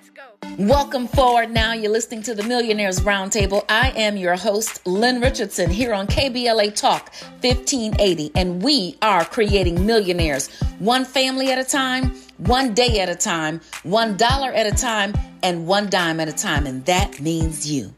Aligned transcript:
Let's 0.00 0.10
go. 0.10 0.64
Welcome 0.64 1.08
forward 1.08 1.50
now. 1.50 1.74
You're 1.74 1.92
listening 1.92 2.22
to 2.22 2.34
the 2.34 2.42
Millionaires 2.44 3.00
Roundtable. 3.00 3.66
I 3.68 3.90
am 3.90 4.16
your 4.16 4.34
host, 4.34 4.86
Lynn 4.86 5.20
Richardson, 5.20 5.68
here 5.68 5.92
on 5.92 6.06
KBLA 6.06 6.74
Talk 6.74 7.12
1580, 7.42 8.32
and 8.34 8.62
we 8.62 8.96
are 9.02 9.26
creating 9.26 9.84
millionaires 9.84 10.48
one 10.78 11.04
family 11.04 11.50
at 11.52 11.58
a 11.58 11.64
time, 11.64 12.14
one 12.38 12.72
day 12.72 13.00
at 13.00 13.10
a 13.10 13.14
time, 13.14 13.60
one 13.82 14.16
dollar 14.16 14.50
at 14.52 14.64
a 14.64 14.74
time, 14.74 15.12
and 15.42 15.66
one 15.66 15.90
dime 15.90 16.18
at 16.18 16.28
a 16.28 16.32
time. 16.32 16.66
And 16.66 16.82
that 16.86 17.20
means 17.20 17.70
you. 17.70 17.92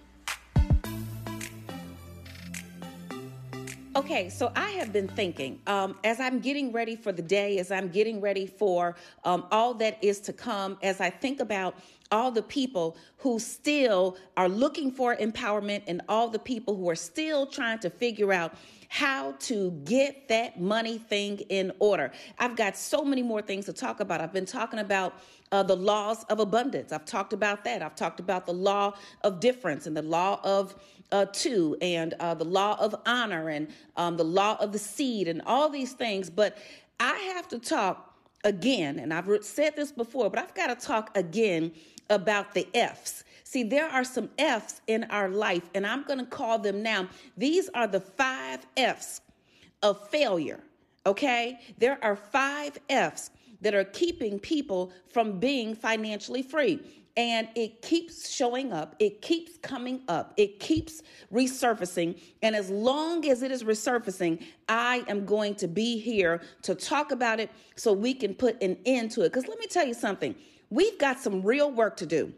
Okay, 4.03 4.31
so 4.31 4.51
I 4.57 4.71
have 4.71 4.93
been 4.93 5.07
thinking 5.07 5.61
um, 5.69 5.97
as 6.03 6.19
I'm 6.19 6.41
getting 6.41 6.73
ready 6.73 6.97
for 6.97 7.13
the 7.13 7.23
day, 7.23 7.61
as 7.61 7.71
I'm 7.71 7.89
getting 7.89 8.21
ready 8.21 8.47
for 8.47 8.97
um, 9.23 9.47
all 9.53 9.75
that 9.75 10.03
is 10.03 10.19
to 10.23 10.33
come, 10.33 10.77
as 10.83 11.01
I 11.01 11.09
think 11.09 11.39
about 11.39 11.77
all 12.11 12.33
the 12.33 12.43
people 12.43 12.97
who 13.19 13.39
still 13.39 14.17
are 14.37 14.49
looking 14.49 14.91
for 14.91 15.15
empowerment 15.15 15.85
and 15.87 16.03
all 16.09 16.29
the 16.29 16.41
people 16.41 16.75
who 16.75 16.91
are 16.91 16.97
still 16.97 17.47
trying 17.47 17.79
to 17.79 17.91
figure 17.91 18.33
out 18.33 18.57
how 18.89 19.37
to 19.39 19.71
get 19.85 20.27
that 20.29 20.61
money 20.61 20.99
thing 20.99 21.39
in 21.49 21.71
order. 21.79 22.11
I've 22.41 22.57
got 22.57 22.77
so 22.77 23.05
many 23.05 23.23
more 23.23 23.41
things 23.41 23.67
to 23.67 23.73
talk 23.73 24.01
about. 24.01 24.21
I've 24.21 24.33
been 24.33 24.47
talking 24.47 24.81
about 24.81 25.15
uh, 25.53 25.63
the 25.63 25.77
laws 25.77 26.25
of 26.25 26.41
abundance. 26.41 26.91
I've 26.91 27.05
talked 27.05 27.33
about 27.33 27.63
that. 27.65 27.83
I've 27.83 27.95
talked 27.95 28.19
about 28.19 28.47
the 28.47 28.53
law 28.53 28.95
of 29.23 29.39
difference 29.39 29.87
and 29.87 29.97
the 29.97 30.03
law 30.03 30.41
of 30.43 30.75
uh, 31.13 31.27
two 31.27 31.77
and 31.81 32.15
uh, 32.15 32.35
the 32.35 32.45
law 32.45 32.77
of 32.81 32.95
honor 33.07 33.51
and 33.51 33.69
um, 33.97 34.17
the 34.17 34.25
law 34.25 34.57
of 34.59 34.73
the 34.73 34.79
seed 34.79 35.29
and 35.29 35.43
all 35.47 35.69
these 35.69 35.93
things. 35.93 36.31
But 36.31 36.59
I 36.99 37.17
have 37.35 37.47
to 37.49 37.59
talk 37.59 38.17
again, 38.45 38.99
and 38.99 39.15
I've 39.15 39.29
said 39.43 39.77
this 39.77 39.93
before, 39.93 40.31
but 40.31 40.39
I've 40.39 40.55
got 40.55 40.67
to 40.69 40.87
talk 40.87 41.17
again 41.17 41.73
about 42.11 42.55
the 42.55 42.67
F's. 42.75 43.25
See, 43.45 43.63
there 43.63 43.89
are 43.89 44.05
some 44.05 44.31
F's 44.39 44.81
in 44.87 45.05
our 45.05 45.29
life, 45.29 45.69
and 45.75 45.87
I'm 45.87 46.05
going 46.05 46.19
to 46.19 46.27
call 46.27 46.59
them 46.59 46.83
now. 46.83 47.09
These 47.37 47.69
are 47.75 47.87
the 47.87 48.01
five 48.01 48.67
F's 48.77 49.21
of 49.83 50.09
failure, 50.09 50.61
okay? 51.05 51.61
There 51.79 51.99
are 52.03 52.17
five 52.17 52.79
F's 52.89 53.31
that 53.61 53.75
are 53.75 53.85
keeping 53.85 54.39
people 54.39 54.93
from 55.13 55.39
being 55.39 55.75
financially 55.75 56.43
free 56.43 56.81
and 57.17 57.49
it 57.55 57.83
keeps 57.83 58.31
showing 58.31 58.73
up, 58.73 58.97
it 58.99 59.21
keeps 59.21 59.59
coming 59.59 60.03
up, 60.09 60.33
it 60.37 60.61
keeps 60.61 61.03
resurfacing. 61.33 62.21
And 62.43 62.57
as 62.57 62.71
long 62.71 63.29
as 63.29 63.43
it 63.43 63.51
is 63.51 63.65
resurfacing, 63.65 64.43
I 64.69 65.05
am 65.09 65.27
going 65.27 65.55
to 65.57 65.69
be 65.69 65.99
here 65.99 66.41
to 66.63 66.75
talk 66.75 67.13
about 67.13 67.39
it 67.41 67.51
so 67.77 67.93
we 67.93 68.15
can 68.15 68.35
put 68.35 68.63
an 68.63 68.79
end 68.87 69.11
to 69.13 69.23
it. 69.23 69.31
Because 69.33 69.47
let 69.47 69.59
me 69.59 69.67
tell 69.67 69.87
you 69.87 69.95
something 69.95 70.35
we've 70.71 70.99
got 70.99 71.21
some 71.21 71.43
real 71.43 71.71
work 71.71 71.97
to 71.99 72.07
do. 72.07 72.33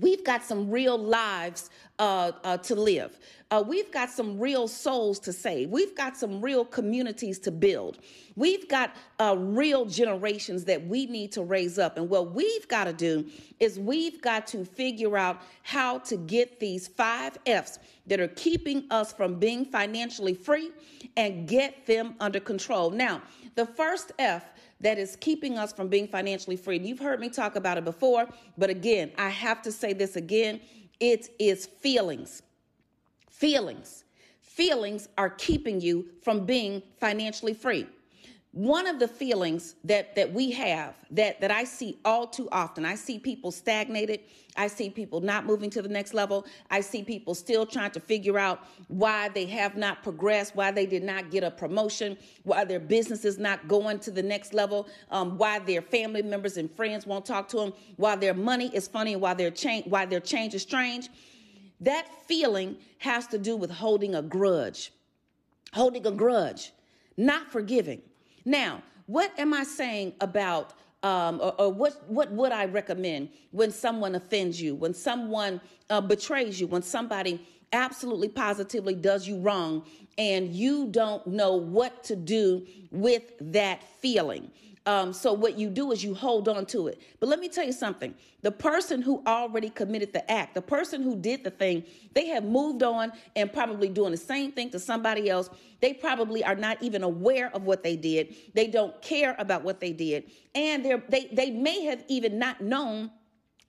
We've 0.00 0.24
got 0.24 0.42
some 0.42 0.70
real 0.70 0.96
lives 0.96 1.68
uh, 1.98 2.32
uh, 2.42 2.56
to 2.58 2.74
live. 2.74 3.18
Uh, 3.50 3.62
we've 3.66 3.92
got 3.92 4.08
some 4.08 4.38
real 4.38 4.66
souls 4.66 5.18
to 5.20 5.32
save. 5.32 5.68
We've 5.68 5.94
got 5.94 6.16
some 6.16 6.40
real 6.40 6.64
communities 6.64 7.38
to 7.40 7.50
build. 7.50 7.98
We've 8.34 8.66
got 8.66 8.96
uh, 9.20 9.36
real 9.38 9.84
generations 9.84 10.64
that 10.64 10.86
we 10.86 11.04
need 11.04 11.32
to 11.32 11.42
raise 11.42 11.78
up. 11.78 11.98
And 11.98 12.08
what 12.08 12.32
we've 12.32 12.66
got 12.68 12.84
to 12.84 12.94
do 12.94 13.26
is 13.60 13.78
we've 13.78 14.22
got 14.22 14.46
to 14.48 14.64
figure 14.64 15.18
out 15.18 15.42
how 15.62 15.98
to 15.98 16.16
get 16.16 16.58
these 16.58 16.88
five 16.88 17.36
F's 17.44 17.78
that 18.06 18.18
are 18.18 18.28
keeping 18.28 18.86
us 18.90 19.12
from 19.12 19.38
being 19.38 19.66
financially 19.66 20.34
free 20.34 20.70
and 21.18 21.46
get 21.46 21.84
them 21.86 22.14
under 22.18 22.40
control. 22.40 22.90
Now, 22.90 23.20
the 23.54 23.66
first 23.66 24.12
F 24.18 24.44
that 24.82 24.98
is 24.98 25.16
keeping 25.16 25.58
us 25.58 25.72
from 25.72 25.88
being 25.88 26.06
financially 26.06 26.56
free. 26.56 26.76
And 26.76 26.86
you've 26.86 26.98
heard 26.98 27.20
me 27.20 27.28
talk 27.30 27.56
about 27.56 27.78
it 27.78 27.84
before, 27.84 28.28
but 28.58 28.70
again, 28.70 29.12
I 29.16 29.28
have 29.30 29.62
to 29.62 29.72
say 29.72 29.92
this 29.92 30.16
again 30.16 30.60
it 31.00 31.30
is 31.40 31.66
feelings. 31.66 32.42
Feelings. 33.28 34.04
Feelings 34.40 35.08
are 35.18 35.30
keeping 35.30 35.80
you 35.80 36.06
from 36.22 36.46
being 36.46 36.82
financially 37.00 37.54
free 37.54 37.86
one 38.52 38.86
of 38.86 38.98
the 38.98 39.08
feelings 39.08 39.76
that 39.82 40.14
that 40.14 40.30
we 40.30 40.50
have 40.50 40.94
that 41.10 41.40
that 41.40 41.50
I 41.50 41.64
see 41.64 41.98
all 42.04 42.26
too 42.26 42.50
often 42.52 42.84
I 42.84 42.96
see 42.96 43.18
people 43.18 43.50
stagnated 43.50 44.20
I 44.58 44.66
see 44.66 44.90
people 44.90 45.22
not 45.22 45.46
moving 45.46 45.70
to 45.70 45.80
the 45.80 45.88
next 45.88 46.12
level 46.12 46.44
I 46.70 46.82
see 46.82 47.02
people 47.02 47.34
still 47.34 47.64
trying 47.64 47.92
to 47.92 48.00
figure 48.00 48.38
out 48.38 48.66
why 48.88 49.30
they 49.30 49.46
have 49.46 49.78
not 49.78 50.02
progressed 50.02 50.54
why 50.54 50.70
they 50.70 50.84
did 50.84 51.02
not 51.02 51.30
get 51.30 51.42
a 51.42 51.50
promotion 51.50 52.18
why 52.42 52.66
their 52.66 52.78
business 52.78 53.24
is 53.24 53.38
not 53.38 53.68
going 53.68 53.98
to 54.00 54.10
the 54.10 54.22
next 54.22 54.52
level 54.52 54.86
um, 55.10 55.38
why 55.38 55.58
their 55.58 55.80
family 55.80 56.22
members 56.22 56.58
and 56.58 56.70
friends 56.70 57.06
won't 57.06 57.24
talk 57.24 57.48
to 57.48 57.56
them 57.56 57.72
why 57.96 58.16
their 58.16 58.34
money 58.34 58.70
is 58.74 58.86
funny 58.86 59.16
why 59.16 59.32
their 59.32 59.50
change 59.50 59.86
why 59.86 60.04
their 60.04 60.20
change 60.20 60.54
is 60.54 60.62
strange. 60.62 61.08
That 61.80 62.06
feeling 62.26 62.76
has 62.98 63.26
to 63.28 63.38
do 63.38 63.56
with 63.56 63.70
holding 63.70 64.14
a 64.14 64.20
grudge 64.20 64.92
holding 65.72 66.06
a 66.06 66.12
grudge 66.12 66.72
not 67.16 67.50
forgiving 67.50 68.02
now, 68.44 68.82
what 69.06 69.32
am 69.38 69.52
I 69.52 69.64
saying 69.64 70.14
about 70.20 70.74
um, 71.02 71.40
or, 71.42 71.60
or, 71.60 71.72
what 71.72 72.08
what 72.08 72.30
would 72.30 72.52
I 72.52 72.66
recommend 72.66 73.30
when 73.50 73.72
someone 73.72 74.14
offends 74.14 74.60
you, 74.62 74.76
when 74.76 74.94
someone 74.94 75.60
uh, 75.90 76.00
betrays 76.00 76.60
you, 76.60 76.68
when 76.68 76.82
somebody 76.82 77.44
absolutely 77.72 78.28
positively 78.28 78.94
does 78.94 79.26
you 79.26 79.40
wrong, 79.40 79.84
and 80.16 80.54
you 80.54 80.86
don't 80.86 81.26
know 81.26 81.56
what 81.56 82.04
to 82.04 82.14
do 82.14 82.64
with 82.92 83.32
that 83.40 83.82
feeling? 84.00 84.50
Um, 84.84 85.12
so 85.12 85.32
what 85.32 85.56
you 85.56 85.70
do 85.70 85.92
is 85.92 86.02
you 86.02 86.12
hold 86.12 86.48
on 86.48 86.66
to 86.66 86.88
it. 86.88 87.00
But 87.20 87.28
let 87.28 87.38
me 87.38 87.48
tell 87.48 87.64
you 87.64 87.72
something. 87.72 88.14
The 88.42 88.50
person 88.50 89.00
who 89.00 89.22
already 89.26 89.70
committed 89.70 90.12
the 90.12 90.28
act, 90.30 90.54
the 90.54 90.62
person 90.62 91.02
who 91.02 91.14
did 91.14 91.44
the 91.44 91.50
thing, 91.50 91.84
they 92.14 92.26
have 92.26 92.42
moved 92.42 92.82
on 92.82 93.12
and 93.36 93.52
probably 93.52 93.88
doing 93.88 94.10
the 94.10 94.16
same 94.16 94.50
thing 94.50 94.70
to 94.70 94.80
somebody 94.80 95.30
else. 95.30 95.50
They 95.80 95.94
probably 95.94 96.42
are 96.42 96.56
not 96.56 96.82
even 96.82 97.04
aware 97.04 97.54
of 97.54 97.62
what 97.62 97.84
they 97.84 97.94
did. 97.94 98.34
They 98.54 98.66
don't 98.66 99.00
care 99.02 99.36
about 99.38 99.62
what 99.62 99.78
they 99.78 99.92
did. 99.92 100.24
And 100.54 100.84
they 100.84 101.00
they 101.08 101.28
they 101.32 101.50
may 101.50 101.84
have 101.84 102.04
even 102.08 102.38
not 102.38 102.60
known 102.60 103.12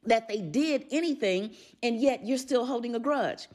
that 0.06 0.28
they 0.28 0.42
did 0.42 0.86
anything, 0.92 1.56
and 1.84 2.02
yet 2.02 2.26
you're 2.26 2.38
still 2.38 2.66
holding 2.66 2.96
a 2.96 3.00
grudge. 3.00 3.48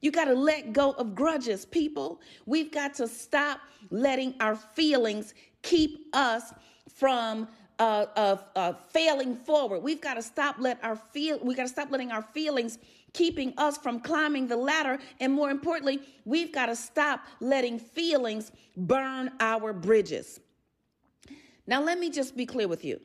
You 0.00 0.12
got 0.12 0.26
to 0.26 0.34
let 0.34 0.72
go 0.72 0.92
of 0.92 1.14
grudges, 1.14 1.64
people. 1.64 2.20
We've 2.46 2.70
got 2.70 2.94
to 2.94 3.08
stop 3.08 3.60
letting 3.90 4.34
our 4.40 4.54
feelings 4.54 5.34
keep 5.62 6.06
us 6.12 6.52
from 6.98 7.48
uh, 7.78 8.06
uh, 8.16 8.36
uh, 8.56 8.72
failing 8.90 9.36
forward. 9.36 9.80
We've 9.80 10.00
got 10.00 10.14
to 10.14 10.22
stop 10.22 10.56
let 10.58 10.82
our 10.82 10.96
feel. 10.96 11.38
We 11.40 11.54
got 11.54 11.62
to 11.62 11.68
stop 11.68 11.90
letting 11.90 12.10
our 12.10 12.22
feelings 12.22 12.78
keeping 13.12 13.54
us 13.56 13.78
from 13.78 14.00
climbing 14.00 14.46
the 14.46 14.56
ladder, 14.56 14.98
and 15.20 15.32
more 15.32 15.50
importantly, 15.50 16.00
we've 16.24 16.52
got 16.52 16.66
to 16.66 16.76
stop 16.76 17.20
letting 17.40 17.78
feelings 17.78 18.52
burn 18.76 19.30
our 19.40 19.72
bridges. 19.72 20.40
Now, 21.66 21.82
let 21.82 21.98
me 21.98 22.10
just 22.10 22.36
be 22.36 22.46
clear 22.46 22.68
with 22.68 22.84
you. 22.84 23.00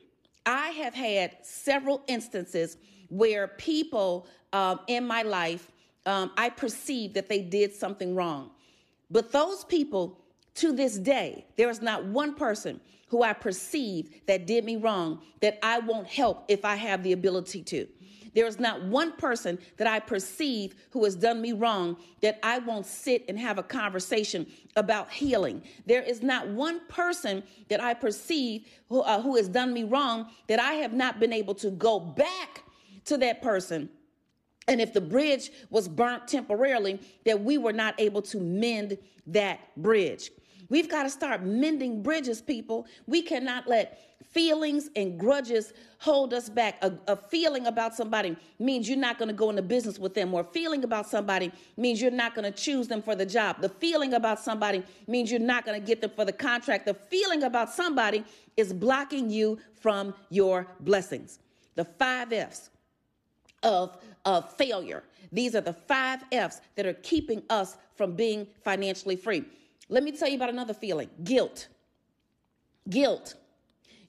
I 0.46 0.68
have 0.68 0.94
had 0.94 1.36
several 1.42 2.02
instances 2.06 2.76
where 3.08 3.48
people 3.48 4.26
um, 4.52 4.80
in 4.86 5.06
my 5.06 5.22
life, 5.22 5.70
um, 6.06 6.30
I 6.36 6.50
perceived 6.50 7.14
that 7.14 7.28
they 7.28 7.40
did 7.40 7.72
something 7.72 8.14
wrong. 8.14 8.50
But 9.10 9.32
those 9.32 9.64
people, 9.64 10.18
to 10.56 10.72
this 10.72 10.98
day, 10.98 11.46
there 11.56 11.68
is 11.68 11.82
not 11.82 12.04
one 12.04 12.34
person 12.34 12.80
who 13.08 13.22
I 13.22 13.32
perceive 13.32 14.22
that 14.26 14.46
did 14.46 14.64
me 14.64 14.76
wrong 14.76 15.20
that 15.40 15.58
I 15.62 15.80
won't 15.80 16.06
help 16.06 16.44
if 16.48 16.64
I 16.64 16.76
have 16.76 17.02
the 17.02 17.12
ability 17.12 17.62
to. 17.62 17.86
There 18.34 18.46
is 18.46 18.58
not 18.58 18.82
one 18.82 19.12
person 19.12 19.58
that 19.76 19.86
I 19.86 20.00
perceive 20.00 20.74
who 20.90 21.04
has 21.04 21.14
done 21.14 21.40
me 21.40 21.52
wrong 21.52 21.96
that 22.20 22.40
I 22.42 22.58
won't 22.58 22.86
sit 22.86 23.24
and 23.28 23.38
have 23.38 23.58
a 23.58 23.62
conversation 23.62 24.46
about 24.74 25.12
healing. 25.12 25.62
There 25.86 26.02
is 26.02 26.20
not 26.22 26.48
one 26.48 26.80
person 26.88 27.44
that 27.68 27.80
I 27.80 27.94
perceive 27.94 28.66
who, 28.88 29.02
uh, 29.02 29.22
who 29.22 29.36
has 29.36 29.48
done 29.48 29.72
me 29.72 29.84
wrong 29.84 30.30
that 30.48 30.58
I 30.58 30.74
have 30.74 30.92
not 30.92 31.20
been 31.20 31.32
able 31.32 31.54
to 31.56 31.70
go 31.70 32.00
back 32.00 32.64
to 33.04 33.16
that 33.18 33.40
person 33.40 33.88
and 34.66 34.80
if 34.80 34.92
the 34.92 35.00
bridge 35.00 35.50
was 35.70 35.88
burnt 35.88 36.26
temporarily, 36.26 37.00
that 37.24 37.42
we 37.42 37.58
were 37.58 37.72
not 37.72 37.94
able 37.98 38.22
to 38.22 38.40
mend 38.40 38.96
that 39.26 39.60
bridge. 39.76 40.30
We've 40.68 40.88
got 40.88 41.04
to 41.04 41.10
start 41.10 41.42
mending 41.42 42.02
bridges, 42.02 42.40
people. 42.40 42.86
We 43.06 43.22
cannot 43.22 43.68
let 43.68 44.00
feelings 44.30 44.90
and 44.96 45.18
grudges 45.18 45.72
hold 45.98 46.34
us 46.34 46.48
back. 46.48 46.82
A, 46.82 46.92
a 47.06 47.16
feeling 47.16 47.66
about 47.66 47.94
somebody 47.94 48.36
means 48.58 48.88
you're 48.88 48.98
not 48.98 49.18
going 49.18 49.28
to 49.28 49.34
go 49.34 49.50
into 49.50 49.62
business 49.62 49.98
with 49.98 50.14
them, 50.14 50.34
or 50.34 50.40
a 50.40 50.44
feeling 50.44 50.82
about 50.84 51.08
somebody 51.08 51.52
means 51.76 52.02
you're 52.02 52.10
not 52.10 52.34
going 52.34 52.50
to 52.50 52.56
choose 52.56 52.88
them 52.88 53.00
for 53.00 53.14
the 53.14 53.26
job. 53.26 53.60
The 53.60 53.68
feeling 53.68 54.14
about 54.14 54.40
somebody 54.40 54.82
means 55.06 55.30
you're 55.30 55.40
not 55.40 55.64
going 55.64 55.80
to 55.80 55.86
get 55.86 56.00
them 56.00 56.10
for 56.10 56.24
the 56.24 56.32
contract. 56.32 56.86
The 56.86 56.94
feeling 56.94 57.44
about 57.44 57.72
somebody 57.72 58.24
is 58.56 58.72
blocking 58.72 59.30
you 59.30 59.58
from 59.80 60.14
your 60.30 60.66
blessings. 60.80 61.38
The 61.76 61.84
five 61.84 62.32
F's 62.32 62.70
of, 63.62 63.96
of 64.24 64.52
failure. 64.54 65.04
These 65.32 65.54
are 65.54 65.60
the 65.60 65.72
five 65.72 66.24
F's 66.32 66.60
that 66.76 66.86
are 66.86 66.94
keeping 66.94 67.42
us 67.50 67.76
from 67.96 68.14
being 68.14 68.46
financially 68.62 69.16
free. 69.16 69.44
Let 69.88 70.02
me 70.02 70.12
tell 70.12 70.28
you 70.28 70.36
about 70.36 70.50
another 70.50 70.74
feeling 70.74 71.10
guilt. 71.22 71.68
Guilt. 72.88 73.34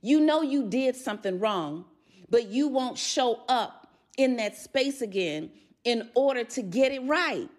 You 0.01 0.19
know 0.19 0.41
you 0.41 0.69
did 0.69 0.95
something 0.95 1.39
wrong, 1.39 1.85
but 2.29 2.47
you 2.47 2.67
won't 2.67 2.97
show 2.97 3.41
up 3.47 3.87
in 4.17 4.37
that 4.37 4.57
space 4.57 5.01
again 5.01 5.49
in 5.83 6.09
order 6.15 6.43
to 6.43 6.61
get 6.61 6.91
it 6.91 7.01
right. 7.05 7.49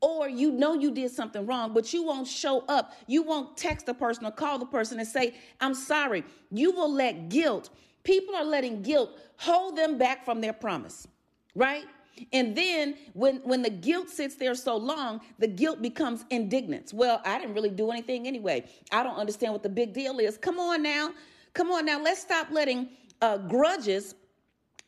Or 0.00 0.28
you 0.28 0.52
know 0.52 0.74
you 0.74 0.90
did 0.90 1.10
something 1.10 1.46
wrong, 1.46 1.72
but 1.72 1.92
you 1.92 2.02
won't 2.02 2.28
show 2.28 2.60
up. 2.68 2.92
You 3.06 3.22
won't 3.22 3.56
text 3.56 3.86
the 3.86 3.94
person 3.94 4.26
or 4.26 4.30
call 4.30 4.58
the 4.58 4.66
person 4.66 4.98
and 4.98 5.08
say, 5.08 5.34
I'm 5.60 5.74
sorry. 5.74 6.24
You 6.50 6.72
will 6.72 6.92
let 6.92 7.28
guilt, 7.28 7.70
people 8.04 8.34
are 8.34 8.44
letting 8.44 8.82
guilt 8.82 9.10
hold 9.38 9.76
them 9.76 9.98
back 9.98 10.24
from 10.24 10.40
their 10.40 10.52
promise, 10.52 11.06
right? 11.54 11.84
And 12.32 12.56
then 12.56 12.96
when 13.12 13.36
when 13.44 13.62
the 13.62 13.70
guilt 13.70 14.08
sits 14.08 14.36
there 14.36 14.54
so 14.54 14.76
long, 14.76 15.20
the 15.38 15.46
guilt 15.46 15.82
becomes 15.82 16.24
indignance. 16.30 16.92
Well, 16.92 17.20
I 17.24 17.38
didn't 17.38 17.54
really 17.54 17.70
do 17.70 17.90
anything 17.90 18.26
anyway. 18.26 18.64
I 18.92 19.02
don't 19.02 19.16
understand 19.16 19.52
what 19.52 19.62
the 19.62 19.68
big 19.68 19.92
deal 19.92 20.18
is. 20.18 20.36
Come 20.36 20.58
on 20.58 20.82
now. 20.82 21.10
Come 21.52 21.70
on 21.70 21.86
now. 21.86 22.00
Let's 22.00 22.20
stop 22.20 22.48
letting 22.50 22.88
uh, 23.20 23.38
grudges 23.38 24.14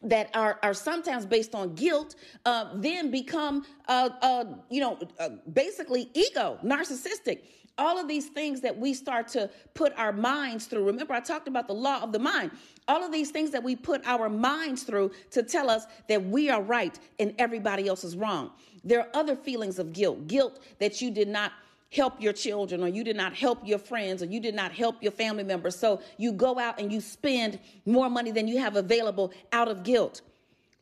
that 0.03 0.31
are, 0.35 0.59
are 0.63 0.75
sometimes 0.75 1.27
based 1.27 1.55
on 1.55 1.75
guilt, 1.75 2.15
uh, 2.45 2.67
then 2.75 3.11
become, 3.11 3.65
uh, 3.89 4.11
uh, 4.23 4.45
you 4.71 4.81
know, 4.81 4.99
uh, 5.19 5.31
basically 5.53 6.09
ego, 6.15 6.59
narcissistic. 6.65 7.41
All 7.79 7.99
of 7.99 8.09
these 8.09 8.27
things 8.27 8.61
that 8.63 8.77
we 8.77 8.93
start 8.93 9.29
to 9.29 9.49
put 9.75 9.97
our 9.97 10.13
minds 10.13 10.67
through. 10.67 10.85
Remember, 10.85 11.15
I 11.15 11.21
talked 11.21 11.47
about 11.47 11.69
the 11.69 11.75
law 11.75 12.03
of 12.03 12.13
the 12.13 12.19
mind. 12.19 12.51
All 12.89 13.05
of 13.05 13.13
these 13.13 13.31
things 13.31 13.51
that 13.53 13.63
we 13.63 13.77
put 13.77 14.05
our 14.07 14.29
minds 14.29 14.83
through 14.83 15.13
to 15.31 15.43
tell 15.43 15.71
us 15.71 15.87
that 16.09 16.25
we 16.25 16.51
are 16.51 16.61
right 16.61 16.99
and 17.21 17.35
everybody 17.39 17.87
else 17.87 18.03
is 18.03 18.17
wrong. 18.17 18.51
There 18.85 19.01
are 19.01 19.09
other 19.15 19.37
feelings 19.37 19.79
of 19.79 19.93
guilt 19.93 20.27
guilt 20.27 20.61
that 20.81 21.01
you 21.01 21.11
did 21.11 21.29
not 21.29 21.53
help 21.91 22.21
your 22.21 22.33
children 22.33 22.83
or 22.83 22.89
you 22.89 23.03
did 23.03 23.17
not 23.17 23.35
help 23.35 23.67
your 23.67 23.79
friends 23.79 24.23
or 24.23 24.27
you 24.27 24.41
did 24.41 24.55
not 24.55 24.73
help 24.73 25.03
your 25.03 25.13
family 25.13 25.45
members. 25.45 25.79
So 25.79 26.03
you 26.19 26.33
go 26.33 26.59
out 26.59 26.81
and 26.81 26.93
you 26.93 27.01
spend 27.01 27.59
more 27.87 28.11
money 28.11 28.31
than 28.31 28.47
you 28.49 28.59
have 28.59 28.77
available 28.77 29.33
out 29.53 29.69
of 29.69 29.85
guilt. 29.85 30.21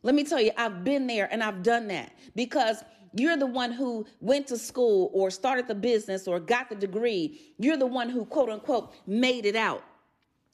Let 0.03 0.15
me 0.15 0.23
tell 0.23 0.41
you, 0.41 0.51
I've 0.57 0.83
been 0.83 1.07
there 1.07 1.27
and 1.31 1.43
I've 1.43 1.63
done 1.63 1.87
that 1.87 2.11
because 2.35 2.83
you're 3.13 3.37
the 3.37 3.47
one 3.47 3.71
who 3.71 4.05
went 4.21 4.47
to 4.47 4.57
school 4.57 5.09
or 5.13 5.29
started 5.29 5.67
the 5.67 5.75
business 5.75 6.27
or 6.27 6.39
got 6.39 6.69
the 6.69 6.75
degree. 6.75 7.41
You're 7.57 7.77
the 7.77 7.87
one 7.87 8.09
who, 8.09 8.25
quote 8.25 8.49
unquote, 8.49 8.93
made 9.05 9.45
it 9.45 9.55
out. 9.55 9.83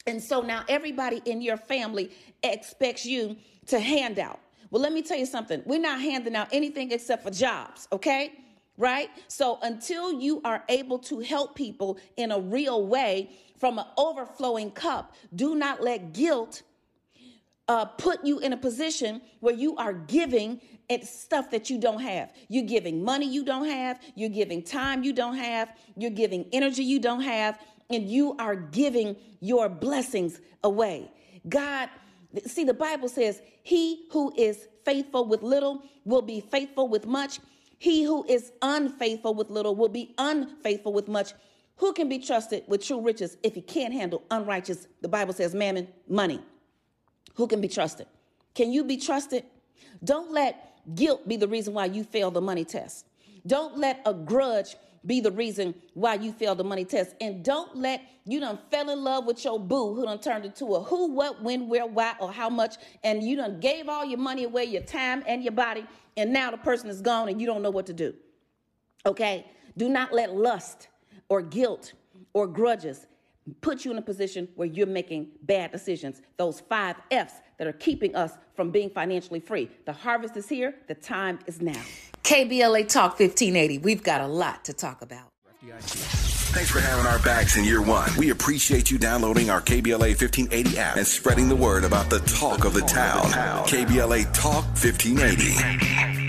And 0.05 0.21
so 0.21 0.41
now 0.41 0.63
everybody 0.67 1.21
in 1.25 1.41
your 1.41 1.57
family 1.57 2.11
expects 2.43 3.05
you 3.05 3.37
to 3.67 3.79
hand 3.79 4.19
out. 4.19 4.39
Well, 4.69 4.81
let 4.81 4.91
me 4.91 5.01
tell 5.01 5.17
you 5.17 5.25
something. 5.25 5.61
We're 5.65 5.79
not 5.79 6.01
handing 6.01 6.35
out 6.35 6.49
anything 6.51 6.91
except 6.91 7.23
for 7.23 7.31
jobs, 7.31 7.87
okay? 7.91 8.33
right? 8.77 9.09
So 9.27 9.59
until 9.61 10.19
you 10.19 10.41
are 10.43 10.63
able 10.69 10.99
to 10.99 11.19
help 11.19 11.55
people 11.55 11.97
in 12.17 12.31
a 12.31 12.39
real 12.39 12.85
way 12.87 13.29
from 13.57 13.79
an 13.79 13.85
overflowing 13.97 14.71
cup, 14.71 15.15
do 15.35 15.55
not 15.55 15.81
let 15.81 16.13
guilt 16.13 16.63
uh, 17.67 17.85
put 17.85 18.23
you 18.25 18.39
in 18.39 18.53
a 18.53 18.57
position 18.57 19.21
where 19.39 19.53
you 19.53 19.75
are 19.77 19.93
giving 19.93 20.59
it 20.89 21.05
stuff 21.05 21.51
that 21.51 21.69
you 21.69 21.79
don't 21.79 22.01
have. 22.01 22.31
You're 22.49 22.65
giving 22.65 23.03
money 23.03 23.25
you 23.25 23.43
don't 23.43 23.65
have. 23.65 23.99
You're 24.15 24.29
giving 24.29 24.61
time 24.61 25.03
you 25.03 25.13
don't 25.13 25.35
have. 25.35 25.71
You're 25.95 26.11
giving 26.11 26.45
energy 26.51 26.83
you 26.83 26.99
don't 26.99 27.21
have. 27.21 27.59
And 27.89 28.09
you 28.09 28.35
are 28.37 28.55
giving 28.55 29.15
your 29.39 29.69
blessings 29.69 30.39
away. 30.63 31.11
God, 31.47 31.89
see, 32.45 32.63
the 32.63 32.73
Bible 32.73 33.09
says, 33.09 33.41
He 33.63 34.07
who 34.11 34.33
is 34.37 34.67
faithful 34.85 35.25
with 35.25 35.41
little 35.43 35.83
will 36.05 36.21
be 36.21 36.39
faithful 36.39 36.87
with 36.87 37.05
much. 37.05 37.39
He 37.77 38.03
who 38.03 38.25
is 38.27 38.51
unfaithful 38.61 39.33
with 39.33 39.49
little 39.49 39.75
will 39.75 39.89
be 39.89 40.13
unfaithful 40.17 40.93
with 40.93 41.07
much. 41.07 41.33
Who 41.77 41.91
can 41.93 42.07
be 42.07 42.19
trusted 42.19 42.63
with 42.67 42.85
true 42.85 43.01
riches 43.01 43.37
if 43.43 43.55
he 43.55 43.61
can't 43.61 43.93
handle 43.93 44.23
unrighteous, 44.31 44.87
the 45.01 45.07
Bible 45.07 45.33
says, 45.33 45.53
mammon, 45.53 45.87
money? 46.07 46.39
Who 47.35 47.47
can 47.47 47.61
be 47.61 47.67
trusted? 47.67 48.07
Can 48.53 48.71
you 48.71 48.83
be 48.83 48.97
trusted? 48.97 49.43
Don't 50.03 50.31
let 50.31 50.72
guilt 50.95 51.27
be 51.27 51.37
the 51.37 51.47
reason 51.47 51.73
why 51.73 51.85
you 51.85 52.03
fail 52.03 52.31
the 52.31 52.41
money 52.41 52.65
test. 52.65 53.05
Don't 53.45 53.77
let 53.77 54.01
a 54.05 54.13
grudge 54.13 54.75
be 55.05 55.19
the 55.19 55.31
reason 55.31 55.75
why 55.93 56.15
you 56.15 56.31
failed 56.31 56.57
the 56.57 56.63
money 56.63 56.85
test. 56.85 57.15
And 57.19 57.43
don't 57.43 57.75
let 57.75 58.01
you 58.25 58.39
done 58.39 58.57
fell 58.71 58.89
in 58.89 59.03
love 59.03 59.25
with 59.25 59.43
your 59.43 59.59
boo 59.59 59.93
who 59.95 60.05
done 60.05 60.19
turned 60.19 60.45
into 60.45 60.75
a 60.75 60.83
who, 60.83 61.11
what, 61.13 61.41
when, 61.41 61.67
where, 61.67 61.85
why, 61.85 62.13
or 62.19 62.31
how 62.31 62.49
much, 62.49 62.75
and 63.03 63.21
you 63.21 63.35
done 63.35 63.59
gave 63.59 63.89
all 63.89 64.05
your 64.05 64.19
money 64.19 64.45
away, 64.45 64.63
your 64.63 64.81
time 64.81 65.23
and 65.27 65.43
your 65.43 65.51
body, 65.51 65.85
and 66.15 66.31
now 66.31 66.51
the 66.51 66.57
person 66.57 66.89
is 66.89 67.01
gone 67.01 67.27
and 67.27 67.41
you 67.41 67.47
don't 67.47 67.61
know 67.61 67.69
what 67.69 67.85
to 67.87 67.93
do. 67.93 68.13
Okay? 69.05 69.45
Do 69.77 69.89
not 69.89 70.13
let 70.13 70.33
lust 70.33 70.87
or 71.27 71.41
guilt 71.41 71.93
or 72.33 72.47
grudges 72.47 73.07
put 73.61 73.85
you 73.85 73.91
in 73.91 73.97
a 73.97 74.01
position 74.01 74.47
where 74.55 74.67
you're 74.67 74.87
making 74.87 75.27
bad 75.43 75.71
decisions. 75.71 76.21
Those 76.37 76.59
five 76.61 76.95
F's 77.11 77.33
that 77.57 77.67
are 77.67 77.73
keeping 77.73 78.15
us 78.15 78.33
from 78.55 78.71
being 78.71 78.89
financially 78.89 79.39
free. 79.39 79.69
The 79.85 79.93
harvest 79.93 80.37
is 80.37 80.49
here, 80.49 80.75
the 80.87 80.95
time 80.95 81.39
is 81.45 81.61
now. 81.61 81.81
KBLA 82.23 82.87
Talk 82.87 83.19
1580. 83.19 83.79
We've 83.79 84.03
got 84.03 84.21
a 84.21 84.27
lot 84.27 84.65
to 84.65 84.73
talk 84.73 85.01
about. 85.01 85.29
Thanks 86.53 86.69
for 86.69 86.79
having 86.79 87.05
our 87.05 87.19
backs 87.19 87.57
in 87.57 87.63
year 87.63 87.81
one. 87.81 88.09
We 88.17 88.29
appreciate 88.29 88.91
you 88.91 88.97
downloading 88.97 89.49
our 89.49 89.61
KBLA 89.61 90.21
1580 90.21 90.77
app 90.77 90.97
and 90.97 91.07
spreading 91.07 91.49
the 91.49 91.55
word 91.55 91.83
about 91.83 92.09
the 92.09 92.19
talk 92.19 92.65
of 92.65 92.73
the 92.73 92.81
town. 92.81 93.23
KBLA 93.65 94.31
Talk 94.33 94.65
1580. 94.65 96.22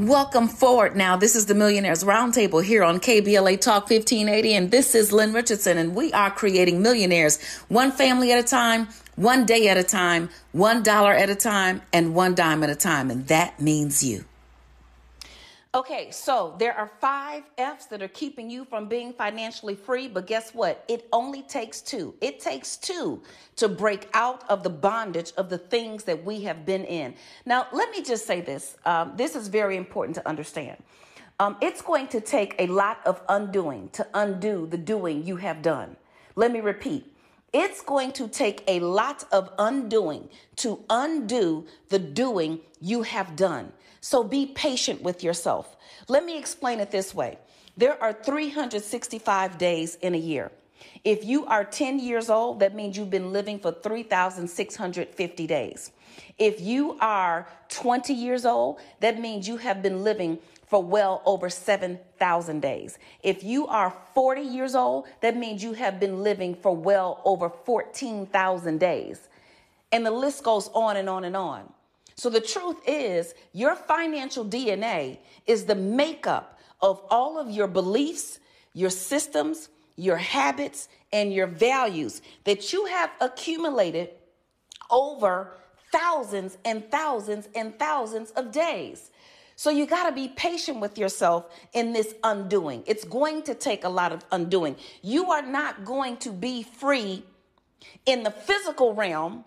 Welcome 0.00 0.48
forward 0.48 0.96
now. 0.96 1.18
This 1.18 1.36
is 1.36 1.44
the 1.44 1.54
Millionaires 1.54 2.04
Roundtable 2.04 2.64
here 2.64 2.82
on 2.82 3.00
KBLA 3.00 3.60
Talk 3.60 3.90
1580, 3.90 4.54
and 4.54 4.70
this 4.70 4.94
is 4.94 5.12
Lynn 5.12 5.34
Richardson, 5.34 5.76
and 5.76 5.94
we 5.94 6.10
are 6.14 6.30
creating 6.30 6.80
millionaires 6.80 7.38
one 7.68 7.92
family 7.92 8.32
at 8.32 8.42
a 8.42 8.42
time, 8.42 8.88
one 9.16 9.44
day 9.44 9.68
at 9.68 9.76
a 9.76 9.82
time, 9.82 10.30
one 10.52 10.82
dollar 10.82 11.12
at 11.12 11.28
a 11.28 11.34
time, 11.34 11.82
and 11.92 12.14
one 12.14 12.34
dime 12.34 12.62
at 12.62 12.70
a 12.70 12.74
time, 12.74 13.10
and 13.10 13.26
that 13.26 13.60
means 13.60 14.02
you. 14.02 14.24
Okay, 15.72 16.10
so 16.10 16.56
there 16.58 16.76
are 16.76 16.90
five 17.00 17.44
F's 17.56 17.86
that 17.86 18.02
are 18.02 18.08
keeping 18.08 18.50
you 18.50 18.64
from 18.64 18.88
being 18.88 19.12
financially 19.12 19.76
free, 19.76 20.08
but 20.08 20.26
guess 20.26 20.52
what? 20.52 20.84
It 20.88 21.06
only 21.12 21.42
takes 21.42 21.80
two. 21.80 22.12
It 22.20 22.40
takes 22.40 22.76
two 22.76 23.22
to 23.54 23.68
break 23.68 24.08
out 24.12 24.42
of 24.50 24.64
the 24.64 24.70
bondage 24.70 25.32
of 25.36 25.48
the 25.48 25.58
things 25.58 26.02
that 26.04 26.24
we 26.24 26.40
have 26.42 26.66
been 26.66 26.84
in. 26.86 27.14
Now, 27.46 27.68
let 27.72 27.88
me 27.92 28.02
just 28.02 28.26
say 28.26 28.40
this. 28.40 28.76
Um, 28.84 29.12
this 29.14 29.36
is 29.36 29.46
very 29.46 29.76
important 29.76 30.16
to 30.16 30.28
understand. 30.28 30.82
Um, 31.38 31.56
it's 31.60 31.82
going 31.82 32.08
to 32.08 32.20
take 32.20 32.56
a 32.58 32.66
lot 32.66 32.98
of 33.06 33.22
undoing 33.28 33.90
to 33.90 34.04
undo 34.12 34.66
the 34.66 34.76
doing 34.76 35.24
you 35.24 35.36
have 35.36 35.62
done. 35.62 35.94
Let 36.34 36.50
me 36.50 36.58
repeat. 36.58 37.14
It's 37.52 37.80
going 37.80 38.10
to 38.12 38.26
take 38.26 38.64
a 38.66 38.80
lot 38.80 39.24
of 39.30 39.52
undoing 39.56 40.30
to 40.56 40.84
undo 40.90 41.66
the 41.90 42.00
doing 42.00 42.60
you 42.80 43.02
have 43.02 43.36
done. 43.36 43.72
So 44.00 44.24
be 44.24 44.46
patient 44.46 45.02
with 45.02 45.22
yourself. 45.22 45.76
Let 46.08 46.24
me 46.24 46.38
explain 46.38 46.80
it 46.80 46.90
this 46.90 47.14
way 47.14 47.38
there 47.76 48.00
are 48.02 48.12
365 48.12 49.58
days 49.58 49.94
in 49.96 50.14
a 50.14 50.18
year. 50.18 50.50
If 51.04 51.24
you 51.24 51.46
are 51.46 51.64
10 51.64 51.98
years 51.98 52.28
old, 52.28 52.60
that 52.60 52.74
means 52.74 52.96
you've 52.96 53.10
been 53.10 53.32
living 53.32 53.58
for 53.58 53.72
3,650 53.72 55.46
days. 55.46 55.92
If 56.38 56.60
you 56.60 56.98
are 57.00 57.48
20 57.68 58.12
years 58.12 58.44
old, 58.44 58.80
that 59.00 59.18
means 59.18 59.46
you 59.46 59.56
have 59.58 59.82
been 59.82 60.02
living 60.04 60.38
for 60.66 60.82
well 60.82 61.22
over 61.24 61.50
7,000 61.50 62.60
days. 62.60 62.98
If 63.22 63.42
you 63.42 63.66
are 63.66 63.94
40 64.14 64.42
years 64.42 64.74
old, 64.74 65.06
that 65.20 65.36
means 65.36 65.62
you 65.62 65.72
have 65.74 65.98
been 65.98 66.22
living 66.22 66.54
for 66.54 66.74
well 66.74 67.20
over 67.24 67.50
14,000 67.50 68.78
days. 68.78 69.28
And 69.92 70.06
the 70.06 70.10
list 70.10 70.44
goes 70.44 70.68
on 70.74 70.96
and 70.96 71.08
on 71.08 71.24
and 71.24 71.36
on. 71.36 71.72
So 72.20 72.28
the 72.28 72.42
truth 72.42 72.76
is, 72.86 73.34
your 73.54 73.74
financial 73.74 74.44
DNA 74.44 75.20
is 75.46 75.64
the 75.64 75.74
makeup 75.74 76.58
of 76.82 77.00
all 77.08 77.38
of 77.38 77.50
your 77.50 77.66
beliefs, 77.66 78.40
your 78.74 78.90
systems, 78.90 79.70
your 79.96 80.18
habits, 80.18 80.90
and 81.14 81.32
your 81.32 81.46
values 81.46 82.20
that 82.44 82.74
you 82.74 82.84
have 82.84 83.10
accumulated 83.22 84.10
over 84.90 85.54
thousands 85.92 86.58
and 86.66 86.90
thousands 86.90 87.48
and 87.54 87.78
thousands 87.78 88.32
of 88.32 88.52
days. 88.52 89.10
So 89.56 89.70
you 89.70 89.86
got 89.86 90.10
to 90.10 90.14
be 90.14 90.28
patient 90.28 90.78
with 90.78 90.98
yourself 90.98 91.46
in 91.72 91.94
this 91.94 92.14
undoing. 92.22 92.84
It's 92.86 93.04
going 93.04 93.44
to 93.44 93.54
take 93.54 93.84
a 93.84 93.88
lot 93.88 94.12
of 94.12 94.26
undoing. 94.30 94.76
You 95.00 95.30
are 95.30 95.40
not 95.40 95.86
going 95.86 96.18
to 96.18 96.32
be 96.32 96.64
free 96.64 97.24
in 98.04 98.24
the 98.24 98.30
physical 98.30 98.92
realm 98.92 99.46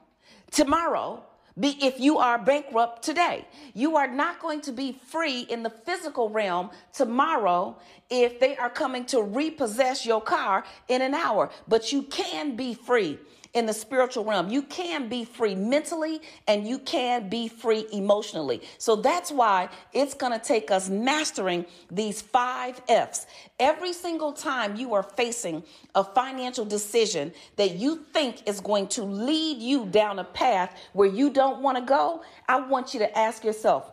tomorrow 0.49 1.23
be 1.59 1.77
if 1.81 1.99
you 1.99 2.17
are 2.17 2.37
bankrupt 2.37 3.03
today. 3.03 3.47
You 3.73 3.97
are 3.97 4.07
not 4.07 4.39
going 4.39 4.61
to 4.61 4.71
be 4.71 4.99
free 5.05 5.41
in 5.41 5.63
the 5.63 5.69
physical 5.69 6.29
realm 6.29 6.71
tomorrow 6.93 7.77
if 8.09 8.39
they 8.39 8.57
are 8.57 8.69
coming 8.69 9.05
to 9.05 9.21
repossess 9.21 10.05
your 10.05 10.21
car 10.21 10.63
in 10.87 11.01
an 11.01 11.13
hour, 11.13 11.49
but 11.67 11.91
you 11.91 12.03
can 12.03 12.55
be 12.55 12.73
free 12.73 13.19
in 13.53 13.65
the 13.65 13.73
spiritual 13.73 14.25
realm. 14.25 14.49
You 14.49 14.63
can 14.63 15.07
be 15.09 15.25
free 15.25 15.55
mentally 15.55 16.21
and 16.47 16.67
you 16.67 16.79
can 16.79 17.29
be 17.29 17.47
free 17.47 17.85
emotionally. 17.91 18.61
So 18.77 18.95
that's 18.95 19.31
why 19.31 19.69
it's 19.93 20.13
going 20.13 20.37
to 20.37 20.43
take 20.43 20.71
us 20.71 20.89
mastering 20.89 21.65
these 21.91 22.21
five 22.21 22.81
F's. 22.87 23.27
Every 23.59 23.93
single 23.93 24.33
time 24.33 24.75
you 24.75 24.93
are 24.93 25.03
facing 25.03 25.63
a 25.95 26.03
financial 26.03 26.65
decision 26.65 27.31
that 27.57 27.75
you 27.75 28.05
think 28.13 28.47
is 28.47 28.59
going 28.59 28.87
to 28.87 29.03
lead 29.03 29.61
you 29.61 29.85
down 29.85 30.19
a 30.19 30.23
path 30.23 30.75
where 30.93 31.09
you 31.09 31.29
don't 31.29 31.61
want 31.61 31.77
to 31.77 31.83
go, 31.83 32.23
I 32.47 32.59
want 32.59 32.93
you 32.93 32.99
to 33.01 33.17
ask 33.17 33.43
yourself, 33.43 33.91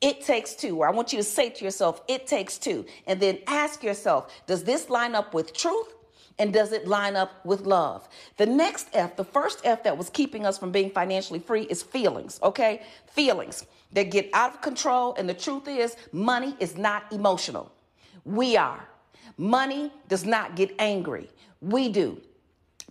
it 0.00 0.20
takes 0.22 0.54
two. 0.54 0.78
Or 0.78 0.88
I 0.88 0.90
want 0.90 1.12
you 1.12 1.18
to 1.18 1.24
say 1.24 1.50
to 1.50 1.64
yourself, 1.64 2.02
it 2.08 2.26
takes 2.26 2.58
two. 2.58 2.84
And 3.06 3.18
then 3.18 3.38
ask 3.46 3.82
yourself, 3.82 4.32
does 4.46 4.64
this 4.64 4.90
line 4.90 5.14
up 5.14 5.32
with 5.32 5.54
truth? 5.54 5.95
And 6.38 6.52
does 6.52 6.72
it 6.72 6.86
line 6.86 7.16
up 7.16 7.44
with 7.46 7.62
love? 7.62 8.08
The 8.36 8.46
next 8.46 8.88
F, 8.92 9.16
the 9.16 9.24
first 9.24 9.60
F 9.64 9.82
that 9.84 9.96
was 9.96 10.10
keeping 10.10 10.44
us 10.44 10.58
from 10.58 10.70
being 10.70 10.90
financially 10.90 11.38
free 11.38 11.62
is 11.62 11.82
feelings, 11.82 12.38
okay? 12.42 12.82
Feelings 13.06 13.66
that 13.92 14.10
get 14.10 14.28
out 14.34 14.54
of 14.54 14.60
control. 14.60 15.14
And 15.14 15.28
the 15.28 15.34
truth 15.34 15.66
is, 15.66 15.96
money 16.12 16.54
is 16.60 16.76
not 16.76 17.10
emotional. 17.10 17.72
We 18.24 18.56
are. 18.56 18.86
Money 19.38 19.92
does 20.08 20.24
not 20.24 20.56
get 20.56 20.74
angry. 20.78 21.30
We 21.60 21.88
do. 21.88 22.20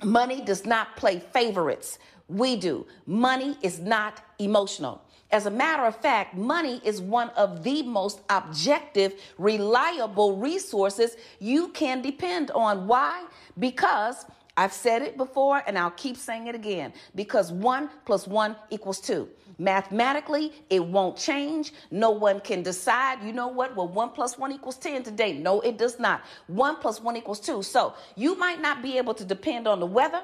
Money 0.04 0.42
does 0.42 0.66
not 0.66 0.96
play 0.96 1.20
favorites. 1.20 2.00
We 2.28 2.56
do. 2.56 2.88
Money 3.06 3.58
is 3.62 3.80
not 3.80 4.22
emotional. 4.40 5.02
As 5.36 5.46
a 5.48 5.52
matter 5.52 5.84
of 5.84 5.98
fact, 5.98 6.38
money 6.38 6.80
is 6.86 7.02
one 7.02 7.30
of 7.32 7.62
the 7.62 7.84
most 7.84 8.22
objective, 8.30 9.16
reliable 9.38 10.38
resources 10.38 11.18
you 11.42 11.68
can 11.74 12.02
depend 12.02 12.52
on. 12.52 12.88
Why? 12.88 13.26
Because 13.60 14.26
I've 14.56 14.72
said 14.72 15.02
it 15.02 15.18
before 15.18 15.62
and 15.68 15.78
I'll 15.78 15.92
keep 15.92 16.16
saying 16.16 16.48
it 16.48 16.56
again 16.56 16.94
because 17.16 17.52
one 17.52 17.90
plus 18.06 18.26
one 18.30 18.56
equals 18.70 19.02
two. 19.02 19.28
Mathematically, 19.58 20.54
it 20.70 20.86
won't 20.86 21.18
change. 21.18 21.74
No 21.92 22.12
one 22.12 22.40
can 22.40 22.64
decide, 22.64 23.22
you 23.22 23.34
know 23.34 23.50
what? 23.50 23.76
Well, 23.76 23.90
one 23.90 24.12
plus 24.12 24.38
one 24.38 24.54
equals 24.54 24.78
10 24.78 25.04
today. 25.04 25.34
No, 25.34 25.60
it 25.60 25.78
does 25.78 26.00
not. 26.00 26.22
One 26.48 26.78
plus 26.78 27.02
one 27.02 27.18
equals 27.18 27.42
two. 27.42 27.62
So 27.62 27.94
you 28.16 28.36
might 28.38 28.62
not 28.62 28.82
be 28.82 28.98
able 28.98 29.14
to 29.16 29.26
depend 29.26 29.68
on 29.68 29.82
the 29.82 29.86
weather. 29.86 30.22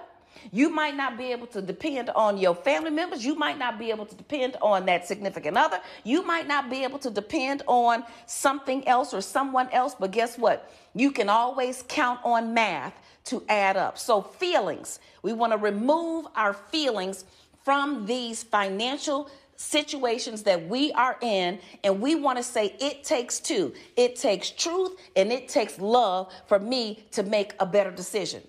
You 0.51 0.69
might 0.69 0.95
not 0.95 1.17
be 1.17 1.31
able 1.31 1.47
to 1.47 1.61
depend 1.61 2.09
on 2.11 2.37
your 2.37 2.55
family 2.55 2.89
members. 2.89 3.25
You 3.25 3.35
might 3.35 3.57
not 3.57 3.77
be 3.77 3.91
able 3.91 4.05
to 4.05 4.15
depend 4.15 4.57
on 4.61 4.85
that 4.87 5.07
significant 5.07 5.57
other. 5.57 5.79
You 6.03 6.23
might 6.23 6.47
not 6.47 6.69
be 6.69 6.83
able 6.83 6.99
to 6.99 7.09
depend 7.09 7.63
on 7.67 8.03
something 8.25 8.87
else 8.87 9.13
or 9.13 9.21
someone 9.21 9.69
else. 9.71 9.95
But 9.99 10.11
guess 10.11 10.37
what? 10.37 10.71
You 10.93 11.11
can 11.11 11.29
always 11.29 11.83
count 11.87 12.19
on 12.23 12.53
math 12.53 12.93
to 13.25 13.43
add 13.47 13.77
up. 13.77 13.97
So, 13.97 14.21
feelings, 14.21 14.99
we 15.21 15.33
want 15.33 15.53
to 15.53 15.57
remove 15.57 16.25
our 16.35 16.53
feelings 16.53 17.25
from 17.63 18.05
these 18.05 18.43
financial 18.43 19.29
situations 19.61 20.41
that 20.43 20.67
we 20.67 20.91
are 20.93 21.17
in 21.21 21.59
and 21.83 22.01
we 22.01 22.15
want 22.15 22.35
to 22.35 22.43
say 22.43 22.75
it 22.79 23.03
takes 23.03 23.39
two 23.39 23.71
it 23.95 24.15
takes 24.15 24.49
truth 24.49 24.97
and 25.15 25.31
it 25.31 25.47
takes 25.47 25.77
love 25.79 26.33
for 26.47 26.57
me 26.57 27.05
to 27.11 27.21
make 27.21 27.53
a 27.59 27.65
better 27.65 27.91
decision 27.91 28.41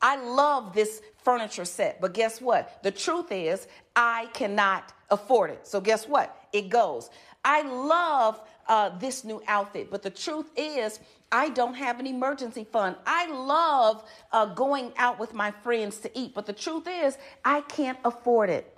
i 0.00 0.14
love 0.14 0.72
this 0.72 1.02
furniture 1.24 1.64
set. 1.64 2.00
But 2.00 2.14
guess 2.14 2.40
what? 2.40 2.82
The 2.82 2.90
truth 2.90 3.30
is, 3.30 3.66
I 3.96 4.28
cannot 4.32 4.92
afford 5.10 5.50
it. 5.50 5.66
So 5.66 5.80
guess 5.80 6.08
what? 6.08 6.36
It 6.52 6.68
goes. 6.68 7.10
I 7.44 7.62
love 7.62 8.40
uh, 8.68 8.98
this 8.98 9.24
new 9.24 9.42
outfit, 9.46 9.90
but 9.90 10.02
the 10.02 10.10
truth 10.10 10.50
is, 10.56 11.00
I 11.32 11.48
don't 11.48 11.74
have 11.74 12.00
an 12.00 12.06
emergency 12.06 12.64
fund. 12.64 12.96
I 13.06 13.30
love 13.30 14.08
uh, 14.32 14.46
going 14.46 14.92
out 14.96 15.18
with 15.18 15.32
my 15.32 15.50
friends 15.50 15.98
to 15.98 16.18
eat, 16.18 16.34
but 16.34 16.46
the 16.46 16.52
truth 16.52 16.86
is, 16.88 17.16
I 17.44 17.62
can't 17.62 17.98
afford 18.04 18.50
it. 18.50 18.76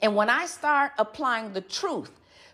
And 0.00 0.16
when 0.16 0.28
I 0.28 0.46
start 0.46 0.92
applying 0.98 1.52
the 1.52 1.60
truth 1.60 2.10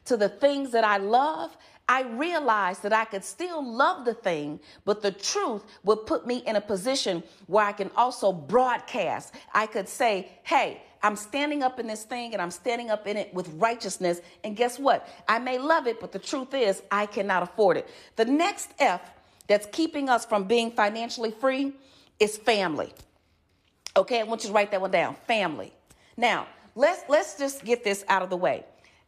to 0.06 0.16
the 0.16 0.28
things 0.28 0.70
that 0.72 0.84
I 0.84 0.98
love, 0.98 1.56
I 1.88 2.02
realized 2.02 2.82
that 2.82 2.92
I 2.92 3.06
could 3.06 3.24
still 3.24 3.64
love 3.66 4.04
the 4.04 4.12
thing, 4.12 4.60
but 4.84 5.00
the 5.00 5.10
truth 5.10 5.64
would 5.84 6.04
put 6.04 6.26
me 6.26 6.38
in 6.46 6.56
a 6.56 6.60
position 6.60 7.22
where 7.46 7.64
I 7.64 7.72
can 7.72 7.90
also 7.96 8.30
broadcast. 8.30 9.34
I 9.54 9.66
could 9.66 9.88
say, 9.88 10.28
hey, 10.42 10.82
I'm 11.02 11.16
standing 11.16 11.62
up 11.62 11.80
in 11.80 11.86
this 11.86 12.04
thing 12.04 12.34
and 12.34 12.42
I'm 12.42 12.50
standing 12.50 12.90
up 12.90 13.06
in 13.06 13.16
it 13.16 13.32
with 13.32 13.48
righteousness. 13.54 14.20
And 14.44 14.54
guess 14.54 14.78
what? 14.78 15.08
I 15.26 15.38
may 15.38 15.58
love 15.58 15.86
it, 15.86 15.98
but 15.98 16.12
the 16.12 16.18
truth 16.18 16.52
is, 16.52 16.82
I 16.90 17.06
cannot 17.06 17.42
afford 17.42 17.78
it. 17.78 17.88
The 18.16 18.26
next 18.26 18.70
F 18.78 19.00
that's 19.46 19.66
keeping 19.72 20.10
us 20.10 20.26
from 20.26 20.44
being 20.44 20.70
financially 20.72 21.30
free 21.30 21.72
is 22.20 22.36
family. 22.36 22.92
Okay, 23.96 24.20
I 24.20 24.24
want 24.24 24.42
you 24.42 24.48
to 24.48 24.54
write 24.54 24.72
that 24.72 24.80
one 24.80 24.90
down 24.90 25.16
family. 25.26 25.72
Now, 26.18 26.48
let's, 26.74 27.02
let's 27.08 27.38
just 27.38 27.64
get 27.64 27.82
this 27.82 28.04
out 28.08 28.22
of 28.22 28.28
the 28.28 28.36
way. 28.36 28.64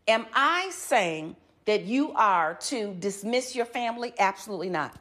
Am 0.09 0.25
I 0.33 0.71
saying 0.73 1.37
that 1.67 1.85
you 1.85 2.13
are 2.13 2.55
to 2.55 2.95
dismiss 2.95 3.55
your 3.55 3.67
family? 3.67 4.13
Absolutely 4.19 4.71
not. 4.71 4.97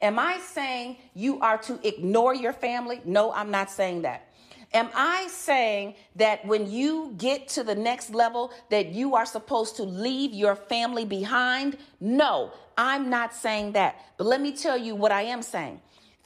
Am 0.00 0.18
I 0.18 0.38
saying 0.38 0.96
you 1.14 1.40
are 1.40 1.58
to 1.58 1.78
ignore 1.86 2.34
your 2.34 2.52
family? 2.52 3.00
No, 3.04 3.32
I'm 3.32 3.50
not 3.50 3.70
saying 3.70 4.02
that. 4.02 4.28
Am 4.72 4.88
I 4.94 5.28
saying 5.28 5.94
that 6.16 6.44
when 6.46 6.68
you 6.68 7.14
get 7.16 7.46
to 7.50 7.62
the 7.62 7.76
next 7.76 8.10
level 8.12 8.52
that 8.70 8.88
you 8.88 9.14
are 9.14 9.24
supposed 9.24 9.76
to 9.76 9.84
leave 9.84 10.32
your 10.32 10.56
family 10.56 11.04
behind? 11.04 11.76
No, 12.00 12.52
I'm 12.76 13.08
not 13.08 13.32
saying 13.32 13.72
that. 13.72 14.00
But 14.16 14.26
let 14.26 14.40
me 14.40 14.52
tell 14.52 14.76
you 14.76 14.96
what 14.96 15.12
I 15.12 15.22
am 15.22 15.42
saying. 15.42 15.80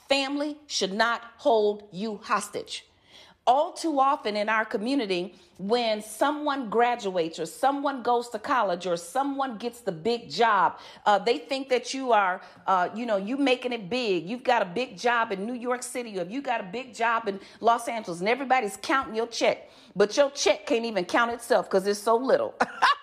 Family 0.08 0.56
should 0.66 0.94
not 0.94 1.20
hold 1.36 1.88
you 1.92 2.20
hostage 2.22 2.87
all 3.48 3.72
too 3.72 3.98
often 3.98 4.36
in 4.36 4.50
our 4.50 4.66
community, 4.66 5.34
when 5.56 6.02
someone 6.02 6.68
graduates 6.68 7.38
or 7.38 7.46
someone 7.46 8.02
goes 8.02 8.28
to 8.28 8.38
college 8.38 8.86
or 8.86 8.96
someone 8.96 9.56
gets 9.56 9.80
the 9.80 9.90
big 9.90 10.30
job, 10.30 10.78
uh, 11.06 11.18
they 11.18 11.38
think 11.38 11.70
that 11.70 11.94
you 11.94 12.12
are, 12.12 12.42
uh, 12.66 12.90
you 12.94 13.06
know, 13.06 13.16
you 13.16 13.38
making 13.38 13.72
it 13.72 13.88
big. 13.88 14.28
You've 14.28 14.44
got 14.44 14.60
a 14.60 14.66
big 14.66 14.98
job 14.98 15.32
in 15.32 15.46
New 15.46 15.54
York 15.54 15.82
City 15.82 16.20
or 16.20 16.24
you 16.24 16.42
got 16.42 16.60
a 16.60 16.68
big 16.70 16.94
job 16.94 17.26
in 17.26 17.40
Los 17.60 17.88
Angeles, 17.88 18.20
and 18.20 18.28
everybody's 18.28 18.76
counting 18.82 19.14
your 19.14 19.26
check, 19.26 19.70
but 19.96 20.14
your 20.14 20.30
check 20.30 20.66
can't 20.66 20.84
even 20.84 21.06
count 21.06 21.32
itself 21.32 21.70
because 21.70 21.86
it's 21.86 21.98
so 21.98 22.16
little. 22.16 22.54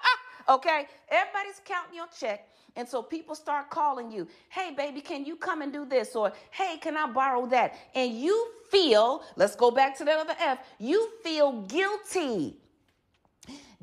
okay, 0.50 0.88
everybody's 1.10 1.60
counting 1.66 1.96
your 1.96 2.08
check. 2.18 2.48
And 2.76 2.88
so 2.88 3.02
people 3.02 3.36
start 3.36 3.70
calling 3.70 4.12
you, 4.12 4.28
hey, 4.50 4.74
baby, 4.76 5.02
can 5.02 5.26
you 5.26 5.36
come 5.38 5.62
and 5.62 5.72
do 5.72 5.86
this? 5.86 6.16
Or, 6.16 6.34
hey, 6.52 6.78
can 6.82 6.98
I 6.98 7.10
borrow 7.12 7.46
that? 7.48 7.76
And 7.94 8.14
you 8.14 8.52
feel, 8.70 9.24
let's 9.38 9.56
go 9.56 9.72
back 9.72 9.98
to 10.00 10.06
that 10.06 10.20
other 10.20 10.36
F, 10.40 10.60
you 10.80 11.10
feel 11.24 11.62
guilty. 11.64 12.58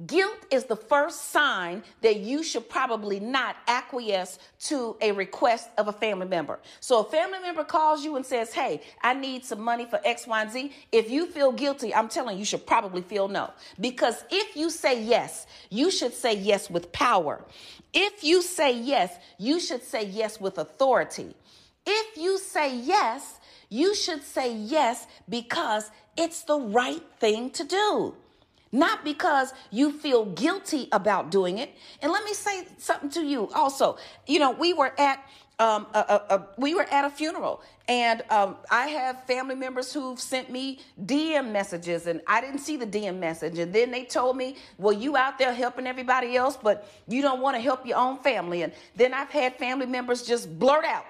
Guilt 0.06 0.46
is 0.50 0.64
the 0.64 0.76
first 0.76 1.30
sign 1.30 1.82
that 2.00 2.16
you 2.16 2.42
should 2.42 2.68
probably 2.68 3.20
not 3.20 3.56
acquiesce 3.68 4.38
to 4.60 4.96
a 5.00 5.12
request 5.12 5.68
of 5.76 5.88
a 5.88 5.92
family 5.92 6.26
member. 6.26 6.58
So, 6.80 7.00
a 7.00 7.04
family 7.04 7.38
member 7.40 7.62
calls 7.62 8.02
you 8.02 8.16
and 8.16 8.24
says, 8.24 8.52
Hey, 8.52 8.80
I 9.02 9.14
need 9.14 9.44
some 9.44 9.60
money 9.60 9.84
for 9.84 10.00
X, 10.04 10.26
Y, 10.26 10.42
and 10.42 10.50
Z. 10.50 10.72
If 10.90 11.10
you 11.10 11.26
feel 11.26 11.52
guilty, 11.52 11.94
I'm 11.94 12.08
telling 12.08 12.36
you, 12.36 12.40
you 12.40 12.44
should 12.46 12.66
probably 12.66 13.02
feel 13.02 13.28
no. 13.28 13.50
Because 13.78 14.24
if 14.30 14.56
you 14.56 14.70
say 14.70 15.00
yes, 15.02 15.46
you 15.70 15.90
should 15.90 16.14
say 16.14 16.34
yes 16.34 16.70
with 16.70 16.90
power. 16.92 17.44
If 17.92 18.24
you 18.24 18.42
say 18.42 18.76
yes, 18.76 19.14
you 19.38 19.60
should 19.60 19.82
say 19.84 20.06
yes 20.06 20.40
with 20.40 20.58
authority. 20.58 21.34
If 21.86 22.16
you 22.16 22.38
say 22.38 22.76
yes, 22.76 23.38
you 23.68 23.94
should 23.94 24.22
say 24.22 24.54
yes 24.54 25.06
because 25.28 25.90
it's 26.16 26.42
the 26.42 26.58
right 26.58 27.02
thing 27.18 27.50
to 27.50 27.64
do, 27.64 28.14
not 28.72 29.04
because 29.04 29.52
you 29.70 29.92
feel 29.92 30.24
guilty 30.24 30.88
about 30.92 31.30
doing 31.30 31.58
it. 31.58 31.76
And 32.00 32.10
let 32.10 32.24
me 32.24 32.32
say 32.32 32.66
something 32.78 33.10
to 33.10 33.22
you 33.22 33.50
also. 33.54 33.98
You 34.26 34.38
know, 34.38 34.50
we 34.50 34.72
were 34.72 34.92
at 34.98 35.22
um, 35.58 35.86
a, 35.94 35.98
a, 35.98 36.34
a, 36.34 36.46
we 36.56 36.74
were 36.74 36.86
at 36.90 37.04
a 37.04 37.10
funeral, 37.10 37.62
and 37.86 38.22
um, 38.30 38.56
I 38.70 38.88
have 38.88 39.24
family 39.24 39.54
members 39.54 39.92
who've 39.92 40.18
sent 40.18 40.50
me 40.50 40.80
DM 41.04 41.52
messages, 41.52 42.06
and 42.06 42.20
I 42.26 42.40
didn't 42.40 42.60
see 42.60 42.76
the 42.76 42.86
DM 42.86 43.18
message. 43.18 43.58
And 43.58 43.72
then 43.72 43.90
they 43.90 44.04
told 44.04 44.36
me, 44.36 44.56
"Well, 44.78 44.92
you 44.92 45.16
out 45.16 45.38
there 45.38 45.52
helping 45.52 45.86
everybody 45.86 46.36
else, 46.36 46.58
but 46.60 46.90
you 47.06 47.22
don't 47.22 47.40
want 47.40 47.54
to 47.56 47.60
help 47.60 47.86
your 47.86 47.98
own 47.98 48.18
family." 48.18 48.62
And 48.62 48.72
then 48.96 49.14
I've 49.14 49.30
had 49.30 49.54
family 49.56 49.86
members 49.86 50.22
just 50.22 50.58
blurt 50.58 50.84
out, 50.84 51.04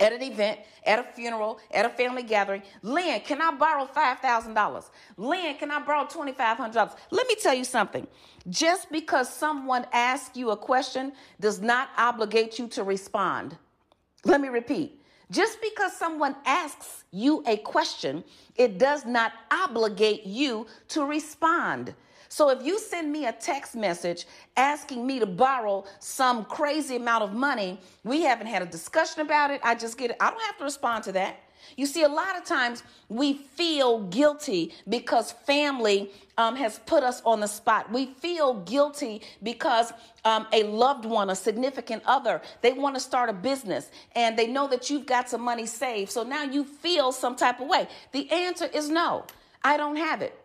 at 0.00 0.12
an 0.12 0.22
event, 0.22 0.60
at 0.84 0.98
a 0.98 1.02
funeral, 1.02 1.58
at 1.70 1.84
a 1.84 1.88
family 1.88 2.22
gathering. 2.22 2.62
Lynn, 2.82 3.20
can 3.20 3.40
I 3.42 3.50
borrow 3.52 3.86
$5,000? 3.86 4.90
Lynn, 5.16 5.56
can 5.56 5.70
I 5.70 5.80
borrow 5.80 6.04
$2,500? 6.06 6.96
Let 7.10 7.26
me 7.26 7.34
tell 7.34 7.54
you 7.54 7.64
something. 7.64 8.06
Just 8.48 8.90
because 8.90 9.32
someone 9.32 9.86
asks 9.92 10.36
you 10.36 10.50
a 10.50 10.56
question 10.56 11.12
does 11.40 11.60
not 11.60 11.88
obligate 11.96 12.58
you 12.58 12.68
to 12.68 12.84
respond. 12.84 13.56
Let 14.24 14.40
me 14.40 14.48
repeat. 14.48 15.02
Just 15.30 15.60
because 15.60 15.94
someone 15.94 16.36
asks 16.46 17.04
you 17.10 17.42
a 17.46 17.56
question, 17.58 18.24
it 18.56 18.78
does 18.78 19.04
not 19.04 19.32
obligate 19.50 20.24
you 20.24 20.66
to 20.88 21.04
respond. 21.04 21.94
So 22.28 22.50
if 22.50 22.64
you 22.64 22.78
send 22.78 23.10
me 23.10 23.26
a 23.26 23.32
text 23.32 23.74
message 23.74 24.26
asking 24.56 25.06
me 25.06 25.18
to 25.18 25.26
borrow 25.26 25.84
some 25.98 26.44
crazy 26.44 26.96
amount 26.96 27.24
of 27.24 27.32
money, 27.32 27.80
we 28.04 28.22
haven't 28.22 28.48
had 28.48 28.62
a 28.62 28.66
discussion 28.66 29.22
about 29.22 29.50
it. 29.50 29.60
I 29.64 29.74
just 29.74 29.96
get 29.96 30.10
it. 30.10 30.16
I 30.20 30.30
don't 30.30 30.42
have 30.42 30.58
to 30.58 30.64
respond 30.64 31.04
to 31.04 31.12
that. 31.12 31.40
You 31.76 31.86
see, 31.86 32.02
a 32.02 32.08
lot 32.08 32.36
of 32.36 32.44
times 32.44 32.82
we 33.08 33.34
feel 33.34 34.00
guilty 34.04 34.72
because 34.88 35.32
family 35.32 36.10
um, 36.36 36.56
has 36.56 36.78
put 36.80 37.02
us 37.02 37.20
on 37.24 37.40
the 37.40 37.46
spot. 37.46 37.90
We 37.92 38.06
feel 38.06 38.54
guilty 38.62 39.22
because 39.42 39.92
um, 40.24 40.46
a 40.52 40.62
loved 40.64 41.04
one, 41.04 41.30
a 41.30 41.34
significant 41.34 42.02
other, 42.06 42.40
they 42.62 42.72
want 42.72 42.94
to 42.96 43.00
start 43.00 43.28
a 43.28 43.32
business 43.32 43.90
and 44.14 44.38
they 44.38 44.46
know 44.46 44.66
that 44.68 44.88
you've 44.90 45.06
got 45.06 45.28
some 45.28 45.42
money 45.42 45.66
saved. 45.66 46.10
So 46.10 46.22
now 46.22 46.44
you 46.44 46.64
feel 46.64 47.12
some 47.12 47.36
type 47.36 47.60
of 47.60 47.68
way. 47.68 47.88
The 48.12 48.30
answer 48.30 48.66
is 48.66 48.88
no, 48.88 49.24
I 49.62 49.76
don't 49.76 49.96
have 49.96 50.22
it. 50.22 50.38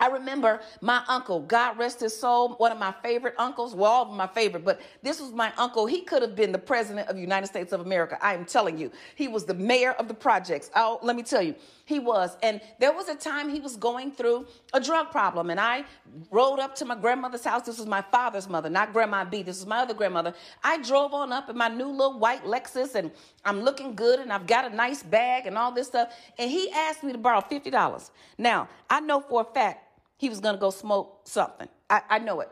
I 0.00 0.08
remember 0.08 0.60
my 0.80 1.04
uncle, 1.06 1.40
God 1.40 1.78
rest 1.78 2.00
his 2.00 2.18
soul, 2.18 2.54
one 2.54 2.72
of 2.72 2.78
my 2.78 2.92
favorite 3.02 3.34
uncles. 3.38 3.76
Well, 3.76 3.90
all 3.90 4.10
of 4.10 4.16
my 4.16 4.26
favorite, 4.26 4.64
but 4.64 4.80
this 5.02 5.20
was 5.20 5.30
my 5.30 5.52
uncle. 5.56 5.86
He 5.86 6.00
could 6.00 6.20
have 6.20 6.34
been 6.34 6.50
the 6.50 6.58
president 6.58 7.08
of 7.08 7.14
the 7.14 7.20
United 7.20 7.46
States 7.46 7.72
of 7.72 7.80
America. 7.80 8.18
I 8.20 8.34
am 8.34 8.44
telling 8.44 8.76
you, 8.76 8.90
he 9.14 9.28
was 9.28 9.44
the 9.44 9.54
mayor 9.54 9.92
of 9.92 10.08
the 10.08 10.14
projects. 10.14 10.68
Oh, 10.74 10.98
let 11.02 11.14
me 11.14 11.22
tell 11.22 11.42
you, 11.42 11.54
he 11.84 12.00
was. 12.00 12.36
And 12.42 12.60
there 12.80 12.92
was 12.92 13.08
a 13.08 13.14
time 13.14 13.48
he 13.48 13.60
was 13.60 13.76
going 13.76 14.10
through 14.10 14.46
a 14.72 14.80
drug 14.80 15.12
problem. 15.12 15.50
And 15.50 15.60
I 15.60 15.84
rode 16.32 16.58
up 16.58 16.74
to 16.76 16.84
my 16.84 16.96
grandmother's 16.96 17.44
house. 17.44 17.62
This 17.62 17.78
was 17.78 17.86
my 17.86 18.02
father's 18.02 18.48
mother, 18.48 18.68
not 18.68 18.92
Grandma 18.92 19.24
B. 19.24 19.44
This 19.44 19.60
was 19.60 19.66
my 19.66 19.78
other 19.78 19.94
grandmother. 19.94 20.34
I 20.64 20.78
drove 20.82 21.14
on 21.14 21.32
up 21.32 21.48
in 21.48 21.56
my 21.56 21.68
new 21.68 21.88
little 21.88 22.18
white 22.18 22.44
Lexus 22.44 22.96
and 22.96 23.12
I'm 23.44 23.60
looking 23.60 23.94
good 23.94 24.18
and 24.18 24.32
I've 24.32 24.46
got 24.46 24.70
a 24.70 24.74
nice 24.74 25.04
bag 25.04 25.46
and 25.46 25.56
all 25.56 25.70
this 25.70 25.86
stuff. 25.86 26.12
And 26.36 26.50
he 26.50 26.70
asked 26.72 27.04
me 27.04 27.12
to 27.12 27.18
borrow 27.18 27.40
$50. 27.40 28.10
Now, 28.38 28.68
I 28.90 29.00
know 29.00 29.20
for 29.20 29.42
a 29.42 29.44
fact 29.44 29.82
he 30.16 30.28
was 30.28 30.40
going 30.40 30.54
to 30.54 30.60
go 30.60 30.70
smoke 30.70 31.22
something. 31.24 31.68
I, 31.90 32.02
I 32.08 32.18
know 32.18 32.40
it. 32.40 32.50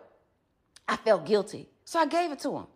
I 0.88 0.96
felt 0.96 1.26
guilty. 1.26 1.68
So 1.84 1.98
I 1.98 2.06
gave 2.06 2.32
it 2.32 2.40
to 2.40 2.56
him. 2.56 2.66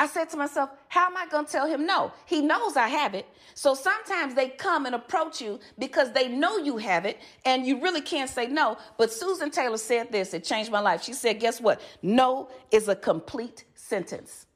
I 0.00 0.06
said 0.06 0.30
to 0.30 0.36
myself, 0.36 0.70
how 0.86 1.06
am 1.06 1.16
I 1.16 1.26
going 1.26 1.44
to 1.44 1.50
tell 1.50 1.66
him 1.66 1.84
no? 1.84 2.12
He 2.24 2.40
knows 2.40 2.76
I 2.76 2.86
have 2.86 3.14
it. 3.14 3.26
So 3.54 3.74
sometimes 3.74 4.34
they 4.34 4.48
come 4.48 4.86
and 4.86 4.94
approach 4.94 5.40
you 5.40 5.58
because 5.76 6.12
they 6.12 6.28
know 6.28 6.56
you 6.56 6.76
have 6.76 7.04
it 7.04 7.18
and 7.44 7.66
you 7.66 7.80
really 7.82 8.00
can't 8.00 8.30
say 8.30 8.46
no. 8.46 8.78
But 8.96 9.12
Susan 9.12 9.50
Taylor 9.50 9.76
said 9.76 10.12
this, 10.12 10.34
it 10.34 10.44
changed 10.44 10.70
my 10.70 10.78
life. 10.78 11.02
She 11.02 11.14
said, 11.14 11.40
guess 11.40 11.60
what? 11.60 11.80
No 12.00 12.48
is 12.70 12.86
a 12.86 12.94
complete 12.94 13.64
sentence. 13.74 14.46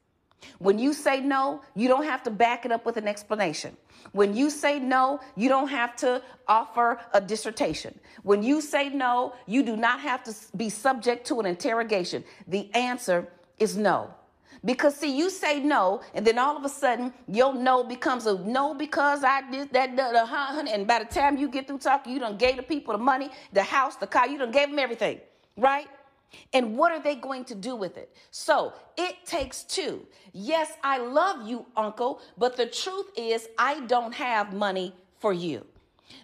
When 0.59 0.79
you 0.79 0.93
say 0.93 1.19
no, 1.21 1.61
you 1.75 1.87
don't 1.87 2.05
have 2.05 2.23
to 2.23 2.31
back 2.31 2.65
it 2.65 2.71
up 2.71 2.85
with 2.85 2.97
an 2.97 3.07
explanation. 3.07 3.75
When 4.11 4.35
you 4.35 4.49
say 4.49 4.79
no, 4.79 5.19
you 5.35 5.49
don't 5.49 5.69
have 5.69 5.95
to 5.97 6.21
offer 6.47 6.99
a 7.13 7.21
dissertation. 7.21 7.97
When 8.23 8.43
you 8.43 8.61
say 8.61 8.89
no, 8.89 9.33
you 9.47 9.63
do 9.63 9.75
not 9.75 9.99
have 10.01 10.23
to 10.23 10.35
be 10.55 10.69
subject 10.69 11.25
to 11.27 11.39
an 11.39 11.45
interrogation. 11.45 12.23
The 12.47 12.73
answer 12.73 13.27
is 13.59 13.77
no. 13.77 14.13
Because 14.65 14.95
see, 14.95 15.15
you 15.17 15.29
say 15.29 15.59
no, 15.59 16.01
and 16.13 16.25
then 16.25 16.37
all 16.39 16.55
of 16.55 16.63
a 16.63 16.69
sudden 16.69 17.13
your 17.27 17.53
no 17.53 17.83
becomes 17.83 18.25
a 18.27 18.37
no 18.37 18.73
because 18.73 19.23
I 19.23 19.49
did 19.51 19.73
that, 19.73 19.95
that 19.97 20.15
uh, 20.15 20.25
huh, 20.25 20.63
and 20.71 20.87
by 20.87 20.99
the 20.99 21.05
time 21.05 21.37
you 21.37 21.49
get 21.49 21.67
through 21.67 21.79
talking, 21.79 22.13
you 22.13 22.19
done 22.19 22.37
gave 22.37 22.55
the 22.55 22.63
people 22.63 22.93
the 22.93 23.03
money, 23.03 23.29
the 23.51 23.63
house, 23.63 23.97
the 23.97 24.07
car, 24.07 24.27
you 24.27 24.37
done 24.37 24.51
gave 24.51 24.69
them 24.69 24.79
everything, 24.79 25.19
right? 25.57 25.87
And 26.53 26.77
what 26.77 26.91
are 26.91 27.01
they 27.01 27.15
going 27.15 27.45
to 27.45 27.55
do 27.55 27.75
with 27.75 27.97
it? 27.97 28.15
So 28.31 28.73
it 28.97 29.25
takes 29.25 29.63
two. 29.63 30.05
Yes, 30.31 30.73
I 30.83 30.97
love 30.97 31.47
you, 31.47 31.65
uncle, 31.75 32.21
but 32.37 32.57
the 32.57 32.65
truth 32.65 33.07
is, 33.17 33.47
I 33.57 33.81
don't 33.81 34.13
have 34.13 34.53
money 34.53 34.93
for 35.19 35.33
you. 35.33 35.65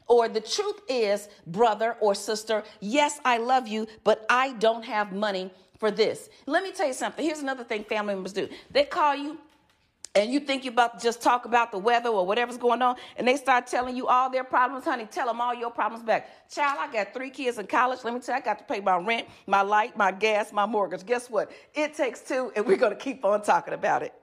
Or 0.08 0.28
the 0.28 0.42
truth 0.42 0.82
is, 0.88 1.30
brother 1.48 1.96
or 2.00 2.16
sister, 2.16 2.64
yes, 2.80 3.20
I 3.24 3.38
love 3.38 3.68
you, 3.68 3.88
but 4.04 4.26
I 4.30 4.54
don't 4.54 4.84
have 4.84 5.14
money 5.14 5.52
for 5.78 5.92
this. 5.92 6.30
Let 6.46 6.64
me 6.64 6.72
tell 6.72 6.88
you 6.88 6.94
something. 6.94 7.24
Here's 7.24 7.40
another 7.40 7.64
thing 7.64 7.84
family 7.84 8.14
members 8.14 8.34
do 8.34 8.50
they 8.72 8.84
call 8.84 9.16
you 9.16 9.38
and 10.16 10.34
you 10.34 10.40
think 10.40 10.66
you're 10.66 10.74
about 10.74 11.00
to 11.00 11.04
just 11.06 11.22
talk 11.22 11.46
about 11.46 11.72
the 11.72 11.78
weather 11.78 12.10
or 12.10 12.26
whatever's 12.26 12.58
going 12.58 12.82
on, 12.82 12.96
and 13.16 13.28
they 13.28 13.36
start 13.36 13.68
telling 13.68 13.96
you 13.96 14.08
all 14.08 14.30
their 14.30 14.44
problems, 14.44 14.84
honey, 14.84 15.06
tell 15.06 15.28
them 15.28 15.40
all 15.40 15.54
your 15.54 15.70
problems 15.70 16.04
back. 16.04 16.50
Child, 16.50 16.78
I 16.82 16.92
got 16.92 17.14
three 17.14 17.30
kids 17.30 17.58
in 17.60 17.68
college. 17.68 18.00
Let 18.04 18.14
me 18.14 18.20
tell 18.20 18.36
you, 18.36 18.42
I 18.42 18.44
got 18.44 18.58
to 18.60 18.66
pay 18.66 18.80
my 18.82 18.98
rent, 18.98 19.28
my 19.46 19.62
light, 19.62 19.96
my 19.96 20.12
gas, 20.12 20.52
my 20.52 20.66
mortgage. 20.66 21.06
Guess 21.06 21.30
what? 21.30 21.52
It 21.74 21.94
takes 21.94 22.22
two, 22.22 22.52
and 22.56 22.66
we're 22.66 22.78
going 22.78 22.94
to 22.94 22.98
keep 22.98 23.24
on 23.24 23.44
talking 23.44 23.74
about 23.74 24.02
it. 24.02 24.14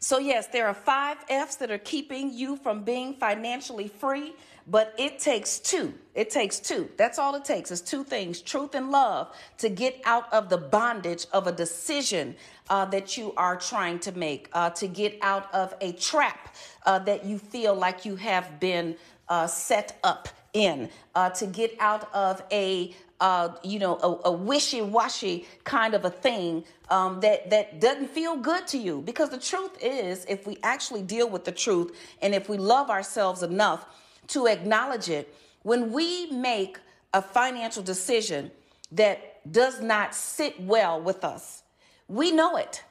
So, 0.00 0.18
yes, 0.18 0.48
there 0.48 0.66
are 0.66 0.74
five 0.74 1.16
F's 1.30 1.56
that 1.56 1.70
are 1.70 1.78
keeping 1.78 2.30
you 2.30 2.56
from 2.56 2.84
being 2.84 3.14
financially 3.14 3.88
free, 3.88 4.34
but 4.66 4.94
it 4.98 5.18
takes 5.18 5.58
two. 5.58 5.94
It 6.14 6.30
takes 6.30 6.58
two. 6.60 6.88
That's 6.96 7.18
all 7.18 7.34
it 7.34 7.44
takes 7.44 7.70
is 7.70 7.80
two 7.80 8.04
things 8.04 8.40
truth 8.40 8.74
and 8.74 8.90
love 8.90 9.34
to 9.58 9.68
get 9.68 10.00
out 10.04 10.32
of 10.32 10.48
the 10.48 10.56
bondage 10.56 11.26
of 11.32 11.46
a 11.46 11.52
decision 11.52 12.36
uh, 12.70 12.84
that 12.86 13.16
you 13.16 13.34
are 13.36 13.56
trying 13.56 13.98
to 14.00 14.12
make, 14.12 14.48
uh, 14.52 14.70
to 14.70 14.86
get 14.86 15.18
out 15.22 15.52
of 15.52 15.74
a 15.80 15.92
trap 15.92 16.54
uh, 16.86 16.98
that 17.00 17.24
you 17.24 17.38
feel 17.38 17.74
like 17.74 18.04
you 18.04 18.16
have 18.16 18.58
been 18.60 18.96
uh, 19.28 19.46
set 19.46 19.98
up 20.04 20.28
in, 20.52 20.88
uh, 21.14 21.30
to 21.30 21.46
get 21.46 21.74
out 21.80 22.12
of 22.14 22.42
a 22.52 22.94
uh, 23.20 23.54
you 23.62 23.78
know, 23.78 23.96
a, 24.02 24.28
a, 24.28 24.32
wishy-washy 24.32 25.46
kind 25.62 25.94
of 25.94 26.04
a 26.04 26.10
thing 26.10 26.64
um, 26.90 27.20
that 27.20 27.48
that 27.48 27.80
doesn't 27.80 28.10
feel 28.10 28.36
good 28.36 28.66
to 28.66 28.76
you. 28.76 29.00
Because 29.02 29.30
the 29.30 29.38
truth 29.38 29.78
is, 29.80 30.26
if 30.28 30.46
we 30.46 30.58
actually 30.62 31.00
deal 31.00 31.30
with 31.30 31.44
the 31.44 31.52
truth, 31.52 31.96
and 32.20 32.34
if 32.34 32.48
we 32.48 32.58
love 32.58 32.90
ourselves 32.90 33.42
enough 33.42 33.86
to 34.28 34.46
acknowledge 34.46 35.08
it, 35.08 35.34
when 35.62 35.92
we 35.92 36.30
make 36.30 36.78
a 37.12 37.22
financial 37.22 37.82
decision 37.82 38.50
that 38.92 39.40
does 39.50 39.80
not 39.80 40.14
sit 40.14 40.60
well 40.60 41.00
with 41.00 41.24
us, 41.24 41.62
we 42.08 42.30
know 42.30 42.56
it. 42.56 42.82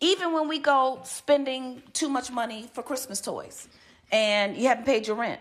Even 0.00 0.32
when 0.32 0.48
we 0.48 0.58
go 0.58 1.00
spending 1.04 1.82
too 1.92 2.08
much 2.08 2.30
money 2.30 2.68
for 2.72 2.82
Christmas 2.82 3.20
toys 3.20 3.68
and 4.10 4.56
you 4.56 4.68
haven't 4.68 4.84
paid 4.84 5.06
your 5.06 5.16
rent. 5.16 5.40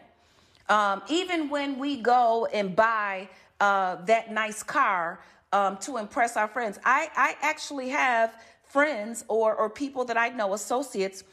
Um, 0.68 1.02
even 1.10 1.50
when 1.50 1.80
we 1.80 1.98
go 1.98 2.46
and 2.54 2.76
buy 2.76 3.30
uh, 3.60 3.96
that 4.06 4.32
nice 4.32 4.64
car 4.64 5.20
um, 5.52 5.78
to 5.78 5.98
impress 5.98 6.38
our 6.38 6.48
friends. 6.48 6.80
I, 6.84 7.10
I 7.16 7.36
actually 7.42 7.90
have 7.90 8.34
friends 8.68 9.26
or, 9.28 9.56
or 9.56 9.70
people 9.70 10.06
that 10.06 10.18
I 10.18 10.30
know, 10.30 10.54
associates, 10.54 11.24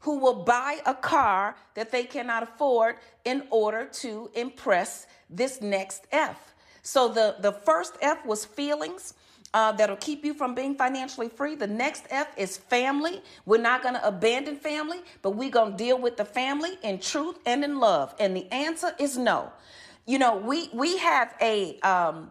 who 0.00 0.18
will 0.18 0.44
buy 0.44 0.78
a 0.86 0.94
car 0.94 1.56
that 1.74 1.90
they 1.90 2.04
cannot 2.04 2.42
afford 2.42 2.96
in 3.24 3.44
order 3.50 3.84
to 3.84 4.30
impress 4.34 5.06
this 5.28 5.60
next 5.60 6.06
F. 6.12 6.54
So 6.82 7.08
the, 7.08 7.36
the 7.40 7.52
first 7.52 7.94
F 8.00 8.24
was 8.24 8.44
feelings 8.44 9.14
uh, 9.54 9.72
that'll 9.72 9.96
keep 9.96 10.24
you 10.24 10.34
from 10.34 10.54
being 10.54 10.74
financially 10.74 11.28
free. 11.28 11.54
The 11.54 11.66
next 11.66 12.04
F 12.10 12.28
is 12.36 12.56
family. 12.56 13.22
We're 13.46 13.60
not 13.60 13.82
going 13.82 13.94
to 13.94 14.06
abandon 14.06 14.56
family, 14.56 15.00
but 15.22 15.30
we're 15.30 15.50
going 15.50 15.72
to 15.72 15.76
deal 15.76 15.98
with 15.98 16.16
the 16.16 16.24
family 16.24 16.78
in 16.82 16.98
truth 16.98 17.38
and 17.46 17.64
in 17.64 17.80
love. 17.80 18.14
And 18.20 18.36
the 18.36 18.50
answer 18.52 18.94
is 18.98 19.16
no. 19.16 19.50
You 20.06 20.18
know, 20.18 20.36
we 20.36 20.70
we 20.72 20.96
have 20.98 21.34
a 21.40 21.78
um, 21.80 22.30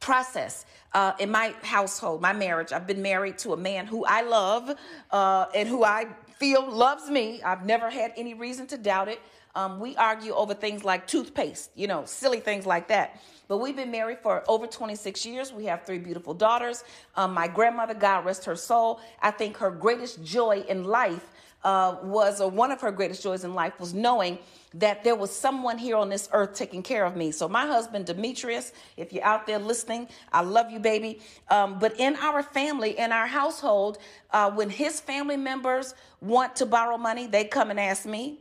process 0.00 0.64
uh, 0.94 1.12
in 1.18 1.30
my 1.30 1.54
household, 1.62 2.22
my 2.22 2.32
marriage. 2.32 2.72
I've 2.72 2.86
been 2.86 3.02
married 3.02 3.38
to 3.38 3.52
a 3.52 3.56
man 3.56 3.86
who 3.86 4.04
I 4.04 4.22
love 4.22 4.74
uh, 5.10 5.46
and 5.54 5.68
who 5.68 5.84
I 5.84 6.06
feel 6.38 6.70
loves 6.70 7.10
me. 7.10 7.42
I've 7.42 7.64
never 7.64 7.90
had 7.90 8.12
any 8.16 8.34
reason 8.34 8.66
to 8.68 8.78
doubt 8.78 9.08
it. 9.08 9.20
Um, 9.54 9.80
we 9.80 9.96
argue 9.96 10.34
over 10.34 10.52
things 10.52 10.84
like 10.84 11.06
toothpaste, 11.06 11.70
you 11.74 11.86
know, 11.86 12.04
silly 12.04 12.40
things 12.40 12.66
like 12.66 12.88
that. 12.88 13.22
But 13.48 13.58
we've 13.58 13.76
been 13.76 13.90
married 13.90 14.18
for 14.18 14.44
over 14.48 14.66
26 14.66 15.24
years. 15.24 15.52
We 15.52 15.64
have 15.64 15.84
three 15.84 15.98
beautiful 15.98 16.34
daughters. 16.34 16.84
Um, 17.14 17.32
my 17.32 17.48
grandmother, 17.48 17.94
God 17.94 18.26
rest 18.26 18.44
her 18.44 18.56
soul, 18.56 19.00
I 19.22 19.30
think 19.30 19.56
her 19.58 19.70
greatest 19.70 20.22
joy 20.22 20.64
in 20.68 20.84
life 20.84 21.30
uh, 21.64 21.96
was, 22.02 22.40
or 22.40 22.50
one 22.50 22.70
of 22.70 22.80
her 22.80 22.92
greatest 22.92 23.22
joys 23.22 23.44
in 23.44 23.54
life 23.54 23.78
was 23.80 23.92
knowing 23.92 24.38
that 24.74 25.02
there 25.04 25.14
was 25.14 25.34
someone 25.34 25.78
here 25.78 25.96
on 25.96 26.08
this 26.08 26.28
earth 26.32 26.54
taking 26.54 26.82
care 26.82 27.04
of 27.04 27.16
me. 27.16 27.30
So, 27.30 27.48
my 27.48 27.66
husband, 27.66 28.06
Demetrius, 28.06 28.72
if 28.96 29.12
you're 29.12 29.24
out 29.24 29.46
there 29.46 29.58
listening, 29.58 30.08
I 30.32 30.42
love 30.42 30.70
you, 30.70 30.78
baby. 30.78 31.20
Um, 31.48 31.78
but 31.78 31.98
in 31.98 32.14
our 32.16 32.42
family, 32.42 32.98
in 32.98 33.10
our 33.10 33.26
household, 33.26 33.98
uh, 34.30 34.50
when 34.50 34.70
his 34.70 35.00
family 35.00 35.36
members 35.36 35.94
want 36.20 36.56
to 36.56 36.66
borrow 36.66 36.98
money, 36.98 37.26
they 37.26 37.44
come 37.44 37.70
and 37.70 37.80
ask 37.80 38.06
me. 38.06 38.40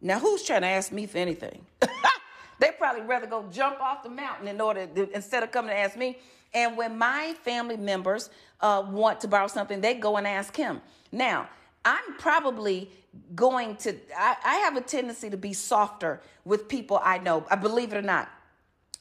Now, 0.00 0.18
who's 0.18 0.42
trying 0.42 0.62
to 0.62 0.68
ask 0.68 0.92
me 0.92 1.06
for 1.06 1.18
anything? 1.18 1.64
they 2.60 2.70
probably 2.78 3.02
rather 3.02 3.26
go 3.26 3.48
jump 3.50 3.80
off 3.80 4.02
the 4.02 4.10
mountain 4.10 4.48
in 4.48 4.60
order 4.60 4.86
to, 4.86 5.10
instead 5.14 5.42
of 5.42 5.50
coming 5.50 5.70
to 5.70 5.76
ask 5.76 5.96
me. 5.96 6.18
And 6.54 6.76
when 6.76 6.96
my 6.96 7.34
family 7.42 7.76
members 7.76 8.30
uh, 8.60 8.84
want 8.88 9.20
to 9.20 9.28
borrow 9.28 9.46
something, 9.46 9.80
they 9.80 9.94
go 9.94 10.16
and 10.16 10.26
ask 10.26 10.56
him. 10.56 10.80
Now, 11.12 11.48
I'm 11.86 12.14
probably 12.18 12.90
going 13.36 13.76
to, 13.76 13.94
I, 14.18 14.36
I 14.44 14.54
have 14.56 14.76
a 14.76 14.80
tendency 14.80 15.30
to 15.30 15.36
be 15.36 15.52
softer 15.52 16.20
with 16.44 16.68
people 16.68 17.00
I 17.02 17.18
know, 17.18 17.46
I 17.48 17.54
believe 17.54 17.92
it 17.92 17.96
or 17.96 18.02
not. 18.02 18.28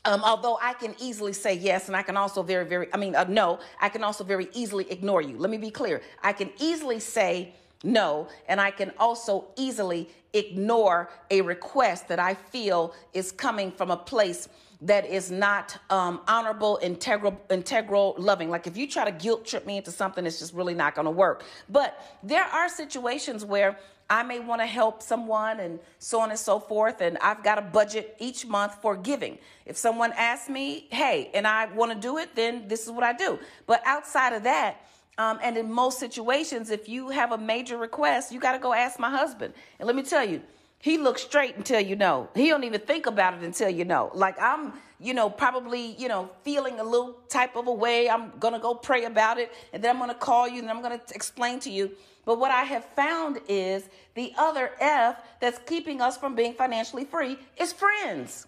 Um, 0.05 0.21
although 0.23 0.59
I 0.61 0.73
can 0.73 0.93
easily 0.99 1.33
say 1.33 1.55
yes, 1.55 1.87
and 1.87 1.97
I 1.97 2.03
can 2.03 2.15
also 2.15 2.43
very, 2.43 2.63
very, 2.63 2.93
I 2.93 2.97
mean, 2.97 3.15
uh, 3.15 3.25
no, 3.27 3.59
I 3.81 3.89
can 3.89 4.03
also 4.03 4.23
very 4.23 4.49
easily 4.53 4.89
ignore 4.91 5.23
you. 5.23 5.35
Let 5.35 5.49
me 5.49 5.57
be 5.57 5.71
clear. 5.71 5.99
I 6.23 6.31
can 6.31 6.51
easily 6.59 6.99
say 6.99 7.55
no, 7.83 8.27
and 8.47 8.61
I 8.61 8.69
can 8.69 8.91
also 8.99 9.45
easily 9.55 10.07
ignore 10.33 11.09
a 11.31 11.41
request 11.41 12.07
that 12.09 12.19
I 12.19 12.35
feel 12.35 12.93
is 13.13 13.31
coming 13.31 13.71
from 13.71 13.89
a 13.89 13.97
place 13.97 14.47
that 14.81 15.05
is 15.05 15.31
not 15.31 15.77
um, 15.89 16.21
honorable, 16.27 16.79
integral, 16.81 17.39
integral, 17.49 18.15
loving. 18.17 18.49
Like 18.49 18.67
if 18.67 18.77
you 18.77 18.87
try 18.87 19.05
to 19.05 19.11
guilt 19.11 19.45
trip 19.45 19.65
me 19.65 19.77
into 19.77 19.91
something, 19.91 20.25
it's 20.25 20.39
just 20.39 20.53
really 20.53 20.73
not 20.73 20.95
going 20.95 21.05
to 21.05 21.11
work. 21.11 21.43
But 21.69 21.99
there 22.23 22.43
are 22.43 22.69
situations 22.69 23.45
where 23.45 23.77
I 24.09 24.21
may 24.23 24.39
want 24.39 24.61
to 24.61 24.67
help 24.67 25.01
someone 25.01 25.59
and 25.59 25.79
so 25.97 26.19
on 26.19 26.29
and 26.29 26.37
so 26.37 26.59
forth. 26.59 27.01
And 27.01 27.17
I've 27.19 27.43
got 27.43 27.57
a 27.57 27.61
budget 27.61 28.15
each 28.19 28.45
month 28.45 28.75
for 28.81 28.95
giving. 28.95 29.39
If 29.65 29.77
someone 29.77 30.13
asks 30.13 30.49
me, 30.49 30.87
hey, 30.91 31.31
and 31.33 31.47
I 31.47 31.65
want 31.73 31.91
to 31.91 31.99
do 31.99 32.17
it, 32.19 32.35
then 32.35 32.67
this 32.67 32.85
is 32.85 32.91
what 32.91 33.03
I 33.03 33.13
do. 33.13 33.39
But 33.65 33.81
outside 33.85 34.33
of 34.33 34.43
that, 34.43 34.81
um, 35.17 35.39
and 35.41 35.57
in 35.57 35.71
most 35.71 35.99
situations, 35.99 36.69
if 36.69 36.89
you 36.89 37.09
have 37.09 37.31
a 37.31 37.37
major 37.37 37.77
request, 37.77 38.31
you 38.31 38.39
got 38.39 38.51
to 38.51 38.59
go 38.59 38.73
ask 38.73 38.99
my 38.99 39.09
husband. 39.09 39.53
And 39.79 39.87
let 39.87 39.95
me 39.95 40.03
tell 40.03 40.27
you, 40.27 40.41
he 40.79 40.97
looks 40.97 41.23
straight 41.23 41.55
until 41.55 41.79
you 41.79 41.95
know. 41.95 42.29
He 42.35 42.49
don't 42.49 42.63
even 42.63 42.81
think 42.81 43.05
about 43.05 43.33
it 43.35 43.43
until 43.43 43.69
you 43.69 43.85
know. 43.85 44.11
Like 44.13 44.39
I'm, 44.39 44.73
you 44.99 45.13
know, 45.13 45.29
probably, 45.29 45.95
you 45.97 46.07
know, 46.07 46.29
feeling 46.43 46.79
a 46.79 46.83
little 46.83 47.13
type 47.27 47.55
of 47.55 47.67
a 47.67 47.73
way. 47.73 48.09
I'm 48.09 48.31
gonna 48.39 48.59
go 48.59 48.75
pray 48.75 49.05
about 49.05 49.37
it, 49.37 49.51
and 49.73 49.83
then 49.83 49.95
I'm 49.95 49.99
gonna 49.99 50.13
call 50.13 50.47
you, 50.47 50.59
and 50.59 50.69
I'm 50.69 50.81
gonna 50.81 51.01
explain 51.13 51.59
to 51.61 51.69
you. 51.69 51.91
But 52.25 52.39
what 52.39 52.51
I 52.51 52.63
have 52.63 52.85
found 52.95 53.39
is 53.47 53.87
the 54.15 54.33
other 54.37 54.71
F 54.79 55.17
that's 55.39 55.59
keeping 55.65 56.01
us 56.01 56.17
from 56.17 56.35
being 56.35 56.53
financially 56.53 57.05
free 57.05 57.37
is 57.57 57.71
friends. 57.71 58.47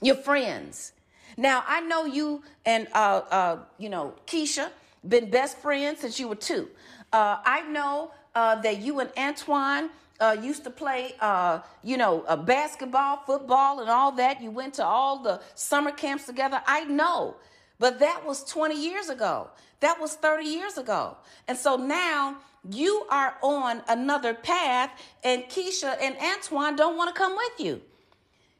Your 0.00 0.16
friends. 0.16 0.92
Now 1.36 1.64
I 1.66 1.80
know 1.80 2.04
you 2.04 2.42
and 2.66 2.88
uh, 2.92 3.22
uh, 3.30 3.58
you 3.78 3.88
know 3.88 4.14
Keisha 4.26 4.70
been 5.06 5.30
best 5.30 5.58
friends 5.58 6.00
since 6.00 6.18
you 6.20 6.28
were 6.28 6.36
two. 6.36 6.68
Uh, 7.12 7.38
I 7.44 7.62
know 7.62 8.12
uh, 8.34 8.60
that 8.62 8.78
you 8.78 9.00
and 9.00 9.10
Antoine 9.16 9.90
uh, 10.22 10.36
used 10.40 10.62
to 10.64 10.70
play, 10.70 11.14
uh, 11.20 11.58
you 11.82 11.96
know, 11.96 12.24
uh, 12.28 12.36
basketball, 12.36 13.18
football, 13.26 13.80
and 13.80 13.90
all 13.90 14.12
that. 14.12 14.40
You 14.40 14.50
went 14.52 14.74
to 14.74 14.84
all 14.84 15.18
the 15.18 15.40
summer 15.54 15.90
camps 15.90 16.26
together. 16.26 16.62
I 16.66 16.84
know, 16.84 17.36
but 17.80 17.98
that 17.98 18.24
was 18.24 18.44
20 18.44 18.80
years 18.80 19.08
ago. 19.08 19.50
That 19.80 20.00
was 20.00 20.14
30 20.14 20.44
years 20.44 20.78
ago. 20.78 21.16
And 21.48 21.58
so 21.58 21.76
now 21.76 22.36
you 22.70 23.04
are 23.10 23.34
on 23.42 23.82
another 23.88 24.32
path, 24.32 24.90
and 25.24 25.42
Keisha 25.44 25.96
and 26.00 26.16
Antoine 26.18 26.76
don't 26.76 26.96
want 26.96 27.12
to 27.12 27.18
come 27.18 27.36
with 27.36 27.58
you. 27.58 27.82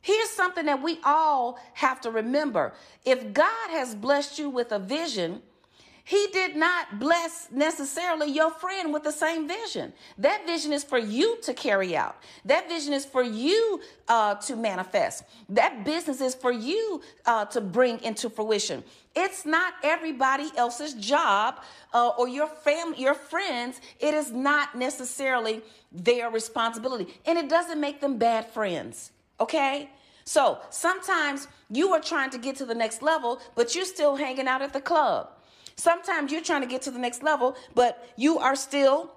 Here's 0.01 0.31
something 0.31 0.67
that 0.67 0.83
we 0.83 0.99
all 1.05 1.61
have 1.75 2.01
to 2.01 2.11
remember. 2.11 2.73
If 3.05 3.33
God 3.33 3.71
has 3.71 3.95
blessed 3.95 4.37
you 4.41 4.51
with 4.51 4.73
a 4.73 4.81
vision, 4.81 5.43
he 6.05 6.27
did 6.33 6.57
not 6.57 6.99
bless 6.99 7.49
necessarily 7.53 8.31
your 8.31 8.51
friend 8.51 8.93
with 8.93 9.05
the 9.05 9.13
same 9.13 9.47
vision. 9.47 9.93
That 10.19 10.47
vision 10.47 10.73
is 10.73 10.83
for 10.83 10.99
you 10.99 11.39
to 11.43 11.55
carry 11.55 11.97
out. 11.97 12.17
That 12.45 12.69
vision 12.69 12.93
is 12.93 13.05
for 13.05 13.23
you 13.23 13.81
uh, 14.09 14.35
to 14.37 14.57
manifest. 14.57 15.25
That 15.49 15.85
business 15.85 16.21
is 16.21 16.35
for 16.35 16.51
you 16.51 17.03
uh, 17.25 17.45
to 17.47 17.61
bring 17.61 18.03
into 18.03 18.29
fruition. 18.29 18.83
It's 19.15 19.47
not 19.47 19.75
everybody 19.85 20.51
else's 20.57 20.95
job 20.95 21.61
uh, 21.93 22.09
or 22.19 22.29
your 22.29 22.49
family, 22.49 23.01
your 23.01 23.15
friends. 23.15 23.81
It 24.01 24.13
is 24.15 24.33
not 24.33 24.75
necessarily 24.75 25.63
their 25.93 26.31
responsibility, 26.31 27.15
and 27.27 27.39
it 27.39 27.49
doesn't 27.49 27.81
make 27.81 28.01
them 28.01 28.19
bad 28.19 28.47
friends. 28.51 29.13
Okay. 29.39 29.89
So 30.25 30.61
sometimes 30.71 31.49
you 31.69 31.93
are 31.93 32.01
trying 32.01 32.31
to 32.31 32.39
get 32.39 32.55
to 32.57 32.65
the 32.65 32.75
next 32.75 33.03
level, 33.03 33.41
but 33.57 33.75
you're 33.75 33.85
still 33.85 34.15
hanging 34.15 34.47
out 34.47 34.63
at 34.63 34.73
the 34.73 34.81
club. 34.81 35.31
Sometimes 35.77 36.33
you're 36.33 36.43
trying 36.43 36.63
to 36.63 36.67
get 36.67 36.83
to 36.83 36.91
the 36.91 36.99
next 36.99 37.23
level, 37.23 37.57
but 37.75 38.13
you 38.17 38.39
are 38.39 38.57
still 38.57 39.13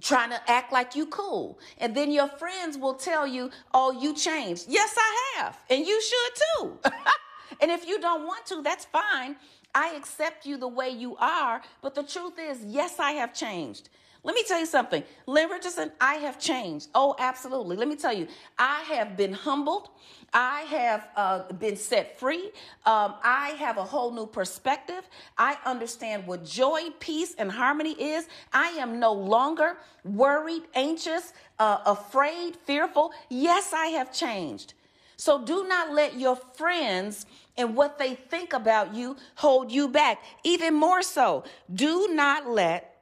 trying 0.00 0.30
to 0.30 0.50
act 0.50 0.72
like 0.72 0.94
you 0.94 1.06
cool. 1.06 1.58
And 1.78 1.94
then 1.94 2.10
your 2.12 2.28
friends 2.28 2.76
will 2.76 2.94
tell 2.94 3.26
you, 3.26 3.50
"Oh, 3.72 3.92
you 3.92 4.14
changed." 4.14 4.66
Yes, 4.68 4.94
I 4.98 5.36
have. 5.36 5.58
And 5.70 5.86
you 5.86 6.00
should 6.02 6.32
too. 6.42 6.78
and 7.60 7.70
if 7.70 7.86
you 7.86 8.00
don't 8.00 8.26
want 8.26 8.46
to, 8.46 8.62
that's 8.62 8.84
fine. 8.84 9.36
I 9.74 9.94
accept 9.94 10.46
you 10.46 10.56
the 10.56 10.68
way 10.68 10.88
you 10.88 11.16
are, 11.18 11.60
but 11.82 11.94
the 11.94 12.02
truth 12.02 12.38
is, 12.38 12.64
yes, 12.64 12.98
I 12.98 13.12
have 13.12 13.34
changed. 13.34 13.90
Let 14.26 14.34
me 14.34 14.42
tell 14.42 14.58
you 14.58 14.66
something. 14.66 15.04
Lynn 15.28 15.48
Richardson, 15.48 15.92
I 16.00 16.14
have 16.14 16.36
changed. 16.36 16.88
Oh, 16.96 17.14
absolutely. 17.16 17.76
Let 17.76 17.86
me 17.86 17.94
tell 17.94 18.12
you, 18.12 18.26
I 18.58 18.80
have 18.88 19.16
been 19.16 19.32
humbled. 19.32 19.88
I 20.34 20.62
have 20.62 21.08
uh, 21.14 21.52
been 21.52 21.76
set 21.76 22.18
free. 22.18 22.50
Um, 22.84 23.14
I 23.22 23.54
have 23.60 23.76
a 23.76 23.84
whole 23.84 24.10
new 24.10 24.26
perspective. 24.26 25.08
I 25.38 25.56
understand 25.64 26.26
what 26.26 26.44
joy, 26.44 26.90
peace, 26.98 27.36
and 27.38 27.52
harmony 27.52 27.92
is. 27.92 28.26
I 28.52 28.70
am 28.70 28.98
no 28.98 29.12
longer 29.12 29.76
worried, 30.04 30.64
anxious, 30.74 31.32
uh, 31.60 31.78
afraid, 31.86 32.56
fearful. 32.56 33.12
Yes, 33.28 33.72
I 33.72 33.86
have 33.98 34.12
changed. 34.12 34.74
So 35.16 35.44
do 35.44 35.68
not 35.68 35.92
let 35.92 36.18
your 36.18 36.34
friends 36.34 37.26
and 37.56 37.76
what 37.76 37.96
they 37.96 38.16
think 38.16 38.54
about 38.54 38.92
you 38.92 39.16
hold 39.36 39.70
you 39.70 39.86
back. 39.86 40.20
Even 40.42 40.74
more 40.74 41.02
so, 41.02 41.44
do 41.72 42.08
not 42.10 42.48
let 42.48 42.95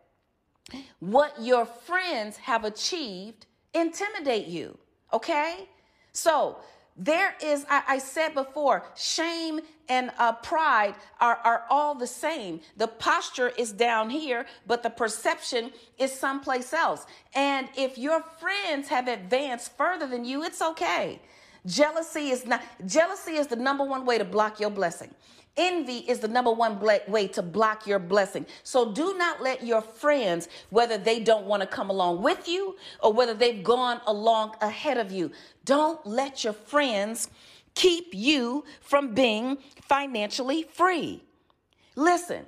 what 1.00 1.40
your 1.40 1.66
friends 1.66 2.36
have 2.38 2.64
achieved 2.64 3.46
intimidate 3.74 4.46
you. 4.46 4.78
Okay? 5.12 5.68
So, 6.12 6.58
there 6.96 7.34
is, 7.42 7.66
I, 7.68 7.82
I 7.88 7.98
said 7.98 8.34
before, 8.34 8.84
shame 8.94 9.60
and 9.88 10.12
uh, 10.16 10.32
pride 10.32 10.94
are, 11.20 11.40
are 11.44 11.64
all 11.68 11.96
the 11.96 12.06
same. 12.06 12.60
The 12.76 12.86
posture 12.86 13.48
is 13.48 13.72
down 13.72 14.10
here, 14.10 14.46
but 14.66 14.84
the 14.84 14.90
perception 14.90 15.72
is 15.98 16.12
someplace 16.12 16.72
else. 16.72 17.04
And 17.34 17.68
if 17.76 17.98
your 17.98 18.22
friends 18.22 18.88
have 18.88 19.08
advanced 19.08 19.76
further 19.76 20.06
than 20.06 20.24
you, 20.24 20.44
it's 20.44 20.62
okay. 20.62 21.20
Jealousy 21.66 22.30
is 22.30 22.46
not, 22.46 22.62
jealousy 22.86 23.32
is 23.32 23.48
the 23.48 23.56
number 23.56 23.82
one 23.84 24.04
way 24.04 24.18
to 24.18 24.24
block 24.24 24.60
your 24.60 24.70
blessing. 24.70 25.12
Envy 25.56 25.98
is 25.98 26.18
the 26.18 26.28
number 26.28 26.50
one 26.50 26.80
way 26.80 27.28
to 27.28 27.42
block 27.42 27.86
your 27.86 28.00
blessing. 28.00 28.44
So 28.64 28.92
do 28.92 29.16
not 29.16 29.40
let 29.40 29.64
your 29.64 29.82
friends, 29.82 30.48
whether 30.70 30.98
they 30.98 31.20
don't 31.20 31.46
want 31.46 31.62
to 31.62 31.66
come 31.66 31.90
along 31.90 32.22
with 32.22 32.48
you 32.48 32.76
or 33.00 33.12
whether 33.12 33.34
they've 33.34 33.62
gone 33.62 34.00
along 34.06 34.56
ahead 34.60 34.98
of 34.98 35.12
you, 35.12 35.30
don't 35.64 36.04
let 36.04 36.42
your 36.42 36.54
friends 36.54 37.28
keep 37.74 38.12
you 38.12 38.64
from 38.80 39.14
being 39.14 39.58
financially 39.82 40.64
free. 40.64 41.22
Listen, 41.94 42.46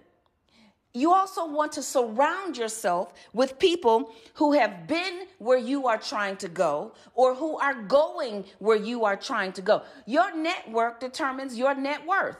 you 0.92 1.12
also 1.12 1.46
want 1.46 1.72
to 1.72 1.82
surround 1.82 2.56
yourself 2.56 3.12
with 3.32 3.58
people 3.58 4.14
who 4.34 4.54
have 4.54 4.88
been 4.88 5.26
where 5.38 5.58
you 5.58 5.86
are 5.86 5.98
trying 5.98 6.38
to 6.38 6.48
go 6.48 6.92
or 7.14 7.34
who 7.34 7.58
are 7.58 7.82
going 7.82 8.46
where 8.58 8.78
you 8.78 9.04
are 9.04 9.14
trying 9.16 9.52
to 9.52 9.62
go. 9.62 9.82
Your 10.06 10.34
network 10.34 10.98
determines 10.98 11.58
your 11.58 11.74
net 11.74 12.04
worth. 12.06 12.38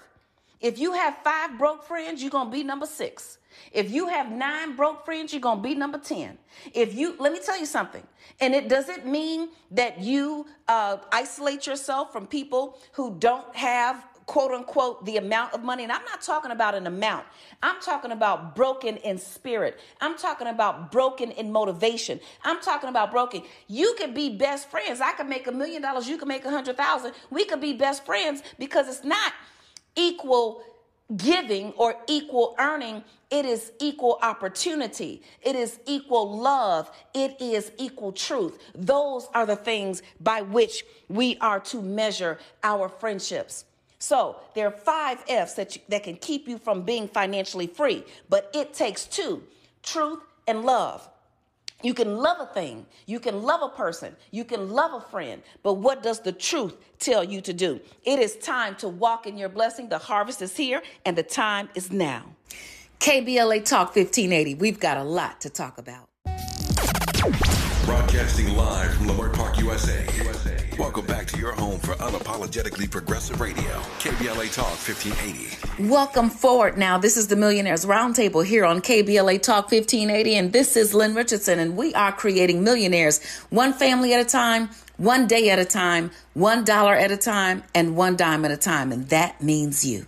If 0.61 0.79
you 0.79 0.93
have 0.93 1.17
five 1.23 1.59
broke 1.59 1.85
friends, 1.85 2.23
you're 2.23 2.31
going 2.31 2.49
to 2.49 2.53
be 2.53 2.63
number 2.63 2.87
six. 2.87 3.39
If 3.73 3.91
you 3.91 4.09
have 4.09 4.31
nine 4.31 4.77
broke 4.77 5.05
friends, 5.05 5.33
you're 5.33 5.41
going 5.41 5.59
to 5.59 5.63
be 5.63 5.75
number 5.75 5.99
10. 5.99 6.39
If 6.75 6.95
you, 6.95 7.17
let 7.19 7.33
me 7.33 7.41
tell 7.45 7.59
you 7.59 7.67
something, 7.67 8.03
and 8.41 8.55
it 8.55 8.69
doesn't 8.69 9.07
mean 9.07 9.51
that 9.71 10.01
you 10.01 10.47
uh, 10.69 10.99
isolate 11.13 11.67
yourself 11.67 12.13
from 12.13 12.27
people 12.27 12.79
who 12.93 13.17
don't 13.19 13.55
have 13.57 14.05
quote 14.27 14.51
unquote 14.51 15.05
the 15.07 15.17
amount 15.17 15.55
of 15.55 15.63
money. 15.63 15.85
And 15.85 15.93
i'm 15.93 16.05
not 16.05 16.21
talking 16.21 16.51
about 16.51 16.75
an 16.75 16.87
amount. 16.87 17.25
I'm 17.63 17.81
talking 17.81 18.11
about 18.11 18.57
broken 18.57 18.97
in 18.99 19.19
spirit. 19.19 19.79
I'm 20.01 20.19
talking 20.19 20.49
about 20.49 20.91
broken 20.91 21.31
in 21.31 21.53
motivation. 21.53 22.21
I'm 22.45 22.61
talking 22.61 22.89
about 22.91 23.13
broken. 23.13 23.43
You 23.69 23.95
could 23.97 24.15
be 24.15 24.37
best 24.37 24.69
friends. 24.69 25.01
I 25.01 25.13
could 25.13 25.29
make 25.29 25.47
a 25.47 25.53
million 25.53 25.81
dollars. 25.81 26.09
You 26.09 26.19
could 26.19 26.29
make 26.29 26.45
a 26.45 26.51
hundred 26.51 26.77
thousand. 26.77 27.13
We 27.31 27.45
could 27.45 27.61
be 27.61 27.75
best 27.75 28.05
friends 28.05 28.43
because 28.59 28.89
it's 28.89 29.05
not 29.05 29.33
equal 29.97 30.63
giving 31.17 31.73
or 31.73 31.97
equal 32.07 32.55
earning, 32.59 33.03
it 33.31 33.45
is 33.45 33.73
equal 33.81 34.19
opportunity. 34.23 35.23
It 35.43 35.57
is 35.57 35.81
equal 35.87 36.39
love. 36.39 36.91
It 37.15 37.41
is 37.41 37.73
equal 37.79 38.13
truth. 38.13 38.59
Those 38.75 39.29
are 39.35 39.47
the 39.47 39.57
things 39.57 40.03
by 40.21 40.43
which 40.43 40.85
we 41.09 41.37
are 41.39 41.61
to 41.61 41.83
measure 41.83 42.39
our 42.63 42.89
friendships. 42.89 43.65
So 43.99 44.37
there 44.55 44.67
are 44.67 44.73
five 44.73 45.25
F's 45.29 45.55
that, 45.55 45.77
you, 45.77 45.83
that 45.89 46.05
can 46.05 46.17
keep 46.17 46.47
you 46.47 46.59
from 46.59 46.83
being 46.83 47.09
financially 47.09 47.67
free, 47.67 48.05
but 48.29 48.51
it 48.55 48.75
takes 48.75 49.05
two 49.05 49.43
truth 49.83 50.21
and 50.47 50.65
love. 50.65 51.09
You 51.83 51.93
can 51.93 52.17
love 52.17 52.39
a 52.41 52.47
thing, 52.47 52.87
you 53.05 53.21
can 53.21 53.43
love 53.43 53.61
a 53.63 53.69
person, 53.69 54.17
you 54.31 54.45
can 54.45 54.71
love 54.71 54.95
a 54.95 55.01
friend, 55.11 55.43
but 55.63 55.75
what 55.75 56.03
does 56.03 56.21
the 56.21 56.33
truth 56.33 56.75
tell 56.99 57.23
you 57.23 57.43
to 57.43 57.53
do? 57.53 57.81
It 58.03 58.19
is 58.19 58.37
time 58.37 58.77
to 58.77 58.89
walk 58.89 59.27
in 59.27 59.37
your 59.37 59.51
blessing. 59.51 59.91
The 59.91 59.99
harvest 59.99 60.41
is 60.41 60.57
here 60.57 60.83
and 61.05 61.17
the 61.17 61.23
time 61.23 61.69
is 61.75 61.93
now. 61.93 62.25
KBLA 63.01 63.65
Talk 63.65 63.95
1580, 63.95 64.55
we've 64.55 64.81
got 64.81 64.97
a 64.97 65.05
lot 65.05 65.43
to 65.43 65.51
talk 65.51 65.77
about. 65.77 66.09
Broadcasting 67.85 68.57
live 68.57 68.95
from 68.95 69.09
Leimert 69.09 69.35
Park, 69.35 69.59
USA. 69.59 70.07
USA. 70.25 70.66
Welcome 70.79 71.07
back 71.07 71.27
to 71.29 71.39
your 71.39 71.53
home 71.53 71.79
for 71.79 71.95
unapologetically 71.95 72.91
progressive 72.91 73.41
radio, 73.41 73.63
KBLA 73.99 74.53
Talk 74.53 74.77
1580. 74.77 75.89
Welcome 75.89 76.29
forward 76.29 76.77
now. 76.77 76.99
This 76.99 77.17
is 77.17 77.29
the 77.29 77.37
Millionaires 77.37 77.87
Roundtable 77.87 78.45
here 78.45 78.67
on 78.67 78.83
KBLA 78.83 79.41
Talk 79.41 79.73
1580, 79.73 80.37
and 80.37 80.53
this 80.53 80.77
is 80.77 80.93
Lynn 80.93 81.15
Richardson, 81.15 81.59
and 81.61 81.79
we 81.79 81.95
are 81.95 82.13
creating 82.13 82.63
millionaires 82.63 83.25
one 83.49 83.73
family 83.73 84.13
at 84.13 84.21
a 84.21 84.29
time, 84.29 84.69
one 84.99 85.27
day 85.27 85.49
at 85.49 85.59
a 85.59 85.65
time, 85.65 86.11
one 86.35 86.63
dollar 86.63 86.93
at 86.93 87.11
a 87.11 87.17
time, 87.17 87.63
and 87.75 87.97
one 87.97 88.15
dime 88.15 88.45
at 88.45 88.51
a 88.51 88.57
time, 88.59 88.93
and 88.93 89.09
that 89.09 89.43
means 89.43 89.83
you. 89.83 90.05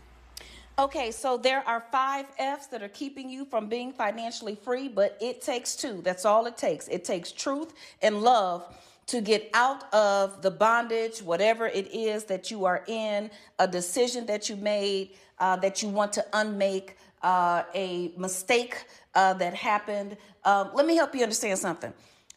Okay, 0.79 1.11
so 1.13 1.39
there 1.39 1.67
are 1.67 1.83
five 1.91 2.27
F's 2.39 2.67
that 2.67 2.83
are 2.83 2.89
keeping 2.89 3.31
you 3.31 3.47
from 3.47 3.71
being 3.71 3.91
financially 3.91 4.55
free, 4.55 4.89
but 4.89 5.17
it 5.19 5.41
takes 5.41 5.75
two. 5.75 6.03
That's 6.03 6.27
all 6.27 6.45
it 6.45 6.59
takes. 6.59 6.89
It 6.89 7.07
takes 7.07 7.33
truth 7.33 7.73
and 8.03 8.21
love 8.21 8.67
to 9.09 9.21
get 9.21 9.51
out 9.55 9.93
of 9.93 10.43
the 10.43 10.51
bondage, 10.51 11.21
whatever 11.21 11.67
it 11.67 11.93
is 11.95 12.25
that 12.25 12.51
you 12.51 12.65
are 12.65 12.85
in, 12.87 13.31
a 13.59 13.67
decision 13.67 14.27
that 14.27 14.49
you 14.49 14.57
made 14.57 15.11
uh, 15.39 15.57
that 15.57 15.83
you 15.83 15.89
want 15.89 16.13
to 16.13 16.25
unmake, 16.33 16.97
uh, 17.23 17.63
a 17.75 18.13
mistake 18.17 18.85
uh, 19.15 19.35
that 19.35 19.55
happened. 19.55 20.17
Um, 20.45 20.71
let 20.75 20.87
me 20.87 20.97
help 20.97 21.15
you 21.15 21.23
understand 21.23 21.59
something. 21.59 21.93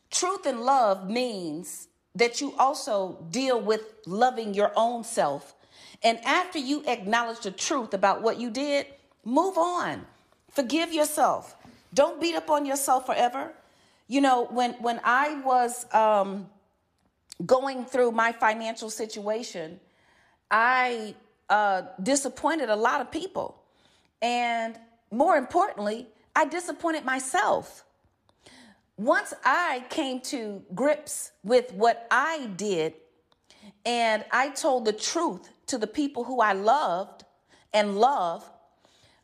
Truth 0.10 0.46
and 0.46 0.62
love 0.62 1.10
means 1.10 1.88
that 2.16 2.42
you 2.42 2.54
also 2.58 3.26
deal 3.32 3.62
with 3.62 3.94
loving 4.06 4.54
your 4.54 4.72
own 4.76 5.04
self 5.04 5.56
and 6.04 6.20
after 6.26 6.58
you 6.58 6.84
acknowledge 6.88 7.42
the 7.42 7.52
truth 7.52 7.94
about 7.94 8.22
what 8.22 8.40
you 8.40 8.50
did, 8.50 8.88
move 9.24 9.58
on. 9.58 10.06
Forgive 10.50 10.92
yourself. 10.92 11.56
Don't 11.94 12.20
beat 12.20 12.36
up 12.36 12.50
on 12.50 12.66
yourself 12.66 13.06
forever. 13.06 13.52
You 14.08 14.22
know, 14.22 14.46
when 14.46 14.74
when 14.74 15.00
I 15.04 15.40
was 15.42 15.86
um, 15.94 16.50
going 17.46 17.86
through 17.86 18.12
my 18.12 18.32
financial 18.32 18.90
situation, 18.90 19.80
I 20.50 21.16
uh, 21.50 21.84
disappointed 22.02 22.70
a 22.70 22.76
lot 22.76 23.02
of 23.02 23.12
people, 23.12 23.62
and 24.22 24.78
more 25.12 25.36
importantly, 25.38 26.08
I 26.36 26.46
disappointed 26.46 27.06
myself. 27.06 27.84
Once 28.98 29.34
I 29.44 29.84
came 29.90 30.22
to 30.22 30.62
grips 30.76 31.32
with 31.44 31.74
what 31.74 32.08
I 32.12 32.48
did, 32.56 32.94
and 33.86 34.24
I 34.32 34.50
told 34.50 34.86
the 34.86 34.94
truth 34.94 35.50
to 35.68 35.78
the 35.78 35.88
people 35.88 36.24
who 36.24 36.40
I 36.40 36.54
loved 36.54 37.24
and 37.74 37.98
love, 37.98 38.50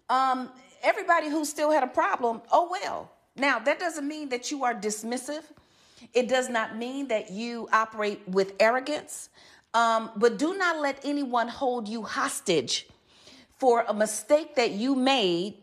um, 0.10 0.50
everybody 0.82 1.30
who 1.30 1.46
still 1.46 1.72
had 1.72 1.84
a 1.84 1.88
problem, 1.88 2.42
oh 2.52 2.70
well. 2.72 3.12
Now, 3.36 3.60
that 3.60 3.80
doesn't 3.80 4.08
mean 4.08 4.30
that 4.30 4.50
you 4.50 4.64
are 4.64 4.74
dismissive. 4.74 5.44
It 6.14 6.28
does 6.28 6.50
not 6.50 6.78
mean 6.78 7.08
that 7.08 7.32
you 7.32 7.68
operate 7.72 8.22
with 8.28 8.54
arrogance. 8.60 9.30
Um, 9.74 10.12
but 10.16 10.38
do 10.38 10.58
not 10.58 10.80
let 10.80 11.00
anyone 11.04 11.48
hold 11.48 11.88
you 11.88 12.04
hostage 12.04 12.88
for 13.58 13.86
a 13.88 13.94
mistake 13.94 14.56
that 14.56 14.72
you 14.72 14.96
made 14.96 15.56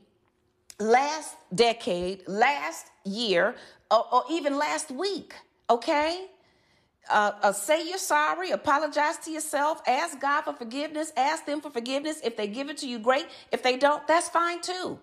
last 0.78 1.36
decade, 1.54 2.26
last 2.28 2.86
year, 3.04 3.54
or, 3.90 4.06
or 4.12 4.24
even 4.30 4.58
last 4.58 4.90
week. 4.90 5.34
Okay? 5.70 6.28
uh, 7.10 7.32
uh, 7.42 7.52
say 7.52 7.86
you're 7.86 7.98
sorry, 7.98 8.50
apologize 8.50 9.18
to 9.18 9.30
yourself, 9.30 9.82
ask 9.86 10.20
God 10.20 10.42
for 10.42 10.52
forgiveness, 10.52 11.12
ask 11.16 11.44
them 11.44 11.60
for 11.60 11.70
forgiveness. 11.70 12.20
If 12.24 12.36
they 12.36 12.46
give 12.46 12.70
it 12.70 12.78
to 12.78 12.88
you, 12.88 12.98
great. 12.98 13.26
If 13.52 13.62
they 13.62 13.76
don't, 13.76 14.06
that's 14.06 14.28
fine 14.28 14.60
too. 14.60 14.98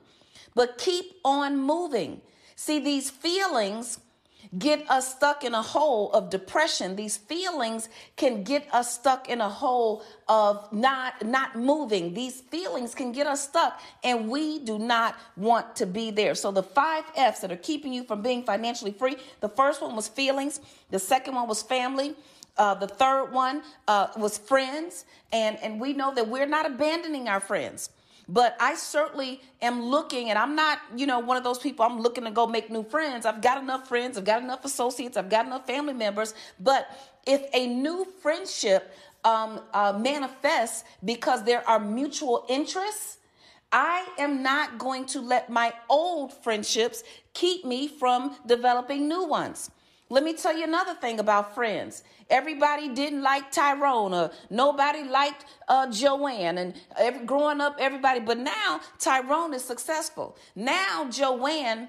But 0.55 0.77
keep 0.77 1.13
on 1.23 1.57
moving. 1.57 2.21
See, 2.55 2.79
these 2.79 3.09
feelings 3.09 3.99
get 4.57 4.89
us 4.89 5.15
stuck 5.15 5.43
in 5.43 5.53
a 5.53 5.61
hole 5.61 6.11
of 6.11 6.29
depression. 6.29 6.95
These 6.95 7.17
feelings 7.17 7.89
can 8.17 8.43
get 8.43 8.67
us 8.73 8.93
stuck 8.93 9.29
in 9.29 9.39
a 9.39 9.49
hole 9.49 10.03
of 10.27 10.71
not 10.73 11.25
not 11.25 11.55
moving. 11.55 12.13
These 12.13 12.41
feelings 12.41 12.93
can 12.93 13.11
get 13.11 13.27
us 13.27 13.47
stuck 13.47 13.79
and 14.03 14.29
we 14.29 14.59
do 14.59 14.77
not 14.77 15.15
want 15.37 15.75
to 15.77 15.85
be 15.85 16.11
there. 16.11 16.35
So 16.35 16.51
the 16.51 16.63
5 16.63 17.03
Fs 17.15 17.39
that 17.39 17.51
are 17.51 17.57
keeping 17.57 17.93
you 17.93 18.03
from 18.03 18.21
being 18.21 18.43
financially 18.43 18.91
free, 18.91 19.17
the 19.39 19.49
first 19.49 19.81
one 19.81 19.95
was 19.95 20.07
feelings, 20.07 20.59
the 20.89 20.99
second 20.99 21.35
one 21.35 21.47
was 21.47 21.61
family, 21.61 22.15
uh, 22.57 22.73
the 22.75 22.87
third 22.87 23.31
one 23.31 23.63
uh, 23.87 24.07
was 24.17 24.37
friends, 24.37 25.05
and, 25.31 25.57
and 25.63 25.79
we 25.79 25.93
know 25.93 26.13
that 26.13 26.27
we're 26.27 26.45
not 26.45 26.65
abandoning 26.65 27.27
our 27.27 27.39
friends. 27.39 27.89
But 28.27 28.55
I 28.59 28.75
certainly 28.75 29.41
am 29.61 29.81
looking, 29.83 30.29
and 30.29 30.39
I'm 30.39 30.55
not, 30.55 30.79
you 30.95 31.05
know, 31.05 31.19
one 31.19 31.37
of 31.37 31.43
those 31.43 31.59
people 31.59 31.85
I'm 31.85 31.99
looking 31.99 32.23
to 32.23 32.31
go 32.31 32.47
make 32.47 32.69
new 32.69 32.83
friends. 32.83 33.25
I've 33.25 33.41
got 33.41 33.61
enough 33.61 33.87
friends, 33.87 34.17
I've 34.17 34.25
got 34.25 34.41
enough 34.41 34.63
associates, 34.63 35.17
I've 35.17 35.29
got 35.29 35.45
enough 35.45 35.65
family 35.65 35.93
members. 35.93 36.33
But 36.59 36.87
if 37.25 37.43
a 37.53 37.67
new 37.67 38.05
friendship 38.21 38.93
um, 39.23 39.61
uh, 39.73 39.97
manifests 39.99 40.83
because 41.03 41.43
there 41.43 41.67
are 41.67 41.79
mutual 41.79 42.45
interests, 42.49 43.17
I 43.71 44.05
am 44.17 44.43
not 44.43 44.77
going 44.77 45.05
to 45.07 45.21
let 45.21 45.49
my 45.49 45.73
old 45.89 46.33
friendships 46.43 47.03
keep 47.33 47.63
me 47.63 47.87
from 47.87 48.35
developing 48.45 49.07
new 49.07 49.25
ones. 49.25 49.71
Let 50.11 50.25
me 50.25 50.33
tell 50.33 50.57
you 50.57 50.65
another 50.65 50.93
thing 50.93 51.21
about 51.21 51.55
friends. 51.55 52.03
Everybody 52.29 52.89
didn't 52.89 53.23
like 53.23 53.49
Tyrone, 53.49 54.13
or 54.13 54.31
nobody 54.49 55.03
liked 55.03 55.45
uh, 55.69 55.89
Joanne, 55.89 56.57
and 56.57 56.73
every, 56.97 57.25
growing 57.25 57.61
up, 57.61 57.77
everybody. 57.79 58.19
But 58.19 58.37
now 58.37 58.81
Tyrone 58.99 59.53
is 59.53 59.63
successful. 59.63 60.35
Now 60.53 61.07
Joanne 61.09 61.87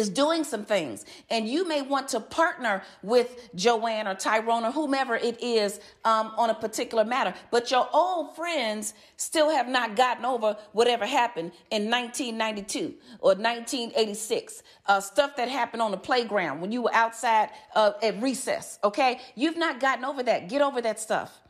is 0.00 0.08
doing 0.08 0.42
some 0.42 0.64
things. 0.64 1.04
And 1.30 1.48
you 1.48 1.66
may 1.68 1.82
want 1.82 2.08
to 2.08 2.20
partner 2.20 2.82
with 3.02 3.50
joanne 3.54 4.08
or 4.08 4.14
tyrone 4.14 4.64
or 4.64 4.72
whomever 4.72 5.14
it 5.14 5.40
is 5.40 5.78
um, 6.04 6.32
on 6.36 6.50
a 6.50 6.54
particular 6.54 7.04
matter. 7.04 7.32
But 7.52 7.70
your 7.70 7.88
old 7.92 8.34
friends 8.34 8.94
still 9.16 9.50
have 9.50 9.68
not 9.68 9.94
gotten 9.94 10.24
over 10.24 10.56
whatever 10.72 11.06
happened 11.06 11.52
in 11.70 11.88
1992 11.88 12.94
or 13.20 13.34
1986 13.34 14.62
uh, 14.86 15.00
stuff 15.00 15.36
that 15.36 15.48
happened 15.48 15.82
on 15.82 15.92
the 15.92 15.96
playground 15.96 16.60
when 16.60 16.72
you 16.72 16.82
were 16.82 16.94
outside 16.94 17.50
uh, 17.76 17.92
at 18.02 18.20
recess 18.20 18.78
okay? 18.84 19.20
You've 19.34 19.56
not 19.56 19.80
gotten 19.80 20.04
over 20.04 20.22
that. 20.24 20.48
Get 20.48 20.62
over 20.62 20.80
that 20.82 21.00
stuff. 21.00 21.40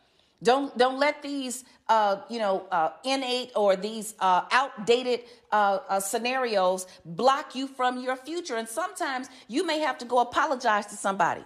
Don't 0.43 0.77
don't 0.79 0.99
let 0.99 1.23
these 1.23 1.65
uh, 1.91 2.23
you 2.31 2.39
know 2.39 2.65
uh, 2.71 2.91
innate 3.05 3.51
or 3.55 3.77
these 3.77 4.15
uh, 4.21 4.43
outdated 4.53 5.21
uh, 5.53 5.81
uh, 5.89 6.01
scenarios 6.01 6.87
block 7.05 7.55
you 7.55 7.67
from 7.67 8.01
your 8.01 8.17
future. 8.17 8.57
And 8.57 8.69
sometimes 8.69 9.29
you 9.49 9.67
may 9.67 9.81
have 9.81 9.99
to 9.99 10.05
go 10.05 10.21
apologize 10.21 10.87
to 10.87 10.97
somebody 10.97 11.45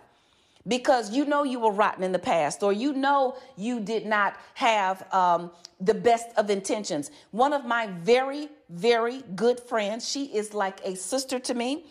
because 0.69 1.11
you 1.17 1.25
know 1.25 1.45
you 1.45 1.59
were 1.61 1.73
rotten 1.73 2.05
in 2.05 2.13
the 2.13 2.19
past 2.19 2.63
or 2.63 2.73
you 2.73 2.93
know 2.93 3.37
you 3.57 3.81
did 3.81 4.05
not 4.05 4.37
have 4.53 5.03
um, 5.15 5.51
the 5.81 5.95
best 5.95 6.29
of 6.37 6.51
intentions. 6.51 7.11
One 7.31 7.55
of 7.55 7.65
my 7.65 7.87
very 7.87 8.51
very 8.69 9.23
good 9.35 9.61
friends, 9.61 10.09
she 10.09 10.27
is 10.27 10.53
like 10.53 10.79
a 10.85 10.95
sister 10.95 11.39
to 11.39 11.55
me. 11.55 11.87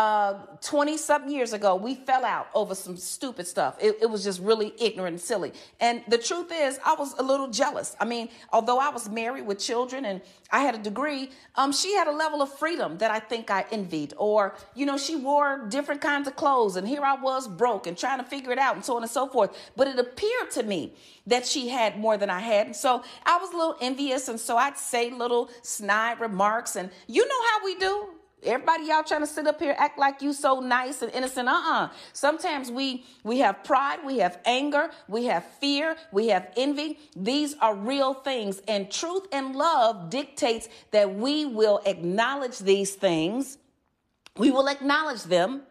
20 0.00 0.94
uh, 0.94 0.96
something 0.96 1.30
years 1.30 1.52
ago, 1.52 1.76
we 1.76 1.94
fell 1.94 2.24
out 2.24 2.48
over 2.54 2.74
some 2.74 2.96
stupid 2.96 3.46
stuff. 3.46 3.76
It, 3.78 3.98
it, 4.00 4.08
was 4.08 4.24
just 4.24 4.40
really 4.40 4.72
ignorant 4.80 5.14
and 5.14 5.20
silly. 5.20 5.52
And 5.78 6.02
the 6.08 6.16
truth 6.16 6.50
is, 6.50 6.80
I 6.86 6.94
was 6.94 7.12
a 7.18 7.22
little 7.22 7.48
jealous. 7.48 7.96
I 8.00 8.06
mean, 8.06 8.30
although 8.50 8.78
I 8.78 8.88
was 8.88 9.10
married 9.10 9.46
with 9.46 9.58
children 9.58 10.06
and 10.06 10.22
I 10.50 10.60
had 10.60 10.74
a 10.74 10.78
degree, 10.78 11.30
um, 11.56 11.70
she 11.70 11.92
had 11.92 12.06
a 12.06 12.12
level 12.12 12.40
of 12.40 12.50
freedom 12.50 12.96
that 12.98 13.10
I 13.10 13.18
think 13.18 13.50
I 13.50 13.66
envied. 13.70 14.14
Or, 14.16 14.54
you 14.74 14.86
know, 14.86 14.96
she 14.96 15.16
wore 15.16 15.66
different 15.68 16.00
kinds 16.00 16.26
of 16.28 16.34
clothes, 16.34 16.76
and 16.76 16.88
here 16.88 17.02
I 17.02 17.16
was 17.16 17.46
broke 17.46 17.86
and 17.86 17.98
trying 17.98 18.20
to 18.20 18.24
figure 18.24 18.52
it 18.52 18.58
out 18.58 18.76
and 18.76 18.84
so 18.84 18.96
on 18.96 19.02
and 19.02 19.10
so 19.10 19.26
forth. 19.26 19.54
But 19.76 19.86
it 19.86 19.98
appeared 19.98 20.50
to 20.52 20.62
me 20.62 20.94
that 21.26 21.44
she 21.44 21.68
had 21.68 21.98
more 21.98 22.16
than 22.16 22.30
I 22.30 22.40
had. 22.40 22.68
And 22.68 22.76
so 22.76 23.02
I 23.26 23.36
was 23.36 23.52
a 23.52 23.56
little 23.56 23.76
envious. 23.82 24.28
And 24.28 24.40
so 24.40 24.56
I'd 24.56 24.78
say 24.78 25.10
little 25.10 25.50
snide 25.60 26.20
remarks. 26.20 26.76
And 26.76 26.90
you 27.06 27.26
know 27.26 27.42
how 27.50 27.64
we 27.64 27.74
do 27.74 28.08
Everybody 28.42 28.86
y'all 28.86 29.02
trying 29.02 29.20
to 29.20 29.26
sit 29.26 29.46
up 29.46 29.60
here 29.60 29.74
act 29.76 29.98
like 29.98 30.22
you 30.22 30.32
so 30.32 30.60
nice 30.60 31.02
and 31.02 31.12
innocent. 31.12 31.48
Uh-uh. 31.48 31.90
Sometimes 32.14 32.70
we 32.70 33.04
we 33.22 33.38
have 33.40 33.62
pride, 33.64 33.98
we 34.04 34.18
have 34.18 34.38
anger, 34.46 34.90
we 35.08 35.26
have 35.26 35.44
fear, 35.44 35.96
we 36.10 36.28
have 36.28 36.50
envy. 36.56 36.98
These 37.14 37.54
are 37.60 37.74
real 37.74 38.14
things 38.14 38.62
and 38.66 38.90
truth 38.90 39.26
and 39.32 39.54
love 39.54 40.08
dictates 40.08 40.68
that 40.90 41.14
we 41.14 41.44
will 41.44 41.82
acknowledge 41.84 42.58
these 42.60 42.94
things. 42.94 43.58
We 44.36 44.50
will 44.50 44.68
acknowledge 44.68 45.24
them 45.24 45.62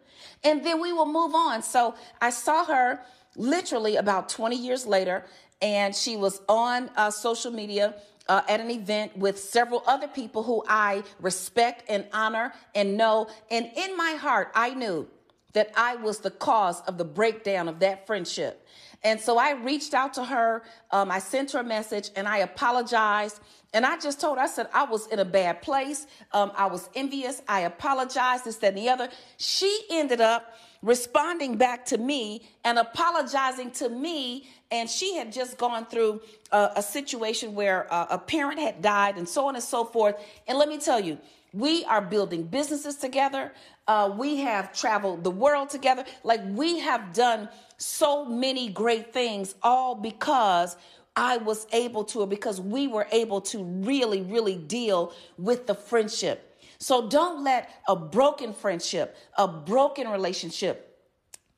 and 0.43 0.63
then 0.63 0.79
we 0.79 0.93
will 0.93 1.12
move 1.12 1.34
on. 1.34 1.63
So 1.63 1.95
I 2.21 2.29
saw 2.29 2.65
her 2.65 2.99
literally 3.36 3.95
about 3.95 4.29
20 4.29 4.55
years 4.55 4.86
later 4.86 5.25
and 5.62 5.95
she 5.95 6.15
was 6.15 6.41
on 6.47 6.89
uh, 6.95 7.10
social 7.10 7.51
media 7.51 7.95
uh, 8.29 8.43
at 8.47 8.61
an 8.61 8.71
event 8.71 9.17
with 9.17 9.37
several 9.39 9.83
other 9.87 10.07
people 10.07 10.43
who 10.43 10.63
I 10.67 11.03
respect 11.19 11.83
and 11.89 12.05
honor 12.13 12.53
and 12.75 12.95
know. 12.95 13.27
And 13.51 13.69
in 13.75 13.97
my 13.97 14.11
heart, 14.11 14.51
I 14.55 14.73
knew 14.73 15.09
that 15.53 15.71
I 15.75 15.95
was 15.95 16.19
the 16.19 16.31
cause 16.31 16.79
of 16.81 16.97
the 16.97 17.03
breakdown 17.03 17.67
of 17.67 17.79
that 17.79 18.05
friendship. 18.05 18.65
And 19.03 19.19
so 19.19 19.37
I 19.37 19.53
reached 19.53 19.93
out 19.93 20.13
to 20.15 20.23
her. 20.23 20.63
Um, 20.91 21.09
I 21.09 21.19
sent 21.19 21.53
her 21.53 21.59
a 21.59 21.63
message 21.63 22.11
and 22.15 22.27
I 22.27 22.39
apologized. 22.39 23.39
And 23.73 23.85
I 23.85 23.97
just 23.97 24.19
told 24.19 24.37
her, 24.37 24.43
I 24.43 24.47
said, 24.47 24.67
I 24.73 24.83
was 24.83 25.07
in 25.07 25.19
a 25.19 25.25
bad 25.25 25.61
place. 25.61 26.05
Um, 26.31 26.51
I 26.55 26.67
was 26.67 26.89
envious. 26.95 27.41
I 27.47 27.61
apologized, 27.61 28.45
this, 28.45 28.57
that, 28.57 28.69
and 28.69 28.77
the 28.77 28.89
other. 28.89 29.09
She 29.37 29.85
ended 29.89 30.21
up 30.21 30.53
responding 30.81 31.55
back 31.57 31.85
to 31.85 31.97
me 31.97 32.47
and 32.63 32.77
apologizing 32.77 33.71
to 33.71 33.89
me. 33.89 34.49
And 34.71 34.89
she 34.89 35.15
had 35.15 35.32
just 35.32 35.58
gone 35.58 35.86
through 35.88 36.21
a, 36.51 36.71
a 36.77 36.84
situation 36.84 37.55
where 37.55 37.88
a, 37.89 38.08
a 38.12 38.17
parent 38.19 38.60
had 38.60 38.82
died 38.82 39.17
and 39.17 39.27
so 39.27 39.47
on 39.47 39.55
and 39.55 39.63
so 39.63 39.84
forth. 39.84 40.15
And 40.47 40.58
let 40.58 40.69
me 40.69 40.77
tell 40.77 40.99
you, 40.99 41.17
we 41.53 41.84
are 41.86 42.01
building 42.01 42.43
businesses 42.43 42.95
together. 42.97 43.51
Uh, 43.88 44.13
we 44.15 44.38
have 44.38 44.71
traveled 44.71 45.23
the 45.23 45.32
world 45.32 45.69
together. 45.69 46.05
Like 46.23 46.41
we 46.45 46.79
have 46.79 47.13
done 47.13 47.49
so 47.77 48.25
many 48.25 48.69
great 48.69 49.12
things, 49.13 49.55
all 49.63 49.95
because 49.95 50.77
I 51.15 51.38
was 51.38 51.65
able 51.73 52.03
to, 52.05 52.19
or 52.21 52.27
because 52.27 52.62
we 52.62 52.88
were 52.88 53.08
able 53.12 53.41
to 53.41 53.63
really, 53.63 54.21
really 54.21 54.55
deal 54.55 55.13
with 55.38 55.65
the 55.65 55.73
friendship. 55.73 56.45
So 56.77 57.10
don't 57.10 57.43
let 57.43 57.69
a 57.88 57.95
broken 57.95 58.53
friendship, 58.53 59.17
a 59.38 59.47
broken 59.47 60.08
relationship 60.08 60.88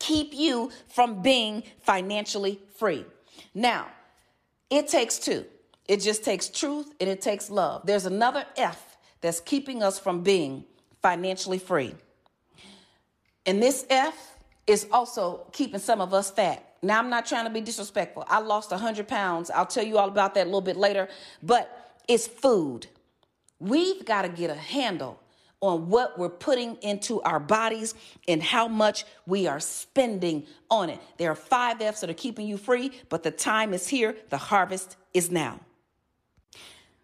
keep 0.01 0.33
you 0.33 0.71
from 0.87 1.21
being 1.21 1.63
financially 1.79 2.59
free. 2.75 3.05
Now, 3.53 3.87
it 4.69 4.87
takes 4.87 5.19
two. 5.19 5.45
It 5.87 5.97
just 5.97 6.23
takes 6.23 6.49
truth 6.49 6.91
and 6.99 7.09
it 7.09 7.21
takes 7.21 7.49
love. 7.49 7.85
There's 7.85 8.05
another 8.05 8.45
F 8.57 8.97
that's 9.21 9.39
keeping 9.39 9.83
us 9.83 9.99
from 9.99 10.23
being 10.23 10.65
financially 11.01 11.59
free. 11.59 11.93
And 13.45 13.61
this 13.61 13.85
F 13.89 14.15
is 14.65 14.87
also 14.91 15.45
keeping 15.51 15.79
some 15.79 16.01
of 16.01 16.13
us 16.13 16.31
fat. 16.31 16.75
Now, 16.81 16.99
I'm 16.99 17.09
not 17.09 17.27
trying 17.27 17.45
to 17.45 17.51
be 17.51 17.61
disrespectful. 17.61 18.25
I 18.27 18.39
lost 18.39 18.71
100 18.71 19.07
pounds. 19.07 19.51
I'll 19.51 19.67
tell 19.67 19.83
you 19.83 19.99
all 19.99 20.07
about 20.07 20.33
that 20.33 20.43
a 20.43 20.45
little 20.45 20.61
bit 20.61 20.77
later, 20.77 21.09
but 21.43 21.99
it's 22.07 22.25
food. 22.25 22.87
We've 23.59 24.03
got 24.03 24.23
to 24.23 24.29
get 24.29 24.49
a 24.49 24.55
handle 24.55 25.19
on 25.61 25.89
what 25.89 26.17
we're 26.17 26.29
putting 26.29 26.75
into 26.77 27.21
our 27.21 27.39
bodies 27.39 27.93
and 28.27 28.41
how 28.41 28.67
much 28.67 29.05
we 29.27 29.47
are 29.47 29.59
spending 29.59 30.45
on 30.69 30.89
it. 30.89 30.99
There 31.17 31.31
are 31.31 31.35
five 31.35 31.81
F's 31.81 32.01
that 32.01 32.09
are 32.09 32.15
keeping 32.15 32.47
you 32.47 32.57
free, 32.57 32.91
but 33.09 33.23
the 33.23 33.31
time 33.31 33.73
is 33.73 33.87
here. 33.87 34.15
The 34.29 34.37
harvest 34.37 34.97
is 35.13 35.29
now. 35.31 35.59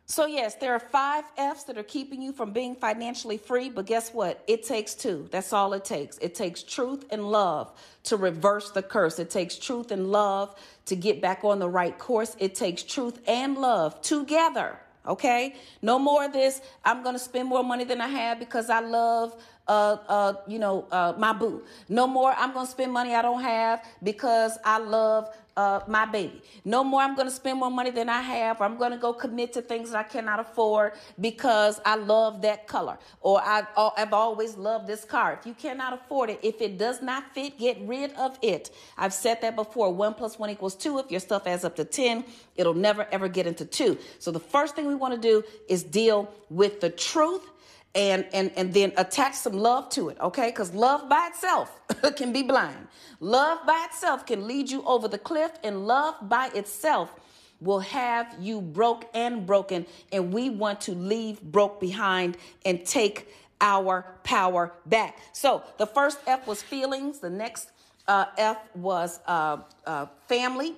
So, 0.09 0.25
yes, 0.25 0.55
there 0.55 0.71
are 0.71 0.79
five 0.79 1.25
F's 1.37 1.65
that 1.65 1.77
are 1.77 1.83
keeping 1.83 2.21
you 2.21 2.31
from 2.31 2.53
being 2.53 2.75
financially 2.75 3.37
free, 3.37 3.69
but 3.69 3.85
guess 3.85 4.09
what? 4.11 4.41
It 4.47 4.63
takes 4.63 4.95
two. 4.95 5.27
That's 5.31 5.51
all 5.51 5.73
it 5.73 5.83
takes. 5.83 6.17
It 6.19 6.33
takes 6.33 6.63
truth 6.63 7.03
and 7.11 7.29
love 7.29 7.73
to 8.03 8.15
reverse 8.15 8.71
the 8.71 8.81
curse. 8.81 9.19
It 9.19 9.29
takes 9.29 9.57
truth 9.57 9.91
and 9.91 10.09
love 10.09 10.55
to 10.85 10.95
get 10.95 11.21
back 11.21 11.43
on 11.43 11.59
the 11.59 11.67
right 11.67 11.97
course. 11.99 12.37
It 12.39 12.55
takes 12.55 12.83
truth 12.83 13.19
and 13.27 13.57
love 13.57 14.01
together. 14.01 14.79
Okay? 15.07 15.55
No 15.81 15.97
more 15.99 16.25
of 16.25 16.33
this. 16.33 16.61
I'm 16.83 17.03
going 17.03 17.15
to 17.15 17.19
spend 17.19 17.47
more 17.47 17.63
money 17.63 17.83
than 17.83 18.01
I 18.01 18.07
have 18.07 18.39
because 18.39 18.69
I 18.69 18.79
love 18.79 19.35
uh, 19.67 19.97
uh, 20.07 20.33
you 20.47 20.59
know, 20.59 20.85
uh, 20.91 21.13
my 21.17 21.33
boo. 21.33 21.63
No 21.89 22.07
more, 22.07 22.33
I'm 22.37 22.53
going 22.53 22.65
to 22.65 22.71
spend 22.71 22.91
money 22.93 23.13
I 23.15 23.21
don't 23.21 23.41
have 23.41 23.83
because 24.03 24.57
I 24.63 24.79
love 24.79 25.29
uh, 25.57 25.81
my 25.87 26.05
baby. 26.05 26.41
No 26.63 26.83
more, 26.83 27.01
I'm 27.01 27.15
going 27.15 27.27
to 27.27 27.33
spend 27.33 27.59
more 27.59 27.71
money 27.71 27.89
than 27.89 28.09
I 28.09 28.21
have. 28.21 28.61
I'm 28.61 28.77
going 28.77 28.91
to 28.91 28.97
go 28.97 29.11
commit 29.11 29.53
to 29.53 29.61
things 29.61 29.91
that 29.91 29.97
I 29.97 30.03
cannot 30.03 30.39
afford 30.39 30.93
because 31.19 31.81
I 31.83 31.95
love 31.95 32.43
that 32.43 32.67
color 32.67 32.97
or 33.21 33.41
I, 33.43 33.63
I've 33.97 34.13
always 34.13 34.55
loved 34.55 34.87
this 34.87 35.03
car. 35.03 35.33
If 35.33 35.47
you 35.47 35.53
cannot 35.55 35.93
afford 35.93 36.29
it, 36.29 36.39
if 36.43 36.61
it 36.61 36.77
does 36.77 37.01
not 37.01 37.33
fit, 37.33 37.57
get 37.57 37.77
rid 37.81 38.13
of 38.13 38.37
it. 38.41 38.69
I've 38.97 39.13
said 39.13 39.41
that 39.41 39.55
before. 39.55 39.91
One 39.93 40.13
plus 40.13 40.37
one 40.37 40.51
equals 40.51 40.75
two. 40.75 40.99
If 40.99 41.09
your 41.09 41.19
stuff 41.19 41.47
adds 41.47 41.65
up 41.65 41.75
to 41.77 41.83
10, 41.85 42.23
it'll 42.55 42.73
never 42.75 43.07
ever 43.11 43.27
get 43.27 43.47
into 43.47 43.65
two. 43.65 43.97
So 44.19 44.31
the 44.31 44.39
first 44.39 44.75
thing 44.75 44.85
we 44.85 44.95
want 44.95 45.15
to 45.15 45.19
do 45.19 45.43
is 45.67 45.83
deal 45.83 46.31
with 46.49 46.81
the 46.81 46.89
truth 46.89 47.49
and 47.95 48.25
and 48.33 48.51
and 48.55 48.73
then 48.73 48.91
attach 48.97 49.33
some 49.33 49.53
love 49.53 49.89
to 49.89 50.09
it 50.09 50.17
okay? 50.21 50.49
Because 50.49 50.73
love 50.73 51.09
by 51.09 51.27
itself 51.31 51.79
can 52.15 52.31
be 52.31 52.43
blind. 52.43 52.87
Love 53.19 53.65
by 53.65 53.87
itself 53.89 54.25
can 54.25 54.47
lead 54.47 54.69
you 54.69 54.83
over 54.83 55.07
the 55.07 55.17
cliff 55.17 55.51
and 55.63 55.87
love 55.87 56.15
by 56.21 56.49
itself 56.53 57.13
will 57.59 57.79
have 57.79 58.35
you 58.39 58.61
broke 58.61 59.09
and 59.13 59.45
broken 59.45 59.85
and 60.11 60.31
we 60.31 60.49
want 60.49 60.79
to 60.81 60.93
leave 60.93 61.41
broke 61.41 61.79
behind 61.79 62.37
and 62.65 62.85
take 62.85 63.33
our 63.61 64.05
power 64.23 64.73
back. 64.85 65.17
So 65.33 65.63
the 65.77 65.87
first 65.87 66.19
f 66.27 66.45
was 66.45 66.61
feelings. 66.61 67.19
The 67.19 67.29
next 67.29 67.71
uh, 68.07 68.25
f 68.37 68.57
was 68.75 69.19
uh, 69.25 69.57
uh, 69.85 70.05
family 70.27 70.75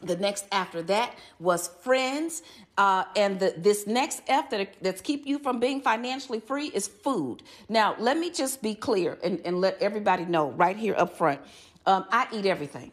the 0.00 0.16
next 0.16 0.46
after 0.52 0.82
that 0.82 1.14
was 1.38 1.68
friends. 1.82 2.42
Uh, 2.76 3.04
and 3.16 3.40
the, 3.40 3.54
this 3.56 3.86
next 3.86 4.22
F 4.28 4.50
that, 4.50 4.74
that's 4.80 5.00
keep 5.00 5.26
you 5.26 5.38
from 5.38 5.58
being 5.58 5.80
financially 5.80 6.40
free 6.40 6.66
is 6.68 6.86
food. 6.86 7.42
Now, 7.68 7.96
let 7.98 8.16
me 8.16 8.30
just 8.30 8.62
be 8.62 8.74
clear 8.74 9.18
and, 9.22 9.40
and 9.44 9.60
let 9.60 9.80
everybody 9.82 10.24
know 10.24 10.50
right 10.50 10.76
here 10.76 10.94
up 10.96 11.16
front. 11.16 11.40
Um, 11.86 12.04
I 12.10 12.28
eat 12.32 12.46
everything, 12.46 12.92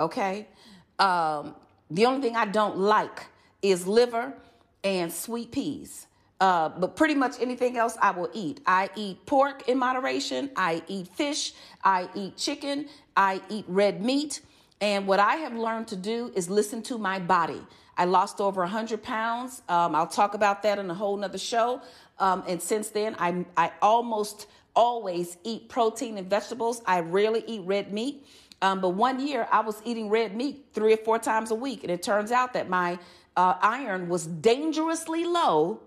okay? 0.00 0.48
Um, 0.98 1.54
the 1.90 2.06
only 2.06 2.22
thing 2.22 2.36
I 2.36 2.46
don't 2.46 2.78
like 2.78 3.26
is 3.62 3.86
liver 3.86 4.32
and 4.82 5.12
sweet 5.12 5.52
peas. 5.52 6.06
Uh, 6.40 6.70
but 6.70 6.96
pretty 6.96 7.14
much 7.14 7.34
anything 7.38 7.76
else 7.76 7.98
I 8.00 8.12
will 8.12 8.30
eat. 8.32 8.62
I 8.66 8.88
eat 8.96 9.26
pork 9.26 9.68
in 9.68 9.76
moderation. 9.76 10.50
I 10.56 10.82
eat 10.88 11.08
fish. 11.08 11.52
I 11.84 12.08
eat 12.14 12.38
chicken. 12.38 12.88
I 13.14 13.42
eat 13.50 13.66
red 13.68 14.02
meat. 14.02 14.40
And 14.80 15.06
what 15.06 15.20
I 15.20 15.36
have 15.36 15.54
learned 15.54 15.88
to 15.88 15.96
do 15.96 16.32
is 16.34 16.48
listen 16.48 16.82
to 16.84 16.98
my 16.98 17.18
body. 17.18 17.60
I 17.96 18.06
lost 18.06 18.40
over 18.40 18.62
100 18.62 19.02
pounds. 19.02 19.62
Um, 19.68 19.94
I'll 19.94 20.06
talk 20.06 20.34
about 20.34 20.62
that 20.62 20.78
in 20.78 20.90
a 20.90 20.94
whole 20.94 21.16
nother 21.16 21.38
show. 21.38 21.82
Um, 22.18 22.42
and 22.48 22.62
since 22.62 22.88
then, 22.88 23.14
I, 23.18 23.44
I 23.56 23.72
almost 23.82 24.46
always 24.74 25.36
eat 25.44 25.68
protein 25.68 26.16
and 26.16 26.28
vegetables. 26.30 26.80
I 26.86 27.00
rarely 27.00 27.44
eat 27.46 27.62
red 27.64 27.92
meat. 27.92 28.26
Um, 28.62 28.80
but 28.80 28.90
one 28.90 29.26
year, 29.26 29.46
I 29.50 29.60
was 29.60 29.82
eating 29.84 30.08
red 30.08 30.34
meat 30.34 30.66
three 30.72 30.94
or 30.94 30.98
four 30.98 31.18
times 31.18 31.50
a 31.50 31.54
week. 31.54 31.82
And 31.82 31.90
it 31.90 32.02
turns 32.02 32.32
out 32.32 32.54
that 32.54 32.68
my 32.68 32.98
uh, 33.36 33.54
iron 33.60 34.08
was 34.08 34.26
dangerously 34.26 35.24
low. 35.24 35.80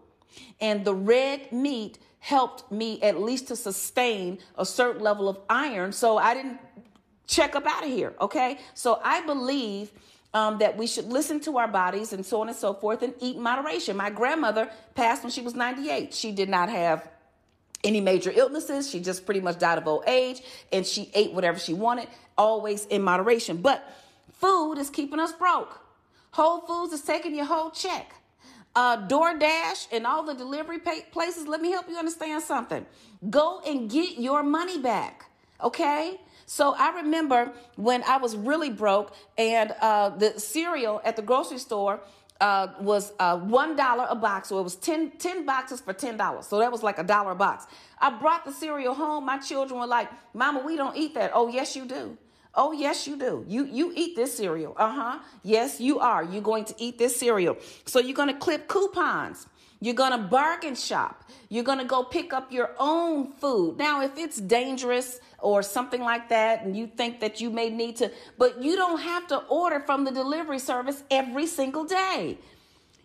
And 0.62 0.86
the 0.86 0.94
red 0.94 1.52
meat 1.52 1.98
helped 2.20 2.72
me 2.72 3.02
at 3.02 3.20
least 3.20 3.50
to 3.50 3.56
sustain 3.56 4.40
a 4.58 4.66
certain 4.66 5.02
level 5.02 5.28
of 5.28 5.40
iron. 5.50 5.92
So 5.92 6.18
I 6.18 6.34
didn't 6.34 6.60
check 7.28 7.56
up 7.56 7.66
out 7.66 7.84
of 7.84 7.90
here. 7.90 8.14
Okay. 8.20 8.60
So 8.74 9.00
I 9.04 9.22
believe 9.26 9.92
um, 10.34 10.58
that 10.60 10.78
we 10.78 10.88
should 10.88 11.06
listen 11.06 11.40
to 11.42 11.58
our 11.58 11.68
bodies 11.68 12.14
and 12.14 12.26
so 12.26 12.42
on 12.42 12.50
and 12.50 12.58
so 12.58 12.74
forth 12.74 13.04
and 13.04 13.14
eat 13.20 13.38
moderation. 13.38 13.96
My 13.96 14.10
grandmother 14.10 14.70
passed 14.96 15.24
when 15.24 15.32
she 15.32 15.42
was 15.42 15.54
98. 15.56 16.14
She 16.14 16.32
did 16.32 16.50
not 16.50 16.70
have 16.70 17.08
any 17.84 18.02
major 18.02 18.32
illnesses. 18.34 18.90
She 18.90 19.00
just 19.00 19.26
pretty 19.26 19.42
much 19.42 19.60
died 19.60 19.78
of 19.78 19.88
old 19.88 20.04
age 20.08 20.42
and 20.72 20.86
she 20.86 21.12
ate 21.14 21.34
whatever 21.34 21.60
she 21.60 21.74
wanted, 21.74 22.08
always 22.38 22.86
in 22.86 23.04
moderation. 23.04 23.58
But 23.58 23.88
food 24.32 24.76
is 24.76 24.90
keeping 24.90 25.20
us 25.20 25.32
broke. 25.34 25.80
Whole 26.32 26.62
Foods 26.62 26.94
is 26.94 27.02
taking 27.02 27.36
your 27.36 27.46
whole 27.46 27.70
check. 27.70 28.16
Uh, 28.76 29.08
DoorDash 29.08 29.88
and 29.92 30.08
all 30.08 30.24
the 30.24 30.34
delivery 30.34 30.80
pay- 30.80 31.06
places, 31.12 31.48
let 31.48 31.62
me 31.62 31.70
help 31.70 31.88
you 31.88 31.96
understand 31.96 32.42
something. 32.42 32.88
Go 33.30 33.62
and 33.68 33.88
get 33.90 34.18
your 34.18 34.42
money 34.42 34.80
back, 34.80 35.30
okay? 35.64 36.20
So 36.54 36.76
I 36.78 36.98
remember 36.98 37.52
when 37.78 38.04
I 38.04 38.18
was 38.18 38.38
really 38.38 38.70
broke 38.70 39.16
and 39.40 39.74
uh, 39.82 40.10
the 40.10 40.40
cereal 40.40 41.02
at 41.04 41.16
the 41.16 41.24
grocery 41.24 41.58
store 41.58 42.00
uh, 42.40 42.68
was 42.80 43.12
uh, 43.18 43.40
one 43.40 43.76
dollar 43.76 44.06
a 44.08 44.14
box, 44.14 44.50
so 44.50 44.60
it 44.60 44.64
was 44.64 44.76
10, 44.76 45.14
10 45.18 45.48
boxes 45.48 45.82
for 45.82 45.94
ten 45.94 46.16
dollars. 46.16 46.46
So 46.46 46.60
that 46.60 46.72
was 46.72 46.84
like 46.84 47.00
a 47.00 47.04
dollar 47.04 47.32
a 47.32 47.36
box. 47.36 47.66
I 48.00 48.12
brought 48.12 48.46
the 48.46 48.52
cereal 48.52 48.94
home. 48.94 49.26
My 49.26 49.40
children 49.40 49.80
were 49.80 49.88
like, 49.88 50.10
"Mama, 50.36 50.62
we 50.64 50.78
don't 50.78 50.96
eat 50.96 51.16
that." 51.16 51.32
Oh, 51.34 51.48
yes, 51.48 51.76
you 51.76 51.86
do. 51.86 52.20
Oh, 52.54 52.72
yes, 52.72 53.08
you 53.08 53.18
do. 53.18 53.44
You 53.48 53.66
you 53.66 53.92
eat 53.96 54.16
this 54.16 54.38
cereal. 54.38 54.76
Uh 54.78 54.92
huh. 54.92 55.20
Yes, 55.42 55.82
you 55.82 55.98
are. 55.98 56.24
You're 56.24 56.44
going 56.44 56.66
to 56.66 56.76
eat 56.78 57.00
this 57.00 57.16
cereal. 57.16 57.58
So 57.86 57.98
you're 58.00 58.14
going 58.22 58.32
to 58.32 58.40
clip 58.40 58.68
coupons. 58.68 59.48
You're 59.84 59.96
going 59.96 60.14
to 60.14 60.18
bargain 60.18 60.76
shop. 60.76 61.26
You're 61.50 61.66
going 61.66 61.80
to 61.80 61.84
go 61.84 62.06
pick 62.06 62.32
up 62.32 62.54
your 62.54 62.72
own 62.80 63.34
food. 63.34 63.78
Now, 63.78 64.02
if 64.02 64.18
it's 64.18 64.40
dangerous 64.40 65.20
or 65.40 65.62
something 65.62 66.00
like 66.00 66.30
that, 66.30 66.64
and 66.64 66.74
you 66.74 66.88
think 66.88 67.20
that 67.20 67.42
you 67.42 67.50
may 67.50 67.70
need 67.70 67.98
to, 67.98 68.10
but 68.38 68.64
you 68.64 68.78
don't 68.78 69.02
have 69.02 69.28
to 69.28 69.40
order 69.50 69.82
from 69.82 70.06
the 70.06 70.12
delivery 70.12 70.60
service 70.60 71.04
every 71.12 71.46
single 71.46 71.84
day. 71.84 72.38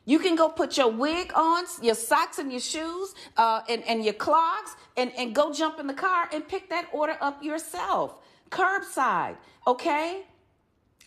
You 0.04 0.20
can 0.20 0.36
go 0.36 0.48
put 0.48 0.76
your 0.76 0.86
wig 0.86 1.32
on, 1.34 1.64
your 1.82 1.96
socks 1.96 2.38
and 2.38 2.52
your 2.52 2.60
shoes, 2.60 3.12
uh, 3.36 3.62
and, 3.68 3.82
and 3.82 4.04
your 4.04 4.14
clogs, 4.14 4.76
and, 4.96 5.10
and 5.18 5.34
go 5.34 5.52
jump 5.52 5.80
in 5.80 5.88
the 5.88 5.94
car 5.94 6.28
and 6.32 6.46
pick 6.46 6.70
that 6.70 6.86
order 6.92 7.16
up 7.20 7.42
yourself. 7.42 8.20
Curbside, 8.50 9.36
okay? 9.66 10.22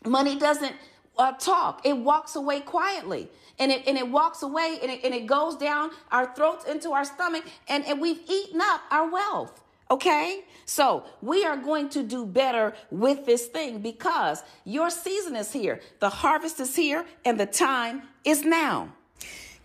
Money 0.05 0.37
doesn't 0.37 0.75
uh, 1.17 1.33
talk, 1.33 1.81
it 1.85 1.95
walks 1.95 2.35
away 2.35 2.61
quietly 2.61 3.29
and 3.59 3.71
it, 3.71 3.83
and 3.87 3.97
it 3.97 4.07
walks 4.07 4.43
away 4.43 4.79
and 4.81 4.91
it, 4.91 5.03
and 5.03 5.13
it 5.13 5.25
goes 5.27 5.55
down 5.55 5.91
our 6.11 6.33
throats 6.35 6.65
into 6.65 6.91
our 6.91 7.05
stomach 7.05 7.43
and, 7.67 7.85
and 7.85 8.01
we've 8.01 8.21
eaten 8.27 8.59
up 8.61 8.81
our 8.89 9.09
wealth. 9.09 9.63
Okay? 9.89 10.45
So 10.65 11.03
we 11.21 11.43
are 11.45 11.57
going 11.57 11.89
to 11.89 12.03
do 12.03 12.25
better 12.25 12.73
with 12.89 13.25
this 13.25 13.47
thing 13.47 13.79
because 13.79 14.41
your 14.63 14.89
season 14.89 15.35
is 15.35 15.51
here, 15.51 15.81
the 15.99 16.09
harvest 16.09 16.59
is 16.59 16.75
here, 16.75 17.05
and 17.25 17.39
the 17.39 17.45
time 17.45 18.03
is 18.23 18.43
now. 18.43 18.93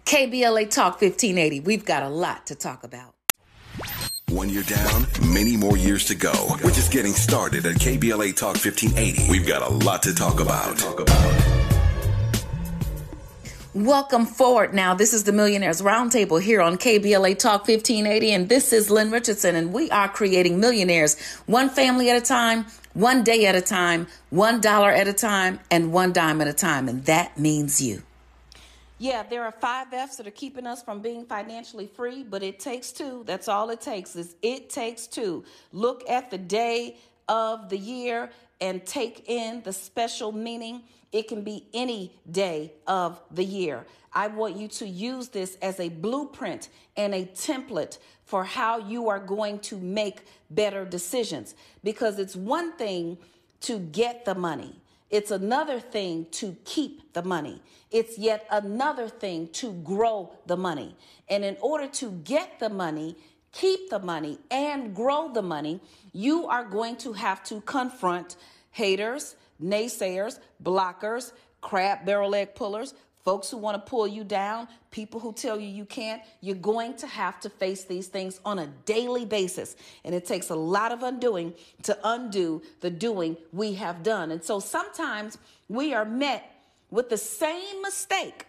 KBLA 0.05 0.71
Talk 0.71 1.01
1580. 1.01 1.61
We've 1.61 1.85
got 1.85 2.03
a 2.03 2.09
lot 2.09 2.47
to 2.47 2.55
talk 2.55 2.85
about. 2.85 3.16
One 4.31 4.49
year 4.49 4.65
down, 4.65 5.07
many 5.33 5.57
more 5.57 5.77
years 5.77 6.05
to 6.07 6.17
go. 6.17 6.33
We're 6.65 6.73
just 6.73 6.91
getting 6.91 7.13
started 7.13 7.65
at 7.65 7.77
KBLA 7.77 8.35
Talk 8.35 8.57
1580. 8.57 9.31
We've 9.31 9.47
got 9.47 9.63
a 9.63 9.73
lot 9.73 10.03
to 10.03 10.13
talk 10.13 10.41
about. 10.41 10.83
Welcome 13.73 14.27
forward 14.27 14.75
now. 14.75 14.95
This 14.95 15.15
is 15.15 15.23
the 15.23 15.33
Millionaires 15.33 15.81
Roundtable 15.81 16.43
here 16.43 16.61
on 16.61 16.77
KBLA 16.77 17.39
Talk 17.39 17.69
1580, 17.69 18.33
and 18.33 18.49
this 18.49 18.73
is 18.73 18.91
Lynn 18.91 19.13
Richardson, 19.13 19.55
and 19.55 19.73
we 19.73 19.93
are 19.93 20.09
creating 20.09 20.59
millionaires 20.59 21.17
one 21.47 21.69
family 21.69 22.11
at 22.11 22.21
a 22.21 22.21
time, 22.21 22.67
one 22.95 23.23
day 23.23 23.47
at 23.47 23.55
a 23.55 23.61
time, 23.61 24.09
one 24.31 24.61
dollar 24.61 24.91
at 24.91 25.07
a 25.07 25.13
time, 25.13 25.61
and 25.71 25.93
one 25.93 26.13
dime 26.13 26.41
at 26.41 26.49
a 26.49 26.53
time. 26.53 26.89
And 26.89 27.05
that 27.05 27.39
means 27.39 27.81
you. 27.81 28.03
Yeah, 28.99 29.25
there 29.25 29.45
are 29.45 29.53
five 29.53 29.93
F's 29.93 30.17
that 30.17 30.27
are 30.27 30.31
keeping 30.31 30.67
us 30.67 30.83
from 30.83 31.03
being 31.03 31.27
financially 31.27 31.87
free, 31.87 32.23
but 32.23 32.43
it 32.43 32.59
takes 32.59 32.93
two. 32.93 33.25
That's 33.27 33.47
all 33.47 33.69
it 33.69 33.83
takes 33.83 34.17
is 34.17 34.37
it 34.41 34.71
takes 34.71 35.07
two. 35.07 35.45
Look 35.73 36.09
at 36.09 36.31
the 36.31 36.39
day 36.39 36.97
of 37.29 37.69
the 37.69 37.77
year 37.77 38.31
and 38.61 38.85
take 38.87 39.29
in 39.29 39.63
the 39.63 39.73
special 39.73 40.33
meaning. 40.33 40.83
It 41.13 41.29
can 41.29 41.43
be 41.43 41.67
any 41.75 42.15
day 42.31 42.73
of 42.87 43.21
the 43.31 43.45
year. 43.45 43.85
I 44.15 44.29
want 44.29 44.57
you 44.57 44.67
to 44.69 44.87
use 44.89 45.29
this 45.29 45.57
as 45.61 45.79
a 45.79 45.91
blueprint 45.91 46.71
and 46.97 47.15
a 47.15 47.27
template 47.27 47.99
for 48.25 48.45
how 48.45 48.79
you 48.79 49.11
are 49.11 49.21
going 49.21 49.59
to 49.61 49.77
make 49.77 50.23
better 50.49 50.87
decisions 50.87 51.55
because 51.85 52.19
it's 52.19 52.35
one 52.35 52.73
thing 52.79 53.19
to 53.61 53.79
get 53.79 54.25
the 54.25 54.35
money. 54.35 54.81
It's 55.11 55.31
another 55.31 55.79
thing 55.79 56.27
to 56.33 56.57
keep 56.65 57.13
the 57.13 57.23
money. 57.23 57.63
It's 57.91 58.19
yet 58.19 58.47
another 58.51 59.09
thing 59.09 59.49
to 59.55 59.73
grow 59.73 60.33
the 60.47 60.57
money. 60.57 60.97
And 61.29 61.45
in 61.45 61.57
order 61.61 61.87
to 61.87 62.11
get 62.25 62.59
the 62.59 62.69
money, 62.69 63.17
keep 63.53 63.89
the 63.91 64.01
money, 64.01 64.39
and 64.51 64.95
grow 64.95 65.33
the 65.33 65.43
money, 65.43 65.81
you 66.13 66.47
are 66.47 66.65
going 66.65 66.97
to 66.97 67.13
have 67.13 67.45
to 67.45 67.61
confront 67.61 68.37
haters, 68.73 69.37
naysayers, 69.63 70.41
blockers, 70.63 71.33
crab 71.61 72.05
barrel 72.05 72.35
egg 72.35 72.55
pullers, 72.55 72.95
folks 73.27 73.51
who 73.51 73.57
want 73.57 73.75
to 73.75 73.91
pull 73.91 74.07
you 74.07 74.23
down, 74.23 74.69
people 74.93 75.19
who 75.19 75.33
tell 75.33 75.59
you 75.59 75.67
you 75.67 75.85
can't, 75.85 76.23
you're 76.41 76.55
going 76.55 76.95
to 76.95 77.09
have 77.09 77.41
to 77.41 77.51
face 77.51 77.83
these 77.83 78.07
things 78.07 78.41
on 78.45 78.61
a 78.61 78.69
daily 78.85 79.25
basis. 79.25 79.75
And 80.05 80.15
it 80.15 80.25
takes 80.25 80.51
a 80.51 80.55
lot 80.55 80.93
of 80.93 81.03
undoing 81.03 81.53
to 81.83 81.99
undo 82.05 82.63
the 82.81 82.89
doing 82.89 83.37
we 83.53 83.75
have 83.75 84.05
done. 84.05 84.31
And 84.31 84.45
so 84.45 84.61
sometimes 84.61 85.39
we 85.69 85.93
are 85.93 86.05
met 86.05 86.53
with 86.89 87.09
the 87.09 87.19
same 87.19 87.83
mistake 87.83 88.47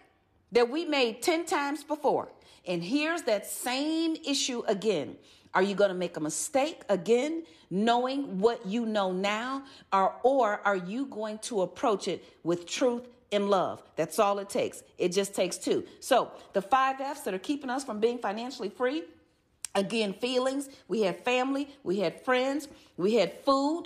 that 0.52 0.70
we 0.70 0.84
made 0.84 1.22
10 1.22 1.44
times 1.44 1.82
before. 1.82 2.28
And 2.64 2.80
here's 2.80 3.22
that 3.22 3.46
same 3.46 4.14
issue 4.24 4.62
again. 4.68 5.16
Are 5.54 5.62
you 5.62 5.74
going 5.74 5.90
to 5.90 5.96
make 5.96 6.16
a 6.16 6.20
mistake 6.20 6.82
again, 6.88 7.42
knowing 7.68 8.38
what 8.38 8.64
you 8.64 8.86
know 8.86 9.10
now? 9.10 9.64
Or, 9.92 10.14
or 10.22 10.60
are 10.64 10.76
you 10.76 11.06
going 11.06 11.38
to 11.38 11.62
approach 11.62 12.06
it 12.06 12.24
with 12.44 12.64
truth 12.64 13.08
in 13.30 13.48
love. 13.48 13.82
That's 13.96 14.18
all 14.18 14.38
it 14.38 14.48
takes. 14.48 14.82
It 14.96 15.12
just 15.12 15.34
takes 15.34 15.58
two. 15.58 15.84
So, 16.00 16.30
the 16.52 16.62
five 16.62 17.00
F's 17.00 17.22
that 17.22 17.34
are 17.34 17.38
keeping 17.38 17.70
us 17.70 17.84
from 17.84 18.00
being 18.00 18.18
financially 18.18 18.68
free 18.70 19.04
again, 19.74 20.12
feelings. 20.14 20.68
We 20.88 21.02
had 21.02 21.24
family, 21.24 21.68
we 21.82 21.98
had 21.98 22.24
friends, 22.24 22.68
we 22.96 23.14
had 23.14 23.32
food. 23.44 23.84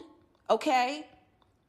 Okay. 0.51 1.07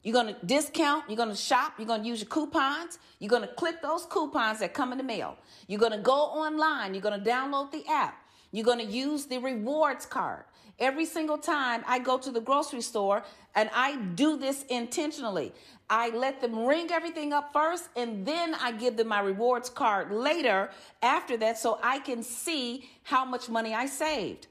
You're 0.02 0.12
going 0.12 0.34
to 0.34 0.46
discount, 0.46 1.04
you're 1.08 1.16
going 1.16 1.30
to 1.30 1.34
shop, 1.34 1.74
you're 1.78 1.86
going 1.86 2.02
to 2.02 2.06
use 2.06 2.20
your 2.20 2.28
coupons, 2.28 2.98
you're 3.20 3.30
going 3.30 3.40
to 3.40 3.48
click 3.54 3.80
those 3.80 4.04
coupons 4.04 4.58
that 4.58 4.74
come 4.74 4.92
in 4.92 4.98
the 4.98 5.04
mail. 5.04 5.38
You're 5.66 5.80
going 5.80 5.92
to 5.92 5.98
go 5.98 6.12
online, 6.12 6.92
you're 6.92 7.00
going 7.00 7.18
to 7.18 7.30
download 7.30 7.72
the 7.72 7.86
app, 7.88 8.22
you're 8.54 8.64
going 8.64 8.78
to 8.78 8.84
use 8.84 9.26
the 9.26 9.38
rewards 9.38 10.06
card. 10.06 10.44
Every 10.78 11.06
single 11.06 11.38
time 11.38 11.82
I 11.86 11.98
go 11.98 12.18
to 12.18 12.30
the 12.30 12.40
grocery 12.40 12.82
store, 12.82 13.24
and 13.54 13.68
I 13.74 13.96
do 13.96 14.36
this 14.36 14.64
intentionally, 14.64 15.52
I 15.90 16.10
let 16.10 16.40
them 16.40 16.64
ring 16.64 16.88
everything 16.90 17.32
up 17.32 17.52
first, 17.52 17.88
and 17.96 18.24
then 18.24 18.54
I 18.54 18.72
give 18.72 18.96
them 18.96 19.08
my 19.08 19.20
rewards 19.20 19.70
card 19.70 20.10
later 20.10 20.70
after 21.02 21.36
that 21.38 21.58
so 21.58 21.78
I 21.82 21.98
can 21.98 22.22
see 22.22 22.88
how 23.02 23.24
much 23.24 23.48
money 23.48 23.74
I 23.74 23.86
saved 23.86 24.46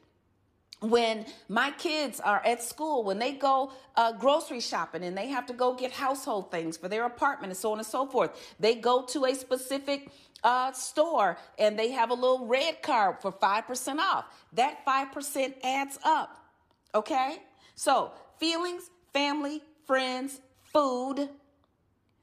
when 0.84 1.26
my 1.47 1.72
kids 1.72 2.20
are 2.20 2.41
at 2.45 2.62
school, 2.62 3.04
when 3.04 3.18
they 3.18 3.32
go 3.32 3.72
uh, 3.95 4.12
grocery 4.12 4.60
shopping 4.60 5.04
and 5.04 5.18
they 5.18 5.28
have 5.30 5.45
to 5.45 5.54
go 5.54 5.74
get 5.74 5.91
household 5.91 6.51
things 6.51 6.76
for 6.76 6.89
their 6.89 7.06
apartment 7.06 7.51
and 7.51 7.58
so 7.58 7.72
on 7.72 7.78
and 7.78 7.88
so 7.88 8.06
forth, 8.06 8.32
they 8.60 8.76
go 8.76 9.04
to 9.04 9.26
a 9.26 9.34
specific 9.34 10.10
uh, 10.44 10.72
store 10.74 11.38
and 11.58 11.78
they 11.78 11.91
have 11.91 12.10
a 12.10 12.14
little 12.14 12.46
red 12.46 12.82
card 12.82 13.18
for 13.22 13.32
5% 13.32 13.98
off. 13.98 14.26
That 14.54 14.86
5% 14.86 15.54
adds 15.64 16.00
up. 16.04 16.38
Okay? 16.94 17.38
So, 17.76 18.12
feelings, 18.39 18.89
family, 19.14 19.62
friends, 19.86 20.41
food. 20.62 21.30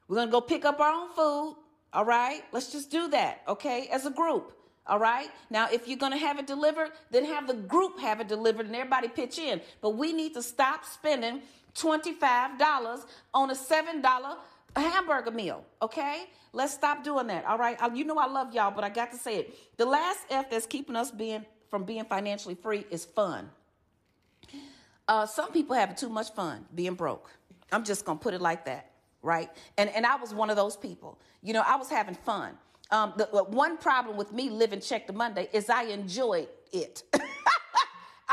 We're 0.08 0.16
going 0.16 0.28
to 0.28 0.32
go 0.32 0.40
pick 0.40 0.64
up 0.64 0.80
our 0.80 0.92
own 0.92 1.10
food. 1.10 1.56
All 1.92 2.04
right? 2.04 2.42
Let's 2.52 2.72
just 2.72 2.90
do 2.90 3.08
that. 3.08 3.42
Okay? 3.48 3.88
As 3.90 4.06
a 4.06 4.10
group. 4.10 4.52
All 4.86 4.98
right. 4.98 5.28
Now, 5.50 5.68
if 5.70 5.86
you're 5.86 5.98
going 5.98 6.12
to 6.12 6.18
have 6.18 6.38
it 6.38 6.46
delivered, 6.46 6.90
then 7.10 7.24
have 7.24 7.46
the 7.46 7.54
group 7.54 8.00
have 8.00 8.20
it 8.20 8.28
delivered 8.28 8.66
and 8.66 8.74
everybody 8.74 9.08
pitch 9.08 9.38
in. 9.38 9.60
But 9.80 9.90
we 9.90 10.12
need 10.12 10.34
to 10.34 10.42
stop 10.42 10.84
spending 10.84 11.42
$25 11.76 13.00
on 13.34 13.50
a 13.50 13.54
$7 13.54 14.36
hamburger 14.76 15.30
meal. 15.30 15.64
Okay. 15.82 16.24
Let's 16.52 16.74
stop 16.74 17.04
doing 17.04 17.28
that. 17.28 17.44
All 17.44 17.58
right. 17.58 17.78
You 17.94 18.04
know 18.04 18.18
I 18.18 18.26
love 18.26 18.52
y'all, 18.54 18.70
but 18.70 18.84
I 18.84 18.88
got 18.88 19.12
to 19.12 19.16
say 19.18 19.36
it. 19.36 19.58
The 19.76 19.86
last 19.86 20.20
F 20.30 20.50
that's 20.50 20.66
keeping 20.66 20.96
us 20.96 21.10
being 21.10 21.44
from 21.68 21.84
being 21.84 22.04
financially 22.04 22.56
free 22.56 22.84
is 22.90 23.04
fun. 23.04 23.48
Uh, 25.06 25.26
some 25.26 25.52
people 25.52 25.74
have 25.74 25.96
too 25.96 26.08
much 26.08 26.32
fun 26.32 26.64
being 26.74 26.94
broke. 26.94 27.30
I'm 27.72 27.84
just 27.84 28.04
gonna 28.04 28.18
put 28.18 28.34
it 28.34 28.40
like 28.40 28.64
that, 28.66 28.90
right? 29.22 29.48
And 29.78 29.90
and 29.90 30.04
I 30.04 30.16
was 30.16 30.34
one 30.34 30.50
of 30.50 30.56
those 30.56 30.76
people. 30.76 31.20
You 31.42 31.52
know, 31.52 31.62
I 31.64 31.76
was 31.76 31.88
having 31.88 32.14
fun. 32.14 32.52
Um, 32.90 33.12
the, 33.16 33.28
the 33.32 33.44
one 33.44 33.76
problem 33.76 34.16
with 34.16 34.32
me 34.32 34.50
living 34.50 34.80
check 34.80 35.06
to 35.06 35.12
Monday 35.12 35.48
is 35.52 35.70
I 35.70 35.84
enjoyed 35.84 36.48
it. 36.72 37.04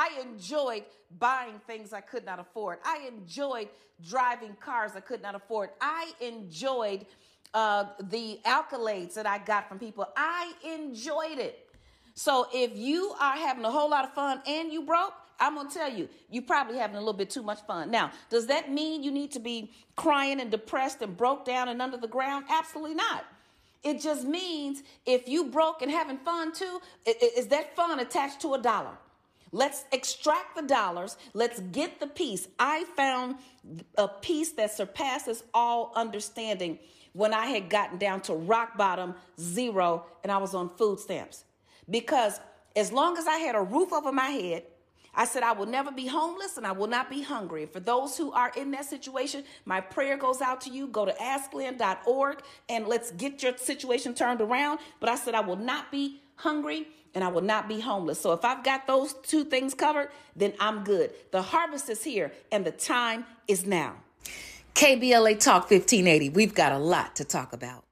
I 0.08 0.22
enjoyed 0.22 0.84
buying 1.20 1.60
things 1.66 1.94
I 1.94 2.02
could 2.02 2.26
not 2.26 2.40
afford. 2.40 2.80
I 2.84 3.08
enjoyed 3.08 3.70
driving 4.08 4.56
cars 4.60 4.92
I 4.96 5.00
could 5.00 5.22
not 5.22 5.36
afford. 5.36 5.70
I 5.82 6.12
enjoyed 6.22 7.06
uh, 7.54 7.86
the 8.10 8.40
accolades 8.46 9.14
that 9.16 9.26
I 9.26 9.40
got 9.40 9.68
from 9.68 9.80
people. 9.80 10.08
I 10.16 10.54
enjoyed 10.64 11.40
it. 11.40 11.70
So 12.14 12.48
if 12.54 12.76
you 12.76 13.14
are 13.20 13.36
having 13.36 13.64
a 13.64 13.72
whole 13.72 13.90
lot 13.90 14.06
of 14.06 14.14
fun 14.14 14.42
and 14.48 14.72
you 14.72 14.84
broke, 14.84 15.14
I'm 15.40 15.56
going 15.56 15.68
to 15.68 15.74
tell 15.74 15.92
you, 15.92 16.10
you're 16.32 16.44
probably 16.44 16.78
having 16.78 16.96
a 16.96 17.00
little 17.00 17.14
bit 17.14 17.30
too 17.30 17.44
much 17.44 17.60
fun. 17.68 17.92
Now, 17.92 18.12
does 18.30 18.48
that 18.48 18.72
mean 18.72 19.04
you 19.04 19.12
need 19.12 19.32
to 19.34 19.40
be 19.40 19.72
crying 19.96 20.42
and 20.42 20.50
depressed 20.50 21.02
and 21.04 21.16
broke 21.16 21.46
down 21.46 21.70
and 21.70 21.82
under 21.82 21.98
the 21.98 22.08
ground? 22.08 22.46
Absolutely 22.50 22.96
not. 22.96 23.26
It 23.84 24.02
just 24.02 24.26
means 24.26 24.82
if 25.06 25.28
you 25.28 25.46
broke 25.46 25.84
and 25.84 25.92
having 25.92 26.18
fun 26.18 26.54
too, 26.54 26.82
is 27.06 27.48
that 27.48 27.76
fun 27.76 28.00
attached 28.00 28.42
to 28.42 28.56
a 28.56 28.62
dollar? 28.62 28.98
Let's 29.52 29.86
extract 29.92 30.56
the 30.56 30.62
dollars. 30.62 31.18
Let's 31.34 31.60
get 31.60 32.00
the 32.00 32.08
peace. 32.08 32.48
I 32.60 32.86
found 32.96 33.36
a 33.98 34.08
peace 34.08 34.52
that 34.54 34.72
surpasses 34.72 35.44
all 35.54 35.92
understanding 35.96 36.80
when 37.14 37.34
I 37.34 37.48
had 37.48 37.70
gotten 37.70 37.98
down 37.98 38.22
to 38.22 38.34
rock 38.34 38.78
bottom, 38.78 39.16
zero, 39.40 40.06
and 40.24 40.32
I 40.32 40.38
was 40.38 40.54
on 40.54 40.70
food 40.78 41.00
stamps. 41.00 41.46
Because 41.90 42.40
as 42.76 42.92
long 42.92 43.18
as 43.18 43.26
I 43.26 43.38
had 43.38 43.56
a 43.56 43.62
roof 43.62 43.92
over 43.92 44.12
my 44.12 44.30
head, 44.30 44.64
I 45.18 45.26
said, 45.26 45.42
I 45.42 45.54
will 45.54 45.66
never 45.66 45.92
be 45.92 46.06
homeless 46.06 46.58
and 46.58 46.68
I 46.68 46.74
will 46.74 46.88
not 46.88 47.10
be 47.10 47.24
hungry. 47.24 47.66
For 47.66 47.80
those 47.80 48.16
who 48.16 48.32
are 48.34 48.52
in 48.56 48.70
that 48.72 48.86
situation, 48.86 49.44
my 49.66 49.82
prayer 49.82 50.16
goes 50.16 50.42
out 50.42 50.62
to 50.62 50.70
you. 50.70 50.88
Go 50.88 51.06
to 51.06 51.14
asklynn.org 51.14 52.42
and 52.70 52.88
let's 52.88 53.10
get 53.12 53.42
your 53.42 53.58
situation 53.58 54.14
turned 54.14 54.42
around. 54.42 54.78
But 55.00 55.10
I 55.10 55.16
said, 55.16 55.34
I 55.34 55.40
will 55.40 55.56
not 55.56 55.92
be 55.92 56.22
hungry 56.38 56.88
and 57.14 57.24
I 57.24 57.28
will 57.28 57.42
not 57.42 57.68
be 57.68 57.80
homeless. 57.80 58.20
So 58.22 58.34
if 58.34 58.44
I've 58.46 58.64
got 58.64 58.88
those 58.88 59.14
two 59.14 59.44
things 59.44 59.74
covered, 59.74 60.10
then 60.36 60.54
I'm 60.60 60.84
good. 60.84 61.12
The 61.32 61.42
harvest 61.42 61.90
is 61.90 62.04
here 62.04 62.32
and 62.52 62.64
the 62.66 62.72
time 62.72 63.26
is 63.48 63.66
now. 63.66 63.96
KBLA 64.76 65.40
Talk 65.40 65.72
1580. 65.72 66.30
We've 66.30 66.54
got 66.54 66.72
a 66.72 66.78
lot 66.78 67.16
to 67.16 67.26
talk 67.26 67.54
about. 67.54 67.84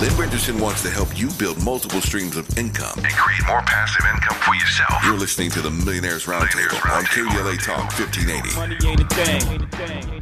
Lynn 0.00 0.16
Richardson 0.16 0.58
wants 0.58 0.82
to 0.82 0.90
help 0.90 1.16
you 1.18 1.28
build 1.38 1.62
multiple 1.62 2.00
streams 2.00 2.36
of 2.36 2.58
income 2.58 2.94
and 2.96 3.12
create 3.12 3.46
more 3.46 3.62
passive 3.62 4.04
income 4.12 4.36
for 4.38 4.54
yourself. 4.54 5.04
You're 5.04 5.18
listening 5.18 5.50
to 5.50 5.60
the 5.60 5.70
Millionaires 5.70 6.26
Roundtable 6.26 6.90
on 6.90 7.04
KBLA 7.04 7.62
Talk 7.62 7.92
1580. 7.98 10.19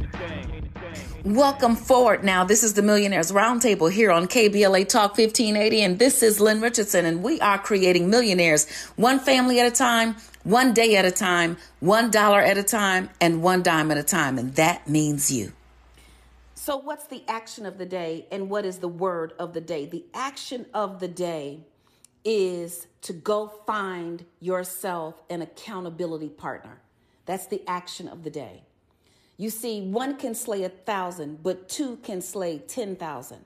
Welcome 1.25 1.75
forward 1.75 2.23
now. 2.23 2.45
This 2.45 2.63
is 2.63 2.75
the 2.75 2.81
Millionaires 2.81 3.29
Roundtable 3.29 3.91
here 3.91 4.09
on 4.09 4.27
KBLA 4.27 4.87
Talk 4.87 5.17
1580, 5.17 5.81
and 5.81 5.99
this 5.99 6.23
is 6.23 6.39
Lynn 6.39 6.61
Richardson, 6.61 7.05
and 7.05 7.21
we 7.21 7.41
are 7.41 7.57
creating 7.57 8.09
millionaires 8.09 8.69
one 8.95 9.19
family 9.19 9.59
at 9.59 9.67
a 9.67 9.71
time, 9.71 10.15
one 10.43 10.73
day 10.73 10.95
at 10.95 11.03
a 11.03 11.11
time, 11.11 11.57
one 11.81 12.09
dollar 12.09 12.39
at 12.39 12.57
a 12.57 12.63
time, 12.63 13.09
and 13.19 13.43
one 13.43 13.61
dime 13.61 13.91
at 13.91 13.97
a 13.97 14.03
time, 14.03 14.37
and 14.37 14.55
that 14.55 14.87
means 14.87 15.29
you. 15.29 15.51
So, 16.55 16.77
what's 16.77 17.07
the 17.07 17.23
action 17.27 17.65
of 17.65 17.77
the 17.77 17.85
day 17.85 18.25
and 18.31 18.49
what 18.49 18.63
is 18.63 18.77
the 18.77 18.87
word 18.87 19.33
of 19.37 19.53
the 19.53 19.61
day? 19.61 19.87
The 19.87 20.05
action 20.13 20.67
of 20.73 21.01
the 21.01 21.09
day 21.09 21.59
is 22.23 22.87
to 23.01 23.11
go 23.11 23.47
find 23.67 24.23
yourself 24.39 25.21
an 25.29 25.41
accountability 25.41 26.29
partner. 26.29 26.79
That's 27.25 27.47
the 27.47 27.61
action 27.67 28.07
of 28.07 28.23
the 28.23 28.29
day. 28.29 28.63
You 29.39 29.49
see, 29.49 29.79
one 29.79 30.17
can 30.17 30.35
slay 30.35 30.65
a 30.65 30.69
thousand, 30.69 31.41
but 31.41 31.69
two 31.69 31.95
can 32.03 32.21
slay 32.21 32.57
10,000. 32.57 33.37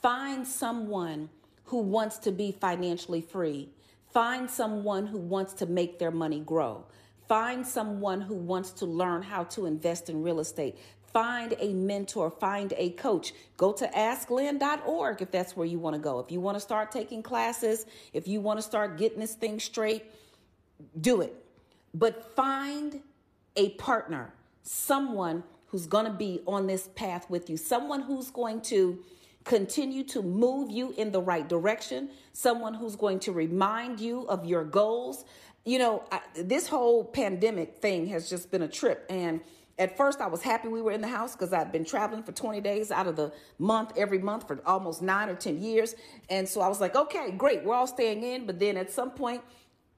Find 0.00 0.48
someone 0.48 1.28
who 1.64 1.82
wants 1.82 2.16
to 2.20 2.32
be 2.32 2.52
financially 2.52 3.20
free. 3.20 3.68
Find 4.14 4.50
someone 4.50 5.06
who 5.06 5.18
wants 5.18 5.52
to 5.54 5.66
make 5.66 5.98
their 5.98 6.10
money 6.10 6.40
grow. 6.40 6.86
Find 7.28 7.66
someone 7.66 8.22
who 8.22 8.34
wants 8.34 8.70
to 8.70 8.86
learn 8.86 9.20
how 9.20 9.44
to 9.44 9.66
invest 9.66 10.08
in 10.08 10.22
real 10.22 10.40
estate. 10.40 10.78
Find 11.12 11.54
a 11.60 11.74
mentor, 11.74 12.30
find 12.30 12.72
a 12.78 12.90
coach. 12.90 13.34
Go 13.58 13.72
to 13.72 13.86
asklynn.org 13.88 15.20
if 15.20 15.30
that's 15.30 15.54
where 15.54 15.66
you 15.66 15.78
want 15.78 15.96
to 15.96 16.00
go. 16.00 16.18
If 16.18 16.32
you 16.32 16.40
want 16.40 16.56
to 16.56 16.60
start 16.60 16.90
taking 16.90 17.22
classes, 17.22 17.84
if 18.14 18.26
you 18.26 18.40
want 18.40 18.58
to 18.58 18.62
start 18.62 18.96
getting 18.96 19.20
this 19.20 19.34
thing 19.34 19.60
straight, 19.60 20.06
do 20.98 21.20
it. 21.20 21.34
But 21.92 22.34
find 22.34 23.02
a 23.54 23.70
partner, 23.70 24.32
someone 24.66 25.44
who's 25.68 25.86
going 25.86 26.04
to 26.04 26.12
be 26.12 26.40
on 26.46 26.66
this 26.66 26.88
path 26.94 27.30
with 27.30 27.48
you, 27.48 27.56
someone 27.56 28.02
who's 28.02 28.30
going 28.30 28.60
to 28.60 28.98
continue 29.44 30.02
to 30.02 30.22
move 30.22 30.70
you 30.70 30.92
in 30.96 31.12
the 31.12 31.20
right 31.20 31.48
direction, 31.48 32.10
someone 32.32 32.74
who's 32.74 32.96
going 32.96 33.20
to 33.20 33.32
remind 33.32 34.00
you 34.00 34.26
of 34.28 34.44
your 34.44 34.64
goals. 34.64 35.24
You 35.64 35.78
know, 35.78 36.04
I, 36.10 36.20
this 36.34 36.66
whole 36.66 37.04
pandemic 37.04 37.76
thing 37.76 38.06
has 38.08 38.28
just 38.28 38.50
been 38.50 38.62
a 38.62 38.68
trip. 38.68 39.06
And 39.08 39.40
at 39.78 39.96
first, 39.96 40.20
I 40.20 40.26
was 40.26 40.42
happy 40.42 40.68
we 40.68 40.82
were 40.82 40.92
in 40.92 41.00
the 41.00 41.08
house 41.08 41.32
because 41.32 41.52
I'd 41.52 41.70
been 41.70 41.84
traveling 41.84 42.22
for 42.22 42.32
20 42.32 42.60
days 42.60 42.90
out 42.90 43.06
of 43.06 43.14
the 43.14 43.32
month, 43.58 43.92
every 43.96 44.18
month 44.18 44.48
for 44.48 44.60
almost 44.66 45.02
nine 45.02 45.28
or 45.28 45.36
10 45.36 45.62
years. 45.62 45.94
And 46.28 46.48
so 46.48 46.60
I 46.60 46.68
was 46.68 46.80
like, 46.80 46.96
okay, 46.96 47.30
great, 47.32 47.64
we're 47.64 47.74
all 47.74 47.86
staying 47.86 48.22
in. 48.24 48.46
But 48.46 48.58
then 48.58 48.76
at 48.76 48.90
some 48.90 49.10
point, 49.10 49.42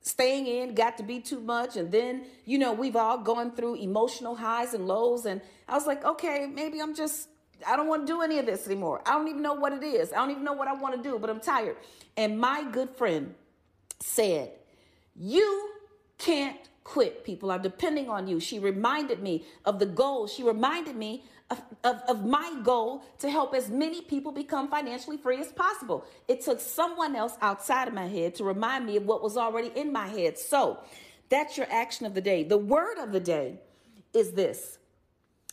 staying 0.09 0.47
in 0.47 0.75
got 0.75 0.97
to 0.97 1.03
be 1.03 1.21
too 1.21 1.41
much 1.41 1.77
and 1.77 1.93
then 1.93 2.25
you 2.45 2.59
know 2.59 2.73
we've 2.73 2.97
all 2.97 3.19
gone 3.19 3.51
through 3.55 3.75
emotional 3.77 4.35
highs 4.35 4.73
and 4.75 4.89
lows 4.89 5.27
and 5.27 5.41
i 5.69 5.75
was 5.75 5.87
like 5.87 6.05
okay 6.05 6.47
maybe 6.53 6.81
i'm 6.81 6.95
just 6.95 7.29
I 7.67 7.77
don't 7.77 7.89
want 7.89 8.07
to 8.07 8.13
do 8.13 8.23
any 8.23 8.39
of 8.39 8.47
this 8.47 8.67
anymore. 8.67 9.03
I 9.07 9.13
don't 9.13 9.29
even 9.29 9.43
know 9.43 9.55
what 9.55 9.73
it 9.73 9.83
is. 9.83 10.13
I 10.13 10.17
don't 10.17 10.31
even 10.31 10.45
know 10.45 10.53
what 10.53 10.69
I 10.69 10.75
want 10.75 10.95
to 10.97 11.03
do, 11.03 11.19
but 11.19 11.31
I'm 11.31 11.41
tired. 11.41 11.77
And 12.17 12.39
my 12.39 12.65
good 12.71 12.91
friend 12.91 13.35
said, 14.01 14.53
You 15.17 15.71
can't 16.19 16.57
quit. 16.85 17.25
People 17.25 17.51
are 17.51 17.59
depending 17.59 18.09
on 18.09 18.29
you. 18.29 18.41
She 18.41 18.59
reminded 18.59 19.21
me 19.21 19.45
of 19.65 19.79
the 19.79 19.87
goal. 19.87 20.27
She 20.27 20.43
reminded 20.43 20.97
me 20.97 21.25
of, 21.51 21.63
of, 21.83 22.03
of, 22.09 22.27
my 22.27 22.61
goal 22.63 23.03
to 23.21 23.31
help 23.31 23.55
as 23.55 23.71
many 23.71 24.03
people 24.03 24.33
become 24.33 24.69
financially 24.69 25.17
free 25.17 25.41
as 25.41 25.49
possible. 25.49 26.05
It 26.27 26.43
took 26.43 26.61
someone 26.61 27.17
else 27.17 27.35
outside 27.41 27.89
of 27.89 27.95
my 27.95 28.07
head 28.07 28.35
to 28.35 28.45
remind 28.45 28.85
me 28.85 28.97
of 28.97 29.07
what 29.07 29.23
was 29.23 29.37
already 29.37 29.73
in 29.75 29.91
my 29.91 30.09
head. 30.09 30.39
So 30.39 30.79
that's 31.31 31.57
your 31.57 31.67
action 31.71 32.05
of 32.05 32.15
the 32.15 32.21
day. 32.21 32.43
The 32.43 32.59
word 32.59 32.99
of 32.99 33.13
the 33.13 33.21
day 33.21 33.61
is 34.13 34.33
this 34.33 34.79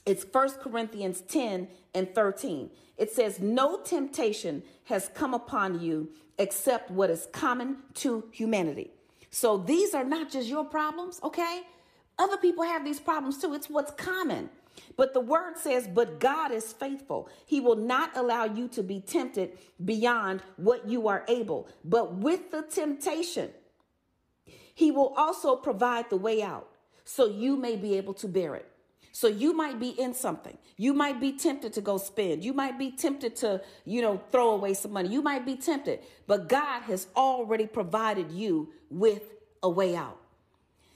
it's 0.05 0.25
1 0.29 0.49
Corinthians 0.61 1.21
10 1.21 1.67
and 1.93 2.13
13. 2.13 2.69
It 2.97 3.11
says, 3.11 3.39
No 3.39 3.79
temptation 3.81 4.63
has 4.85 5.09
come 5.13 5.33
upon 5.33 5.81
you 5.81 6.09
except 6.37 6.91
what 6.91 7.09
is 7.09 7.27
common 7.31 7.77
to 7.95 8.25
humanity. 8.31 8.91
So 9.29 9.57
these 9.57 9.93
are 9.93 10.03
not 10.03 10.29
just 10.31 10.47
your 10.47 10.65
problems, 10.65 11.19
okay? 11.23 11.63
Other 12.17 12.37
people 12.37 12.63
have 12.63 12.85
these 12.85 12.99
problems 12.99 13.37
too. 13.37 13.53
It's 13.53 13.69
what's 13.69 13.91
common. 13.91 14.49
But 14.97 15.13
the 15.13 15.19
word 15.21 15.57
says, 15.57 15.87
But 15.87 16.19
God 16.19 16.51
is 16.51 16.73
faithful. 16.73 17.29
He 17.45 17.59
will 17.59 17.75
not 17.75 18.15
allow 18.15 18.45
you 18.45 18.67
to 18.69 18.83
be 18.83 18.99
tempted 18.99 19.57
beyond 19.83 20.41
what 20.57 20.87
you 20.87 21.07
are 21.07 21.25
able. 21.27 21.67
But 21.83 22.15
with 22.15 22.51
the 22.51 22.61
temptation, 22.63 23.51
He 24.73 24.91
will 24.91 25.13
also 25.15 25.55
provide 25.55 26.09
the 26.09 26.17
way 26.17 26.41
out 26.41 26.67
so 27.03 27.27
you 27.27 27.55
may 27.55 27.75
be 27.75 27.97
able 27.97 28.13
to 28.15 28.27
bear 28.27 28.55
it. 28.55 28.69
So 29.11 29.27
you 29.29 29.53
might 29.53 29.79
be 29.79 29.89
in 29.89 30.13
something. 30.13 30.57
You 30.75 30.93
might 30.93 31.21
be 31.21 31.31
tempted 31.31 31.71
to 31.73 31.81
go 31.81 31.97
spend. 31.97 32.43
You 32.43 32.51
might 32.51 32.77
be 32.77 32.91
tempted 32.91 33.37
to, 33.37 33.61
you 33.85 34.01
know, 34.01 34.21
throw 34.29 34.51
away 34.51 34.73
some 34.73 34.91
money. 34.91 35.07
You 35.07 35.21
might 35.21 35.45
be 35.45 35.55
tempted, 35.55 36.01
but 36.27 36.49
God 36.49 36.81
has 36.81 37.07
already 37.15 37.65
provided 37.65 38.29
you 38.29 38.73
with 38.89 39.23
a 39.63 39.69
way 39.69 39.95
out. 39.95 40.19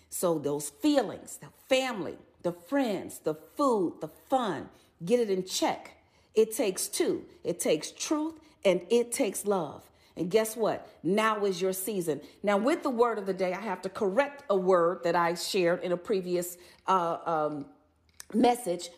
So 0.09 0.37
those 0.37 0.69
feelings, 0.69 1.37
the 1.37 1.47
family, 1.69 2.17
the 2.43 2.51
friends, 2.51 3.19
the 3.19 3.35
food, 3.35 3.95
the 4.01 4.07
fun, 4.07 4.69
get 5.05 5.19
it 5.19 5.29
in 5.29 5.45
check. 5.45 5.97
It 6.35 6.55
takes 6.55 6.87
two. 6.87 7.25
It 7.43 7.59
takes 7.59 7.91
truth 7.91 8.35
and 8.63 8.81
it 8.89 9.11
takes 9.11 9.45
love. 9.45 9.83
And 10.15 10.29
guess 10.29 10.57
what? 10.57 10.87
Now 11.01 11.45
is 11.45 11.61
your 11.61 11.73
season. 11.73 12.19
Now, 12.43 12.57
with 12.57 12.83
the 12.83 12.89
word 12.89 13.17
of 13.17 13.25
the 13.25 13.33
day, 13.33 13.53
I 13.53 13.61
have 13.61 13.81
to 13.83 13.89
correct 13.89 14.43
a 14.49 14.55
word 14.55 15.03
that 15.03 15.15
I 15.15 15.33
shared 15.35 15.81
in 15.81 15.93
a 15.93 15.97
previous 15.97 16.57
uh, 16.87 17.17
um, 17.25 17.65
message 18.33 18.89